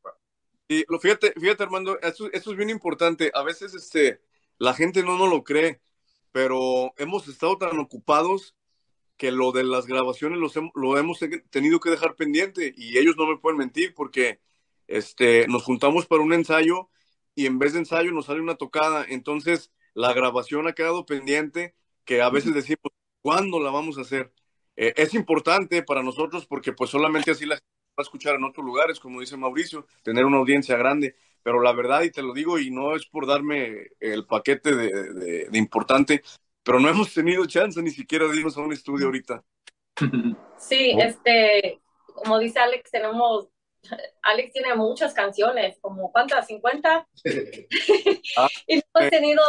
y 0.69 0.85
lo, 0.89 0.99
fíjate, 0.99 1.33
fíjate, 1.39 1.63
Armando, 1.63 1.99
esto, 2.01 2.31
es 2.33 2.57
bien 2.57 2.71
importante. 2.71 3.31
A 3.35 3.43
veces 3.43 3.75
este, 3.75 4.21
la 4.59 4.75
gente 4.75 5.03
no 5.03 5.17
nos 5.17 5.31
lo 5.31 5.45
cree, 5.45 5.81
pero 6.33 6.93
hemos 6.99 7.29
estado 7.29 7.57
tan 7.57 7.79
ocupados 7.79 8.55
que 9.17 9.31
lo 9.31 9.53
de 9.53 9.65
las 9.65 9.87
grabaciones 9.87 10.39
los 10.39 10.55
lo 10.75 10.99
hemos 10.99 11.19
tenido 11.51 11.81
que 11.81 11.91
dejar 11.91 12.17
pendiente 12.17 12.75
y 12.77 12.99
ellos 12.99 13.17
no 13.17 13.27
me 13.27 13.39
pueden 13.39 13.57
mentir 13.57 13.95
porque 13.95 14.41
este, 14.89 15.47
nos 15.49 15.63
juntamos 15.65 16.07
para 16.07 16.23
un 16.23 16.35
ensayo 16.35 16.91
y 17.35 17.47
en 17.47 17.59
vez 17.59 17.73
de 17.73 17.79
ensayo 17.79 18.13
nos 18.13 18.27
sale 18.27 18.41
una 18.41 18.57
tocada. 18.57 19.07
Entonces 19.09 19.73
la 19.95 20.13
grabación 20.13 20.67
ha 20.69 20.75
quedado 20.75 21.07
pendiente 21.07 21.75
que 22.05 22.21
a 22.23 22.31
veces 22.31 22.55
decimos, 22.55 22.93
¿cuándo 23.23 23.61
la 23.61 23.71
vamos 23.71 23.99
a 23.99 24.03
hacer? 24.03 24.33
Eh, 24.77 24.93
es 24.97 25.15
importante 25.15 25.83
para 25.83 26.03
nosotros 26.03 26.47
porque 26.47 26.73
pues 26.73 26.91
solamente 26.91 27.31
así 27.31 27.47
la 27.47 27.59
a 27.97 28.03
escuchar 28.03 28.35
en 28.35 28.45
otros 28.45 28.65
lugares, 28.65 29.01
como 29.01 29.21
dice 29.21 29.37
Mauricio, 29.37 29.87
tener 30.03 30.25
una 30.25 30.39
audiencia 30.39 30.77
grande. 30.77 31.17
Pero 31.43 31.61
la 31.61 31.73
verdad, 31.73 32.03
y 32.03 32.11
te 32.11 32.23
lo 32.23 32.33
digo, 32.33 32.59
y 32.59 32.71
no 32.71 32.97
es 32.97 33.07
por 33.07 33.27
darme 33.27 33.89
el 34.01 34.27
paquete 34.27 34.75
de, 34.75 35.49
importante, 35.53 36.23
pero 36.63 36.81
no 36.81 36.89
hemos 36.89 37.15
tenido 37.15 37.47
chance 37.47 37.81
ni 37.83 37.91
siquiera 37.91 38.27
de 38.27 38.37
irnos 38.37 38.57
a 38.57 38.63
un 38.63 38.73
estudio 38.73 39.07
ahorita. 39.07 39.45
Sí, 40.59 40.97
este, 40.99 41.81
como 42.05 42.39
dice 42.41 42.59
Alex, 42.59 42.91
tenemos, 42.91 43.49
Alex 44.23 44.53
tiene 44.53 44.75
muchas 44.75 45.15
canciones, 45.15 45.79
como 45.81 46.11
¿cuántas? 46.11 46.49
¿50? 46.49 47.07
Ah, 48.37 48.49
y 48.67 48.75
hemos 48.75 49.11
tenido, 49.11 49.43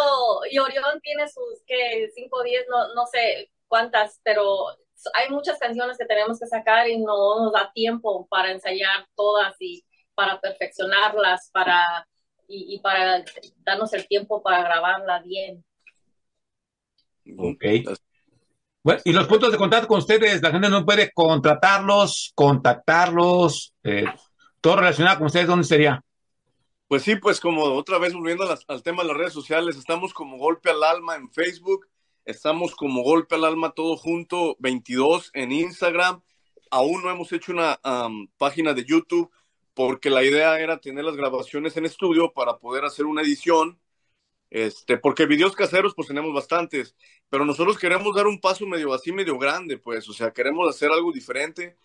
y 0.51 0.59
Orión 0.59 1.01
tiene 1.01 1.27
sus, 1.27 1.61
que 1.65 2.09
5 2.13 2.37
o 2.37 2.43
10, 2.43 2.67
no, 2.69 2.93
no 2.93 3.05
sé 3.07 3.51
cuántas, 3.67 4.21
pero 4.23 4.77
hay 5.13 5.29
muchas 5.29 5.59
canciones 5.59 5.97
que 5.97 6.05
tenemos 6.05 6.39
que 6.39 6.47
sacar 6.47 6.87
y 6.87 6.97
no 6.97 7.43
nos 7.43 7.53
da 7.53 7.71
tiempo 7.73 8.27
para 8.27 8.51
ensayar 8.51 9.07
todas 9.15 9.55
y 9.59 9.83
para 10.15 10.39
perfeccionarlas, 10.39 11.49
para 11.53 12.07
y, 12.47 12.79
para 12.79 13.23
darnos 13.57 13.93
el 13.93 14.07
tiempo 14.07 14.41
para 14.41 14.63
grabarla 14.63 15.21
bien. 15.21 15.63
Ok. 17.37 17.63
Bueno, 18.83 19.01
y 19.03 19.11
los 19.11 19.27
puntos 19.27 19.51
de 19.51 19.57
contacto 19.57 19.87
con 19.87 19.99
ustedes, 19.99 20.41
la 20.41 20.51
gente 20.51 20.69
no 20.69 20.85
puede 20.85 21.11
contratarlos, 21.11 22.31
contactarlos, 22.33 23.73
eh, 23.83 24.05
todo 24.61 24.77
relacionado 24.77 25.17
con 25.17 25.27
ustedes, 25.27 25.47
¿dónde 25.47 25.65
sería? 25.65 26.01
Pues 26.87 27.03
sí, 27.03 27.17
pues 27.17 27.41
como 27.41 27.63
otra 27.63 27.97
vez 27.97 28.13
volviendo 28.13 28.45
a 28.45 28.47
las- 28.47 28.63
al 28.69 28.81
tema 28.81 29.01
de 29.03 29.09
las 29.09 29.17
redes 29.17 29.33
sociales, 29.33 29.75
estamos 29.75 30.13
como 30.13 30.37
Golpe 30.37 30.69
al 30.69 30.81
Alma 30.83 31.17
en 31.17 31.29
Facebook, 31.29 31.85
estamos 32.27 32.75
como 32.75 33.03
Golpe 33.03 33.35
al 33.35 33.45
Alma 33.45 33.71
todo 33.71 33.95
junto 33.97 34.57
22 34.59 35.31
en 35.33 35.51
Instagram. 35.51 36.21
Aún 36.69 37.01
no 37.01 37.09
hemos 37.09 37.31
hecho 37.31 37.53
una 37.53 37.79
am, 37.83 38.27
página 38.37 38.73
de 38.73 38.85
YouTube 38.85 39.31
porque 39.73 40.09
la 40.09 40.23
idea 40.23 40.59
era 40.59 40.79
tener 40.79 41.05
las 41.05 41.15
grabaciones 41.15 41.77
en 41.77 41.85
estudio 41.85 42.33
para 42.33 42.57
poder 42.59 42.83
hacer 42.85 43.05
una 43.05 43.21
edición. 43.21 43.79
Este, 44.49 44.97
porque 44.97 45.25
videos 45.25 45.55
caseros 45.55 45.93
pues 45.95 46.07
tenemos 46.07 46.33
bastantes, 46.33 46.95
pero 47.29 47.45
nosotros 47.45 47.77
queremos 47.77 48.15
dar 48.15 48.27
un 48.27 48.39
paso 48.39 48.65
medio 48.65 48.93
así, 48.93 49.11
medio 49.11 49.37
grande, 49.37 49.77
pues, 49.77 50.07
o 50.09 50.13
sea, 50.13 50.31
queremos 50.31 50.69
hacer 50.69 50.91
algo 50.91 51.11
diferente. 51.11 51.77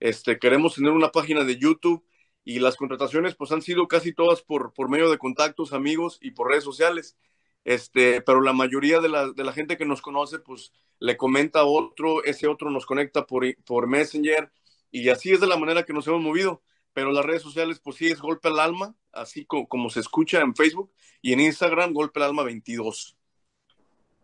Este, 0.00 0.38
queremos 0.38 0.74
tener 0.74 0.92
una 0.92 1.12
página 1.12 1.44
de 1.44 1.58
YouTube 1.58 2.04
y 2.44 2.58
las 2.58 2.76
contrataciones 2.76 3.34
pues 3.36 3.52
han 3.52 3.62
sido 3.62 3.88
casi 3.88 4.14
todas 4.14 4.42
por, 4.42 4.72
por 4.72 4.88
medio 4.88 5.10
de 5.10 5.18
contactos, 5.18 5.72
amigos 5.72 6.18
y 6.22 6.32
por 6.32 6.48
redes 6.48 6.64
sociales. 6.64 7.16
Este, 7.64 8.22
pero 8.22 8.40
la 8.40 8.52
mayoría 8.52 9.00
de 9.00 9.08
la, 9.08 9.30
de 9.32 9.44
la 9.44 9.52
gente 9.52 9.76
que 9.76 9.84
nos 9.86 10.02
conoce 10.02 10.38
pues 10.38 10.72
le 10.98 11.16
comenta 11.16 11.60
a 11.60 11.64
otro, 11.64 12.24
ese 12.24 12.46
otro 12.48 12.70
nos 12.70 12.86
conecta 12.86 13.26
por, 13.26 13.44
por 13.64 13.86
Messenger 13.86 14.50
y 14.90 15.08
así 15.10 15.32
es 15.32 15.40
de 15.40 15.46
la 15.46 15.56
manera 15.56 15.84
que 15.84 15.92
nos 15.92 16.06
hemos 16.06 16.20
movido. 16.22 16.62
Pero 16.92 17.12
las 17.12 17.24
redes 17.24 17.42
sociales 17.42 17.80
pues 17.82 17.96
sí 17.96 18.08
es 18.08 18.20
Golpe 18.20 18.48
al 18.48 18.58
Alma, 18.60 18.96
así 19.12 19.44
co- 19.46 19.68
como 19.68 19.90
se 19.90 20.00
escucha 20.00 20.40
en 20.40 20.56
Facebook 20.56 20.92
y 21.22 21.32
en 21.32 21.40
Instagram 21.40 21.92
Golpe 21.92 22.20
al 22.20 22.26
Alma 22.30 22.42
22. 22.44 23.16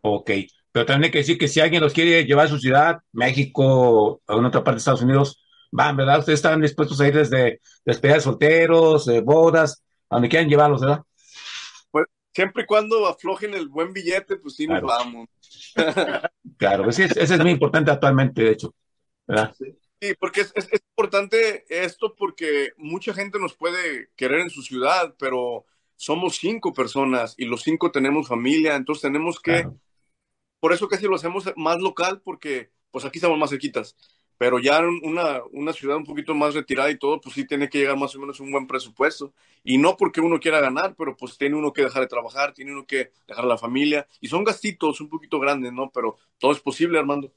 Ok, 0.02 0.30
pero 0.72 0.86
también 0.86 1.04
hay 1.06 1.10
que 1.10 1.18
decir 1.18 1.38
que 1.38 1.48
si 1.48 1.60
alguien 1.60 1.82
los 1.82 1.92
quiere 1.92 2.24
llevar 2.24 2.46
a 2.46 2.48
su 2.50 2.58
ciudad, 2.58 2.98
México 3.12 3.64
o 3.66 4.22
alguna 4.26 4.48
otra 4.48 4.62
parte 4.62 4.76
de 4.76 4.78
Estados 4.78 5.02
Unidos, 5.02 5.44
van, 5.72 5.96
¿verdad? 5.96 6.20
Ustedes 6.20 6.38
están 6.38 6.60
dispuestos 6.60 7.00
a 7.00 7.08
ir 7.08 7.14
desde 7.14 7.60
despedidas 7.84 8.18
de 8.18 8.24
solteros, 8.24 9.06
de 9.06 9.20
bodas, 9.20 9.82
a 10.08 10.16
donde 10.16 10.28
quieran 10.28 10.48
llevarlos, 10.48 10.80
¿verdad? 10.80 11.02
Siempre 12.36 12.62
y 12.64 12.66
cuando 12.66 13.06
aflojen 13.06 13.54
el 13.54 13.68
buen 13.68 13.92
billete, 13.92 14.36
pues 14.36 14.56
sí 14.56 14.68
nos 14.68 14.80
Claro. 14.80 14.84
vamos. 14.84 15.28
Claro, 16.58 16.84
pues 16.84 16.96
sí, 16.96 17.02
es- 17.02 17.16
ese 17.16 17.34
es 17.34 17.40
muy 17.40 17.50
importante 17.50 17.90
actualmente, 17.90 18.42
de 18.42 18.50
hecho, 18.52 18.74
¿verdad? 19.26 19.54
Sí, 20.00 20.14
porque 20.20 20.42
es, 20.42 20.52
es- 20.54 20.68
es 20.72 20.80
importante 20.90 21.64
esto 21.84 22.14
porque 22.16 22.70
mucha 22.76 23.14
gente 23.14 23.38
nos 23.38 23.54
puede 23.54 24.10
querer 24.16 24.40
en 24.40 24.50
su 24.50 24.62
ciudad, 24.62 25.14
pero 25.18 25.66
somos 25.96 26.36
cinco 26.36 26.74
personas 26.74 27.34
y 27.38 27.46
los 27.46 27.62
cinco 27.62 27.90
tenemos 27.90 28.28
familia, 28.28 28.76
entonces 28.76 29.02
tenemos 29.02 29.40
que, 29.40 29.70
Claro. 29.70 29.80
por 30.60 30.72
eso 30.72 30.88
casi 30.88 31.06
lo 31.06 31.16
hacemos 31.16 31.52
más 31.56 31.80
local 31.80 32.22
porque 32.22 32.72
pues 32.90 33.04
aquí 33.04 33.18
estamos 33.18 33.38
más 33.38 33.50
cerquitas, 33.50 33.96
pero 34.38 34.58
ya 34.58 34.78
en 34.78 35.00
una, 35.04 35.42
una 35.52 35.72
ciudad 35.72 35.96
un 35.96 36.04
poquito 36.04 36.34
más 36.34 36.54
retirada 36.54 36.90
y 36.90 36.98
todo, 36.98 37.20
pues 37.20 37.34
sí 37.34 37.46
tiene 37.46 37.68
que 37.68 37.78
llegar 37.78 37.96
más 37.96 38.14
o 38.16 38.20
menos 38.20 38.40
un 38.40 38.52
buen 38.52 38.66
presupuesto. 38.66 39.32
Y 39.64 39.78
no 39.78 39.96
porque 39.96 40.20
uno 40.20 40.38
quiera 40.40 40.60
ganar, 40.60 40.94
pero 40.96 41.16
pues 41.16 41.38
tiene 41.38 41.56
uno 41.56 41.72
que 41.72 41.82
dejar 41.82 42.02
de 42.02 42.08
trabajar, 42.08 42.52
tiene 42.52 42.72
uno 42.72 42.86
que 42.86 43.12
dejar 43.26 43.44
a 43.44 43.48
la 43.48 43.58
familia 43.58 44.06
y 44.20 44.28
son 44.28 44.44
gastitos 44.44 45.00
un 45.00 45.08
poquito 45.08 45.40
grandes, 45.40 45.72
¿no? 45.72 45.90
Pero 45.90 46.16
todo 46.38 46.52
es 46.52 46.60
posible, 46.60 46.98
Armando. 46.98 47.32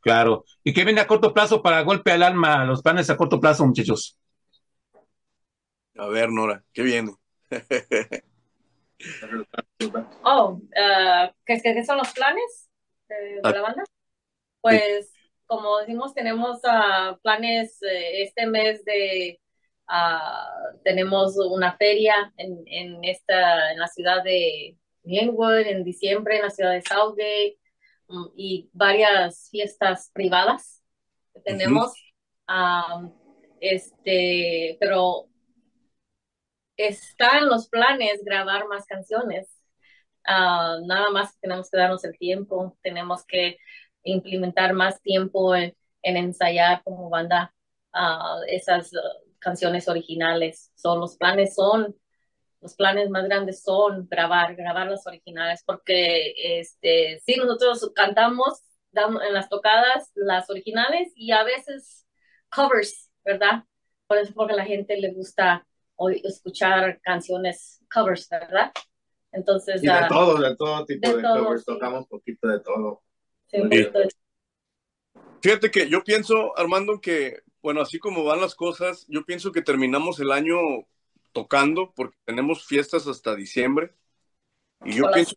Claro. 0.00 0.44
¿Y 0.64 0.72
qué 0.72 0.84
viene 0.84 1.00
a 1.00 1.06
corto 1.06 1.34
plazo 1.34 1.62
para 1.62 1.82
golpe 1.82 2.12
al 2.12 2.22
alma? 2.22 2.64
Los 2.64 2.82
planes 2.82 3.10
a 3.10 3.16
corto 3.16 3.40
plazo, 3.40 3.66
muchachos. 3.66 4.18
A 5.98 6.06
ver, 6.08 6.30
Nora, 6.30 6.64
¿qué 6.72 6.82
viene? 6.82 7.12
Oh, 10.24 10.60
ah, 10.76 11.32
¿qué, 11.44 11.60
qué- 11.62 11.74
qué 11.74 11.84
son 11.84 11.98
los 11.98 12.12
planes 12.12 12.68
de, 13.08 13.42
de 13.42 13.52
la 13.52 13.62
banda? 13.62 13.84
Pues, 14.60 15.12
como 15.46 15.78
decimos, 15.78 16.14
tenemos 16.14 16.60
ah, 16.64 17.18
planes 17.22 17.80
eh, 17.82 18.22
este 18.22 18.46
mes 18.46 18.84
de, 18.84 19.40
ah, 19.86 20.48
tenemos 20.84 21.36
una 21.36 21.76
feria 21.76 22.32
en, 22.36 22.62
en 22.66 23.04
esta, 23.04 23.72
en 23.72 23.78
la 23.78 23.88
ciudad 23.88 24.22
de 24.22 24.76
Glenwood, 25.04 25.60
en 25.60 25.84
diciembre 25.84 26.36
en 26.36 26.42
la 26.42 26.50
ciudad 26.50 26.72
de 26.72 26.82
Southgate, 26.82 27.58
mm, 28.08 28.26
y 28.36 28.70
varias 28.72 29.48
fiestas 29.50 30.10
privadas 30.12 30.82
que 31.34 31.40
tenemos. 31.40 31.94
Este, 33.60 34.76
pero 34.78 35.28
está 36.76 37.38
en 37.38 37.46
los 37.48 37.68
planes 37.68 38.22
grabar 38.24 38.68
más 38.68 38.86
canciones. 38.86 39.48
Ah, 40.24 40.78
nada 40.84 41.10
más 41.10 41.38
tenemos 41.40 41.70
que 41.70 41.78
darnos 41.78 42.04
el 42.04 42.18
tiempo, 42.18 42.76
tenemos 42.82 43.24
que 43.26 43.58
implementar 44.06 44.72
más 44.72 45.00
tiempo 45.02 45.54
en, 45.54 45.74
en 46.02 46.16
ensayar 46.16 46.82
como 46.84 47.10
banda 47.10 47.54
ah, 47.92 48.40
esas 48.48 48.92
ah, 48.94 49.00
canciones 49.38 49.88
originales. 49.88 50.72
Son 50.74 51.00
los 51.00 51.16
planes 51.16 51.54
son 51.54 51.94
los 52.62 52.74
planes 52.74 53.10
más 53.10 53.24
grandes 53.24 53.62
son 53.62 54.08
grabar, 54.08 54.56
grabar 54.56 54.88
las 54.88 55.06
originales, 55.06 55.62
porque 55.64 56.34
este, 56.36 57.20
sí, 57.24 57.36
nosotros 57.36 57.92
cantamos 57.94 58.62
damos 58.96 59.22
en 59.22 59.34
las 59.34 59.48
tocadas 59.48 60.10
las 60.14 60.50
originales 60.50 61.12
y 61.14 61.30
a 61.30 61.44
veces 61.44 62.06
covers, 62.48 63.10
¿verdad? 63.24 63.64
Por 64.06 64.18
eso 64.18 64.32
porque 64.34 64.54
a 64.54 64.56
la 64.56 64.64
gente 64.64 64.96
le 64.96 65.12
gusta 65.12 65.66
escuchar 66.24 67.00
canciones 67.02 67.84
covers, 67.92 68.28
¿verdad? 68.28 68.72
Entonces, 69.32 69.82
Y 69.82 69.86
de 69.86 69.92
ah, 69.92 70.08
todo, 70.08 70.40
de 70.40 70.56
todo 70.56 70.84
tipo 70.86 71.08
de 71.08 71.16
de, 71.16 71.22
todo, 71.22 71.44
covers, 71.44 71.64
sí. 71.64 71.72
tocamos 71.72 72.06
poquito 72.08 72.48
de 72.48 72.60
todo. 72.60 73.02
Sí, 73.56 73.68
poquito 73.84 73.98
de- 73.98 74.08
Fíjate 75.42 75.70
que 75.70 75.88
yo 75.88 76.02
pienso, 76.02 76.58
Armando, 76.58 77.00
que, 77.00 77.40
bueno, 77.62 77.80
así 77.80 77.98
como 77.98 78.24
van 78.24 78.40
las 78.40 78.54
cosas, 78.54 79.06
yo 79.08 79.24
pienso 79.24 79.52
que 79.52 79.62
terminamos 79.62 80.18
el 80.18 80.32
año 80.32 80.56
tocando 81.32 81.92
porque 81.94 82.16
tenemos 82.24 82.66
fiestas 82.66 83.06
hasta 83.06 83.36
diciembre. 83.36 83.94
Y 84.84 84.94
yo 84.94 85.04
Hola. 85.04 85.14
pienso 85.14 85.36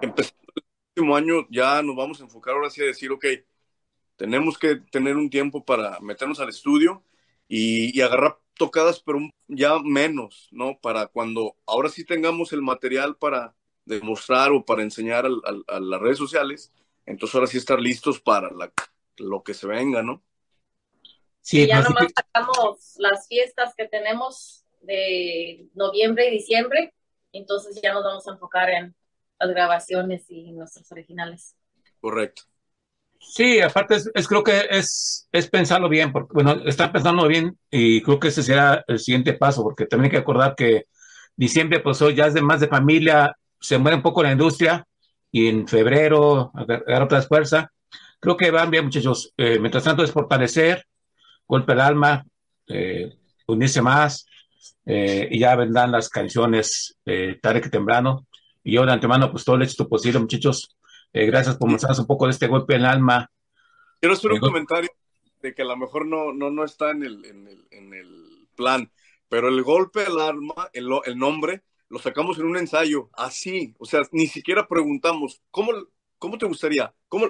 que 0.00 0.06
empezando 0.06 0.52
el 0.54 0.62
próximo 0.94 1.16
año 1.16 1.46
ya 1.50 1.82
nos 1.82 1.96
vamos 1.96 2.20
a 2.20 2.24
enfocar 2.24 2.54
ahora 2.54 2.70
sí 2.70 2.82
a 2.82 2.86
decir, 2.86 3.10
ok, 3.10 3.24
tenemos 4.16 4.58
que 4.58 4.76
tener 4.76 5.16
un 5.16 5.28
tiempo 5.30 5.64
para 5.64 5.98
meternos 6.00 6.38
al 6.38 6.50
estudio 6.50 7.02
y, 7.48 7.96
y 7.98 8.02
agarrar 8.02 8.38
tocadas, 8.54 9.00
pero 9.00 9.18
ya 9.48 9.78
menos, 9.80 10.48
¿no? 10.52 10.78
Para 10.80 11.06
cuando 11.08 11.56
ahora 11.66 11.88
sí 11.88 12.04
tengamos 12.04 12.52
el 12.52 12.62
material 12.62 13.16
para 13.16 13.54
demostrar 13.84 14.52
o 14.52 14.64
para 14.64 14.82
enseñar 14.82 15.26
al- 15.26 15.42
al- 15.44 15.64
a 15.68 15.80
las 15.80 16.00
redes 16.00 16.18
sociales, 16.18 16.72
entonces 17.06 17.34
ahora 17.34 17.46
sí 17.46 17.58
estar 17.58 17.80
listos 17.80 18.20
para 18.20 18.50
la- 18.52 18.72
lo 19.18 19.42
que 19.42 19.54
se 19.54 19.66
venga, 19.66 20.02
¿no? 20.02 20.22
Sí, 21.40 21.62
y 21.62 21.68
ya 21.68 21.80
nomás 21.80 22.06
sacamos 22.14 22.94
las 22.98 23.28
fiestas 23.28 23.72
que 23.76 23.86
tenemos 23.88 24.64
de 24.82 25.68
noviembre 25.74 26.28
y 26.28 26.32
diciembre, 26.32 26.92
entonces 27.32 27.80
ya 27.82 27.92
nos 27.92 28.04
vamos 28.04 28.26
a 28.28 28.32
enfocar 28.32 28.70
en 28.70 28.94
las 29.38 29.50
grabaciones 29.50 30.24
y 30.28 30.52
nuestros 30.52 30.90
originales. 30.92 31.56
Correcto. 32.00 32.42
Sí, 33.20 33.60
aparte 33.60 33.96
es, 33.96 34.10
es- 34.14 34.28
creo 34.28 34.42
que 34.44 34.66
es, 34.70 35.28
es 35.32 35.48
pensarlo 35.48 35.88
bien, 35.88 36.12
porque 36.12 36.32
bueno, 36.34 36.52
están 36.66 36.92
pensando 36.92 37.26
bien 37.26 37.58
y 37.70 38.02
creo 38.02 38.20
que 38.20 38.28
ese 38.28 38.42
será 38.42 38.84
el 38.86 38.98
siguiente 38.98 39.32
paso, 39.34 39.62
porque 39.62 39.86
también 39.86 40.06
hay 40.06 40.10
que 40.18 40.22
acordar 40.22 40.54
que 40.54 40.84
diciembre 41.36 41.80
pues 41.80 42.00
hoy 42.02 42.14
ya 42.14 42.26
es 42.26 42.34
de 42.34 42.42
más 42.42 42.60
de 42.60 42.68
familia, 42.68 43.36
se 43.60 43.78
muere 43.78 43.96
un 43.96 44.02
poco 44.02 44.22
la 44.22 44.32
industria 44.32 44.86
y 45.32 45.48
en 45.48 45.66
febrero 45.68 46.50
agar- 46.54 46.84
agarra 46.86 47.04
otra 47.04 47.18
vez 47.18 47.28
fuerza. 47.28 47.72
Creo 48.20 48.36
que 48.36 48.50
van 48.50 48.70
bien 48.70 48.84
muchachos. 48.84 49.32
Eh, 49.36 49.58
mientras 49.58 49.84
tanto 49.84 50.02
es 50.02 50.10
fortalecer, 50.12 50.86
golpe 51.46 51.72
al 51.72 51.80
alma, 51.80 52.24
eh, 52.68 53.14
unirse 53.46 53.82
más 53.82 54.26
eh, 54.84 55.28
y 55.30 55.38
ya 55.40 55.54
vendrán 55.56 55.92
las 55.92 56.08
canciones 56.08 56.96
eh, 57.04 57.38
tarde 57.40 57.60
que 57.60 57.68
temprano. 57.68 58.26
Y 58.64 58.72
yo 58.72 58.84
de 58.86 58.92
antemano 58.92 59.30
pues 59.30 59.44
todo 59.44 59.56
el 59.56 59.62
éxito 59.62 59.88
posible 59.88 60.18
muchachos. 60.18 60.76
Gracias 61.12 61.56
por 61.56 61.70
mostrarnos 61.70 62.00
un 62.00 62.06
poco 62.06 62.26
de 62.26 62.32
este 62.32 62.46
golpe 62.46 62.74
al 62.74 62.84
alma. 62.84 63.30
Quiero 64.00 64.14
hacer 64.14 64.32
un 64.32 64.40
comentario 64.40 64.90
de 65.40 65.54
que 65.54 65.62
a 65.62 65.64
lo 65.64 65.76
mejor 65.76 66.06
no, 66.06 66.34
no, 66.34 66.50
no 66.50 66.64
está 66.64 66.90
en 66.90 67.04
el, 67.04 67.24
en, 67.24 67.46
el, 67.48 67.66
en 67.70 67.94
el 67.94 68.48
plan, 68.54 68.90
pero 69.28 69.48
el 69.48 69.62
golpe 69.62 70.00
del 70.00 70.18
arma, 70.18 70.68
el, 70.74 70.88
el 71.06 71.16
nombre, 71.16 71.62
lo 71.88 71.98
sacamos 71.98 72.38
en 72.38 72.46
un 72.46 72.56
ensayo, 72.56 73.10
así, 73.14 73.74
o 73.78 73.84
sea, 73.86 74.02
ni 74.12 74.26
siquiera 74.26 74.66
preguntamos, 74.68 75.42
¿cómo, 75.50 75.72
cómo 76.18 76.38
te 76.38 76.46
gustaría? 76.46 76.94
¿Cómo? 77.08 77.28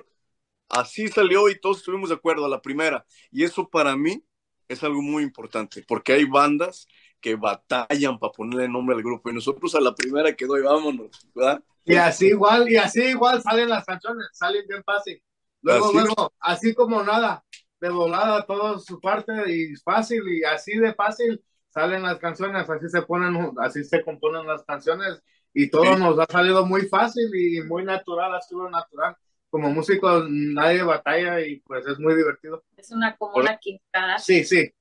Así 0.69 1.09
salió 1.09 1.49
y 1.49 1.61
todos 1.61 1.79
estuvimos 1.79 2.09
de 2.11 2.17
acuerdo 2.17 2.45
a 2.47 2.49
la 2.49 2.63
primera. 2.63 3.07
Y 3.31 3.45
eso 3.45 3.69
para 3.69 3.97
mí 3.97 4.25
es 4.69 4.83
algo 4.85 5.03
muy 5.03 5.23
importante, 5.23 5.85
porque 5.87 6.13
hay 6.15 6.25
bandas 6.25 6.89
que 7.21 7.37
batallan 7.37 8.19
para 8.19 8.33
ponerle 8.33 8.69
nombre 8.69 8.97
al 8.97 9.03
grupo 9.03 9.31
y 9.31 9.35
nosotros 9.35 9.75
a 9.75 9.81
la 9.81 9.95
primera 9.95 10.35
quedó 10.37 10.59
y 10.59 10.63
vámonos, 10.63 11.11
¿verdad? 11.35 11.63
Y 11.85 11.95
así 11.97 12.27
igual, 12.29 12.69
y 12.71 12.77
así 12.77 13.03
igual 13.03 13.43
salen 13.43 13.69
las 13.69 13.85
canciones, 13.85 14.27
salen 14.33 14.67
bien 14.69 14.83
fácil. 14.85 15.23
Luego, 15.63 15.93
Así. 15.93 15.93
luego, 15.93 16.33
así 16.41 16.75
como 16.75 17.03
nada, 17.03 17.45
de 17.81 17.91
volada 17.91 18.45
todo 18.45 18.79
su 18.81 19.01
parte 19.01 19.33
y 19.53 19.75
fácil, 19.77 20.23
y 20.29 20.43
así 20.45 20.77
de 20.79 20.95
fácil 20.95 21.43
salen 21.77 22.05
las 22.05 22.19
canciones, 22.19 22.71
así 22.71 22.89
se 22.89 23.03
ponen, 23.03 23.53
así 23.61 23.85
se 23.85 24.03
componen 24.03 24.47
las 24.47 24.65
canciones, 24.65 25.23
y 25.53 25.69
todo 25.69 25.85
Sí. 25.85 26.01
nos 26.01 26.19
ha 26.19 26.25
salido 26.25 26.65
muy 26.65 26.87
fácil 26.89 27.29
y 27.35 27.61
muy 27.65 27.85
natural, 27.85 28.35
ha 28.35 28.41
sido 28.41 28.71
natural. 28.71 29.15
Como 29.51 29.69
músicos 29.69 30.25
nadie 30.31 30.83
batalla 30.83 31.39
y 31.47 31.61
pues 31.61 31.87
es 31.87 31.99
muy 31.99 32.15
divertido. 32.15 32.65
Es 32.79 32.91
una 32.93 33.15
como 33.19 33.37
una 33.37 33.59
quincada. 33.59 34.19
Sí, 34.19 34.43
sí, 34.45 34.73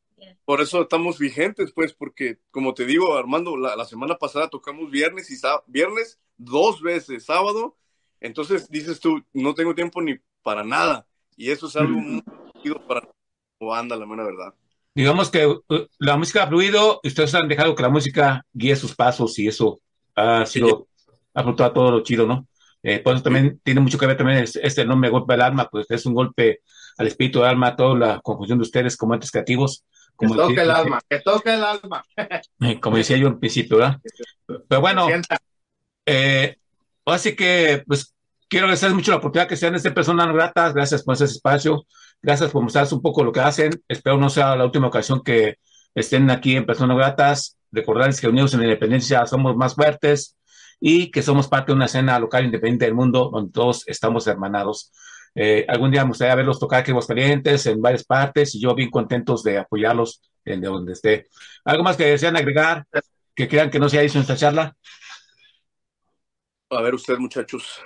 Por 0.45 0.61
eso 0.61 0.83
estamos 0.83 1.19
vigentes, 1.19 1.73
pues, 1.73 1.93
porque 1.93 2.39
como 2.49 2.73
te 2.73 2.85
digo, 2.85 3.17
Armando, 3.17 3.57
la, 3.57 3.75
la 3.75 3.83
semana 3.83 4.15
pasada 4.15 4.47
tocamos 4.47 4.89
viernes 4.89 5.29
y 5.29 5.35
viernes 5.67 6.17
dos 6.37 6.81
veces, 6.81 7.25
sábado, 7.25 7.75
entonces 8.21 8.69
dices 8.69 9.01
tú, 9.01 9.21
no 9.33 9.53
tengo 9.53 9.75
tiempo 9.75 10.01
ni 10.01 10.17
para 10.43 10.63
nada. 10.63 11.05
Y 11.35 11.51
eso 11.51 11.67
es 11.67 11.75
algo 11.75 11.97
muy 11.99 12.23
para 12.87 13.01
banda, 13.59 13.97
la 13.97 14.05
buena 14.05 14.23
verdad. 14.23 14.53
Digamos 14.95 15.29
que 15.29 15.45
uh, 15.45 15.61
la 15.99 16.15
música 16.15 16.43
ha 16.43 16.47
fluido, 16.47 17.01
ustedes 17.03 17.35
han 17.35 17.49
dejado 17.49 17.75
que 17.75 17.83
la 17.83 17.89
música 17.89 18.45
guíe 18.53 18.75
sus 18.77 18.95
pasos 18.95 19.37
y 19.37 19.47
eso 19.47 19.79
ha 20.15 20.45
sido, 20.45 20.87
ha 21.33 21.41
a 21.41 21.73
todo 21.73 21.91
lo 21.91 22.01
chido, 22.01 22.25
¿no? 22.25 22.47
Eh, 22.81 22.99
por 22.99 23.15
eso 23.15 23.23
también 23.23 23.59
tiene 23.63 23.81
mucho 23.81 23.97
que 23.97 24.05
ver 24.05 24.15
también 24.15 24.45
este 24.61 24.85
nombre 24.85 25.09
golpe 25.09 25.33
al 25.33 25.41
alma, 25.41 25.67
pues 25.69 25.87
es 25.89 26.05
un 26.05 26.13
golpe 26.13 26.61
al 26.97 27.07
espíritu 27.07 27.39
del 27.39 27.49
alma, 27.49 27.75
toda 27.75 27.97
la 27.97 28.21
confusión 28.21 28.59
de 28.59 28.63
ustedes 28.63 28.95
como 28.95 29.13
entes 29.13 29.31
creativos. 29.31 29.83
Como 30.15 30.33
que 30.33 30.39
toque 30.39 30.61
el 30.61 30.71
alma, 30.71 31.01
que 31.09 31.19
toque 31.19 31.53
el 31.53 31.63
alma. 31.63 32.05
Eh, 32.61 32.79
como 32.79 32.95
decía 32.95 33.17
yo 33.17 33.27
al 33.27 33.39
principio, 33.39 33.77
¿verdad? 33.77 33.99
Pero 34.45 34.81
bueno, 34.81 35.07
eh, 36.05 36.55
así 37.05 37.35
que 37.35 37.83
pues 37.85 38.13
quiero 38.47 38.67
agradecer 38.67 38.93
mucho 38.93 39.11
la 39.11 39.17
oportunidad 39.17 39.49
que 39.49 39.57
sean 39.57 39.75
este 39.75 39.91
personas 39.91 40.31
gratas, 40.31 40.73
gracias 40.73 41.03
por 41.03 41.15
ese 41.15 41.25
espacio, 41.25 41.85
gracias 42.25 42.51
por 42.51 42.63
mostrarnos 42.63 42.91
un 42.91 43.03
poco 43.03 43.23
lo 43.23 43.31
que 43.31 43.39
hacen, 43.39 43.71
espero 43.87 44.17
no 44.17 44.29
sea 44.29 44.55
la 44.55 44.65
última 44.65 44.87
ocasión 44.87 45.23
que 45.23 45.57
estén 45.93 46.31
aquí 46.31 46.55
en 46.55 46.65
personas 46.65 46.97
gratas, 46.97 47.57
recordarles 47.71 48.19
que 48.19 48.27
unidos 48.27 48.53
en 48.53 48.61
la 48.61 48.65
independencia 48.65 49.25
somos 49.27 49.55
más 49.55 49.75
fuertes 49.75 50.35
y 50.79 51.11
que 51.11 51.21
somos 51.21 51.47
parte 51.47 51.71
de 51.71 51.75
una 51.75 51.85
escena 51.85 52.17
local 52.19 52.43
independiente 52.43 52.85
del 52.85 52.95
mundo 52.95 53.29
donde 53.31 53.51
todos 53.51 53.87
estamos 53.87 54.25
hermanados. 54.25 54.91
Eh, 55.35 55.65
algún 55.67 55.91
día 55.91 56.03
me 56.03 56.09
gustaría 56.09 56.33
verlos 56.33 56.59
tocar 56.59 56.79
aquí 56.79 56.91
en 56.91 56.99
Calientes 56.99 57.65
en 57.67 57.79
varias 57.79 58.03
partes 58.03 58.55
y 58.55 58.59
yo 58.61 58.73
bien 58.73 58.89
contentos 58.89 59.43
de 59.43 59.59
apoyarlos 59.59 60.21
en 60.43 60.61
donde 60.61 60.93
esté. 60.93 61.27
¿Algo 61.63 61.83
más 61.83 61.95
que 61.95 62.05
desean 62.05 62.35
agregar 62.35 62.85
que 63.35 63.47
crean 63.47 63.69
que 63.69 63.79
no 63.79 63.87
se 63.87 63.99
haya 63.99 64.07
hecho 64.07 64.17
en 64.17 64.23
esta 64.23 64.35
charla? 64.35 64.75
A 66.71 66.81
ver 66.81 66.95
usted, 66.95 67.17
muchachos. 67.19 67.81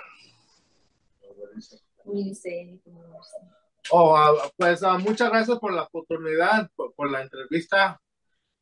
Oh, 3.92 4.16
pues 4.56 4.82
uh, 4.82 4.98
muchas 4.98 5.30
gracias 5.30 5.58
por 5.58 5.72
la 5.72 5.82
oportunidad, 5.82 6.70
por, 6.76 6.94
por 6.94 7.10
la 7.10 7.22
entrevista. 7.22 8.00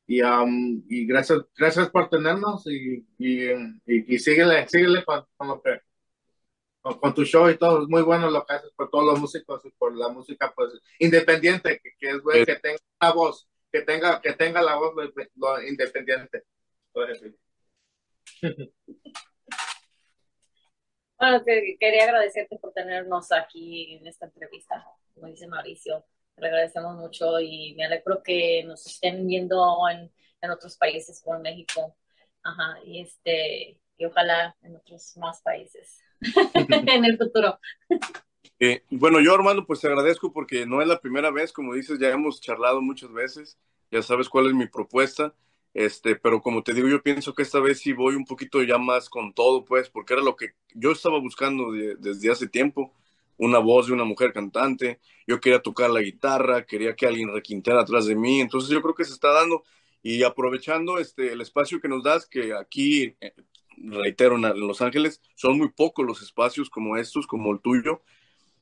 Y, 0.07 0.22
um, 0.22 0.83
y 0.89 1.07
gracias, 1.07 1.41
gracias 1.57 1.91
por 1.91 2.09
tenernos 2.09 2.66
y, 2.66 3.07
y, 3.18 3.51
y, 3.87 4.18
síguele, 4.18 4.66
síguele 4.66 5.05
con, 5.05 5.24
con 5.37 5.49
lo 5.49 5.62
que 5.62 5.81
con, 6.81 7.14
tu 7.14 7.24
show 7.24 7.51
y 7.51 7.59
todo, 7.59 7.83
es 7.83 7.89
muy 7.89 8.01
bueno 8.03 8.31
lo 8.31 8.47
que 8.47 8.55
haces 8.55 8.70
por 8.74 8.89
todos 8.91 9.05
los 9.05 9.20
músicos 9.20 9.62
y 9.66 9.70
por 9.72 9.95
la 9.95 10.09
música 10.09 10.53
pues 10.57 10.72
independiente, 10.99 11.79
que, 11.83 11.91
que 11.99 12.11
es 12.11 12.22
bueno, 12.22 12.47
que 12.47 12.57
tenga 12.57 12.79
la 13.01 13.12
voz, 13.12 13.49
que 13.70 13.83
tenga, 13.83 14.20
que 14.22 14.33
tenga 14.33 14.62
la 14.62 14.76
voz 14.76 14.95
lo, 14.97 15.03
lo 15.37 15.62
independiente. 15.62 16.45
Bueno, 21.18 21.44
quería 21.44 22.04
agradecerte 22.04 22.58
por 22.58 22.72
tenernos 22.72 23.32
aquí 23.32 23.94
en 23.94 24.06
esta 24.06 24.26
entrevista, 24.26 24.84
como 25.14 25.26
dice 25.26 25.48
Mauricio. 25.48 26.04
Le 26.36 26.46
agradecemos 26.46 26.94
mucho 26.96 27.40
y 27.40 27.74
me 27.76 27.84
alegro 27.84 28.22
que 28.22 28.62
nos 28.64 28.86
estén 28.86 29.26
viendo 29.26 29.76
en, 29.90 30.12
en 30.40 30.50
otros 30.50 30.76
países 30.76 31.20
como 31.24 31.40
México. 31.40 31.96
Ajá, 32.44 32.78
y 32.84 33.02
este, 33.02 33.80
y 33.96 34.04
ojalá 34.04 34.56
en 34.62 34.76
otros 34.76 35.16
más 35.16 35.42
países 35.42 35.98
en 36.54 37.04
el 37.04 37.18
futuro. 37.18 37.58
Eh, 38.60 38.82
bueno, 38.90 39.20
yo 39.20 39.32
Armando, 39.32 39.64
pues 39.64 39.80
te 39.80 39.86
agradezco 39.86 40.32
porque 40.32 40.66
no 40.66 40.82
es 40.82 40.88
la 40.88 41.00
primera 41.00 41.30
vez, 41.30 41.52
como 41.52 41.74
dices, 41.74 41.96
ya 42.00 42.08
hemos 42.08 42.40
charlado 42.40 42.82
muchas 42.82 43.12
veces, 43.12 43.56
ya 43.88 44.02
sabes 44.02 44.28
cuál 44.28 44.48
es 44.48 44.52
mi 44.52 44.66
propuesta 44.66 45.32
este, 45.79 46.16
pero 46.16 46.43
como 46.43 46.64
te 46.64 46.74
digo, 46.74 46.89
yo 46.89 47.05
pienso 47.05 47.35
que 47.35 47.43
esta 47.43 47.61
vez 47.61 47.79
sí 47.79 47.93
voy 47.93 48.16
un 48.16 48.24
poquito 48.24 48.61
ya 48.64 48.79
más 48.79 49.09
con 49.09 49.33
todo, 49.33 49.64
pues, 49.64 49.89
porque 49.89 50.14
era 50.14 50.22
lo 50.24 50.35
que 50.35 50.55
yo 50.74 50.91
estaba 50.91 51.20
buscando 51.20 51.70
desde 51.70 52.33
hace 52.33 52.49
tiempo, 52.49 52.93
una 53.37 53.61
voz 53.61 53.87
de 53.87 53.93
una 53.93 54.03
mujer 54.03 54.33
cantante, 54.33 54.99
yo 55.24 55.39
quería 55.39 55.62
tocar 55.62 55.91
la 55.91 56.01
guitarra, 56.01 56.66
quería 56.66 56.97
que 56.97 57.07
alguien 57.07 57.33
requintara 57.33 57.83
atrás 57.83 58.07
de 58.07 58.16
mí, 58.16 58.41
entonces 58.41 58.70
yo 58.70 58.83
creo 58.83 58.97
que 58.97 59.05
se 59.05 59.12
está 59.12 59.31
dando 59.31 59.62
y 60.03 60.24
aprovechando 60.24 60.99
este, 60.99 61.33
el 61.33 61.43
espacio 61.43 61.81
que 61.81 61.87
nos 61.87 62.03
das, 62.03 62.26
que 62.26 62.55
aquí, 62.55 63.14
eh, 63.20 63.35
reitero, 63.76 64.35
en 64.35 64.66
Los 64.66 64.83
Ángeles 64.83 65.20
son 65.37 65.59
muy 65.59 65.68
pocos 65.68 66.05
los 66.05 66.22
espacios 66.22 66.70
como 66.70 66.97
estos, 66.97 67.29
como 67.29 67.53
el 67.53 67.61
tuyo, 67.61 68.03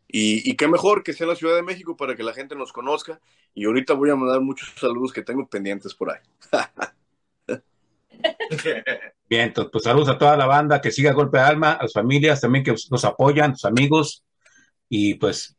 y, 0.06 0.48
y, 0.48 0.54
qué 0.54 0.68
mejor 0.68 1.02
que 1.02 1.14
sea 1.14 1.26
la 1.26 1.34
Ciudad 1.34 1.56
de 1.56 1.62
México 1.62 1.96
para 1.96 2.14
que 2.14 2.22
la 2.22 2.32
gente 2.32 2.54
nos 2.54 2.72
conozca. 2.72 3.20
Y 3.54 3.64
ahorita 3.64 3.92
voy 3.94 4.10
a 4.10 4.14
mandar 4.14 4.40
muchos 4.40 4.72
saludos 4.76 5.12
que 5.12 5.22
tengo 5.22 5.48
pendientes 5.48 5.94
por 5.94 6.12
ahí. 6.12 6.20
Bien, 9.28 9.52
pues 9.52 9.84
saludos 9.84 10.08
a 10.08 10.18
toda 10.18 10.36
la 10.36 10.46
banda 10.46 10.80
que 10.80 10.92
siga 10.92 11.12
Golpe 11.12 11.38
de 11.38 11.44
Alma, 11.44 11.72
a 11.72 11.82
las 11.82 11.92
familias 11.92 12.40
también 12.40 12.64
que 12.64 12.74
nos 12.90 13.04
apoyan, 13.04 13.56
sus 13.56 13.64
amigos. 13.64 14.24
Y 14.88 15.14
pues, 15.14 15.56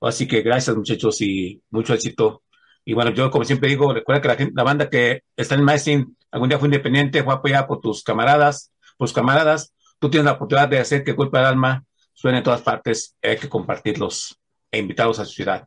así 0.00 0.26
que 0.26 0.42
gracias 0.42 0.76
muchachos 0.76 1.20
y 1.20 1.62
mucho 1.70 1.94
éxito. 1.94 2.42
Y 2.84 2.94
bueno, 2.94 3.10
yo 3.10 3.30
como 3.30 3.44
siempre 3.44 3.68
digo, 3.68 3.92
recuerda 3.92 4.22
que 4.22 4.28
la, 4.28 4.36
gente, 4.36 4.52
la 4.56 4.62
banda 4.62 4.88
que 4.88 5.22
está 5.36 5.54
en 5.54 5.64
Maestrin 5.64 6.16
algún 6.30 6.48
día 6.48 6.58
fue 6.58 6.68
independiente, 6.68 7.22
fue 7.22 7.34
apoyada 7.34 7.66
por 7.66 7.80
tus 7.80 8.02
camaradas, 8.02 8.72
por 8.96 9.08
tus 9.08 9.14
camaradas. 9.14 9.74
Tú 9.98 10.08
tienes 10.08 10.24
la 10.24 10.32
oportunidad 10.32 10.68
de 10.68 10.78
hacer 10.78 11.04
que 11.04 11.12
Golpe 11.12 11.38
de 11.38 11.44
Alma 11.44 11.84
suene 12.14 12.38
en 12.38 12.44
todas 12.44 12.62
partes, 12.62 13.16
hay 13.22 13.36
que 13.36 13.48
compartirlos 13.48 14.38
e 14.70 14.78
invitarlos 14.78 15.18
a 15.18 15.24
su 15.24 15.32
ciudad. 15.32 15.66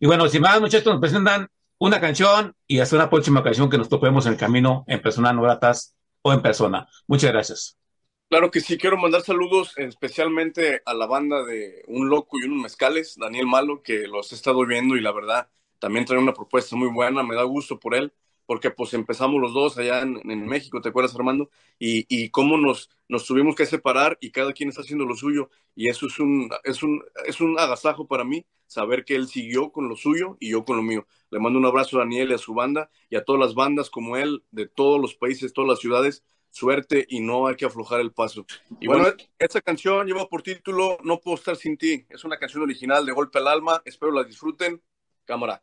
Y 0.00 0.06
bueno, 0.06 0.28
si 0.28 0.38
más 0.40 0.60
muchachos 0.60 0.92
nos 0.92 1.00
presentan 1.00 1.48
una 1.78 2.00
canción 2.00 2.54
y 2.66 2.80
hasta 2.80 2.96
una 2.96 3.10
próxima 3.10 3.42
canción 3.42 3.70
que 3.70 3.78
nos 3.78 3.88
topemos 3.88 4.26
en 4.26 4.32
el 4.32 4.38
camino 4.38 4.84
en 4.88 5.00
persona 5.00 5.32
no 5.32 5.42
gratas 5.42 5.96
o 6.22 6.32
en 6.32 6.42
persona. 6.42 6.88
Muchas 7.06 7.32
gracias. 7.32 7.78
Claro 8.28 8.50
que 8.50 8.60
sí, 8.60 8.76
quiero 8.76 8.98
mandar 8.98 9.22
saludos 9.22 9.72
especialmente 9.78 10.82
a 10.84 10.92
la 10.92 11.06
banda 11.06 11.44
de 11.44 11.82
Un 11.86 12.10
Loco 12.10 12.36
y 12.38 12.46
Unos 12.46 12.62
Mezcales, 12.62 13.16
Daniel 13.16 13.46
Malo, 13.46 13.82
que 13.82 14.06
los 14.06 14.32
he 14.32 14.34
estado 14.34 14.66
viendo 14.66 14.96
y 14.96 15.00
la 15.00 15.12
verdad 15.12 15.48
también 15.78 16.04
trae 16.04 16.18
una 16.18 16.34
propuesta 16.34 16.76
muy 16.76 16.88
buena, 16.88 17.22
me 17.22 17.36
da 17.36 17.44
gusto 17.44 17.78
por 17.78 17.94
él 17.94 18.12
porque 18.48 18.70
pues 18.70 18.94
empezamos 18.94 19.42
los 19.42 19.52
dos 19.52 19.76
allá 19.76 20.00
en, 20.00 20.46
México, 20.46 20.80
¿te 20.80 20.88
acuerdas, 20.88 21.14
Armando? 21.14 21.50
Y, 21.78 22.06
y 22.08 22.30
cómo 22.30 22.56
nos, 22.56 22.88
nos 23.06 23.26
tuvimos 23.26 23.54
que 23.54 23.66
separar 23.66 24.16
y 24.22 24.30
cada 24.30 24.54
quien 24.54 24.70
está 24.70 24.80
haciendo 24.80 25.04
lo 25.04 25.14
suyo. 25.16 25.50
Y 25.76 25.90
eso 25.90 26.06
es 26.06 26.18
un, 26.18 26.48
es, 26.64 26.82
un, 26.82 27.04
es 27.26 27.42
un 27.42 27.58
agasajo 27.58 28.06
para 28.06 28.24
mí, 28.24 28.46
saber 28.66 29.04
que 29.04 29.16
él 29.16 29.28
siguió 29.28 29.70
con 29.70 29.90
lo 29.90 29.96
suyo 29.96 30.38
y 30.40 30.52
yo 30.52 30.64
con 30.64 30.78
lo 30.78 30.82
mío. 30.82 31.06
Le 31.30 31.40
mando 31.40 31.58
un 31.58 31.66
abrazo 31.66 31.98
a 31.98 32.04
Daniel 32.04 32.30
y 32.30 32.34
a 32.34 32.38
su 32.38 32.54
banda 32.54 32.88
y 33.10 33.16
a 33.16 33.24
todas 33.26 33.38
las 33.38 33.54
bandas 33.54 33.90
como 33.90 34.16
él, 34.16 34.42
de 34.50 34.66
todos 34.66 34.98
los 34.98 35.14
países, 35.14 35.52
todas 35.52 35.68
las 35.68 35.80
ciudades. 35.80 36.24
Suerte 36.50 37.04
y 37.06 37.20
no 37.20 37.48
hay 37.48 37.56
que 37.56 37.66
aflojar 37.66 38.00
el 38.00 38.12
paso. 38.12 38.46
Y 38.80 38.86
bueno, 38.86 39.08
esta 39.38 39.60
canción 39.60 40.06
lleva 40.06 40.26
por 40.26 40.40
título 40.40 40.96
No 41.04 41.20
puedo 41.20 41.36
estar 41.36 41.56
sin 41.56 41.76
ti. 41.76 42.06
Es 42.08 42.24
una 42.24 42.38
canción 42.38 42.62
original 42.62 43.04
de 43.04 43.12
Golpe 43.12 43.40
al 43.40 43.48
Alma. 43.48 43.82
Espero 43.84 44.10
la 44.10 44.24
disfruten. 44.24 44.80
Cámara. 45.26 45.62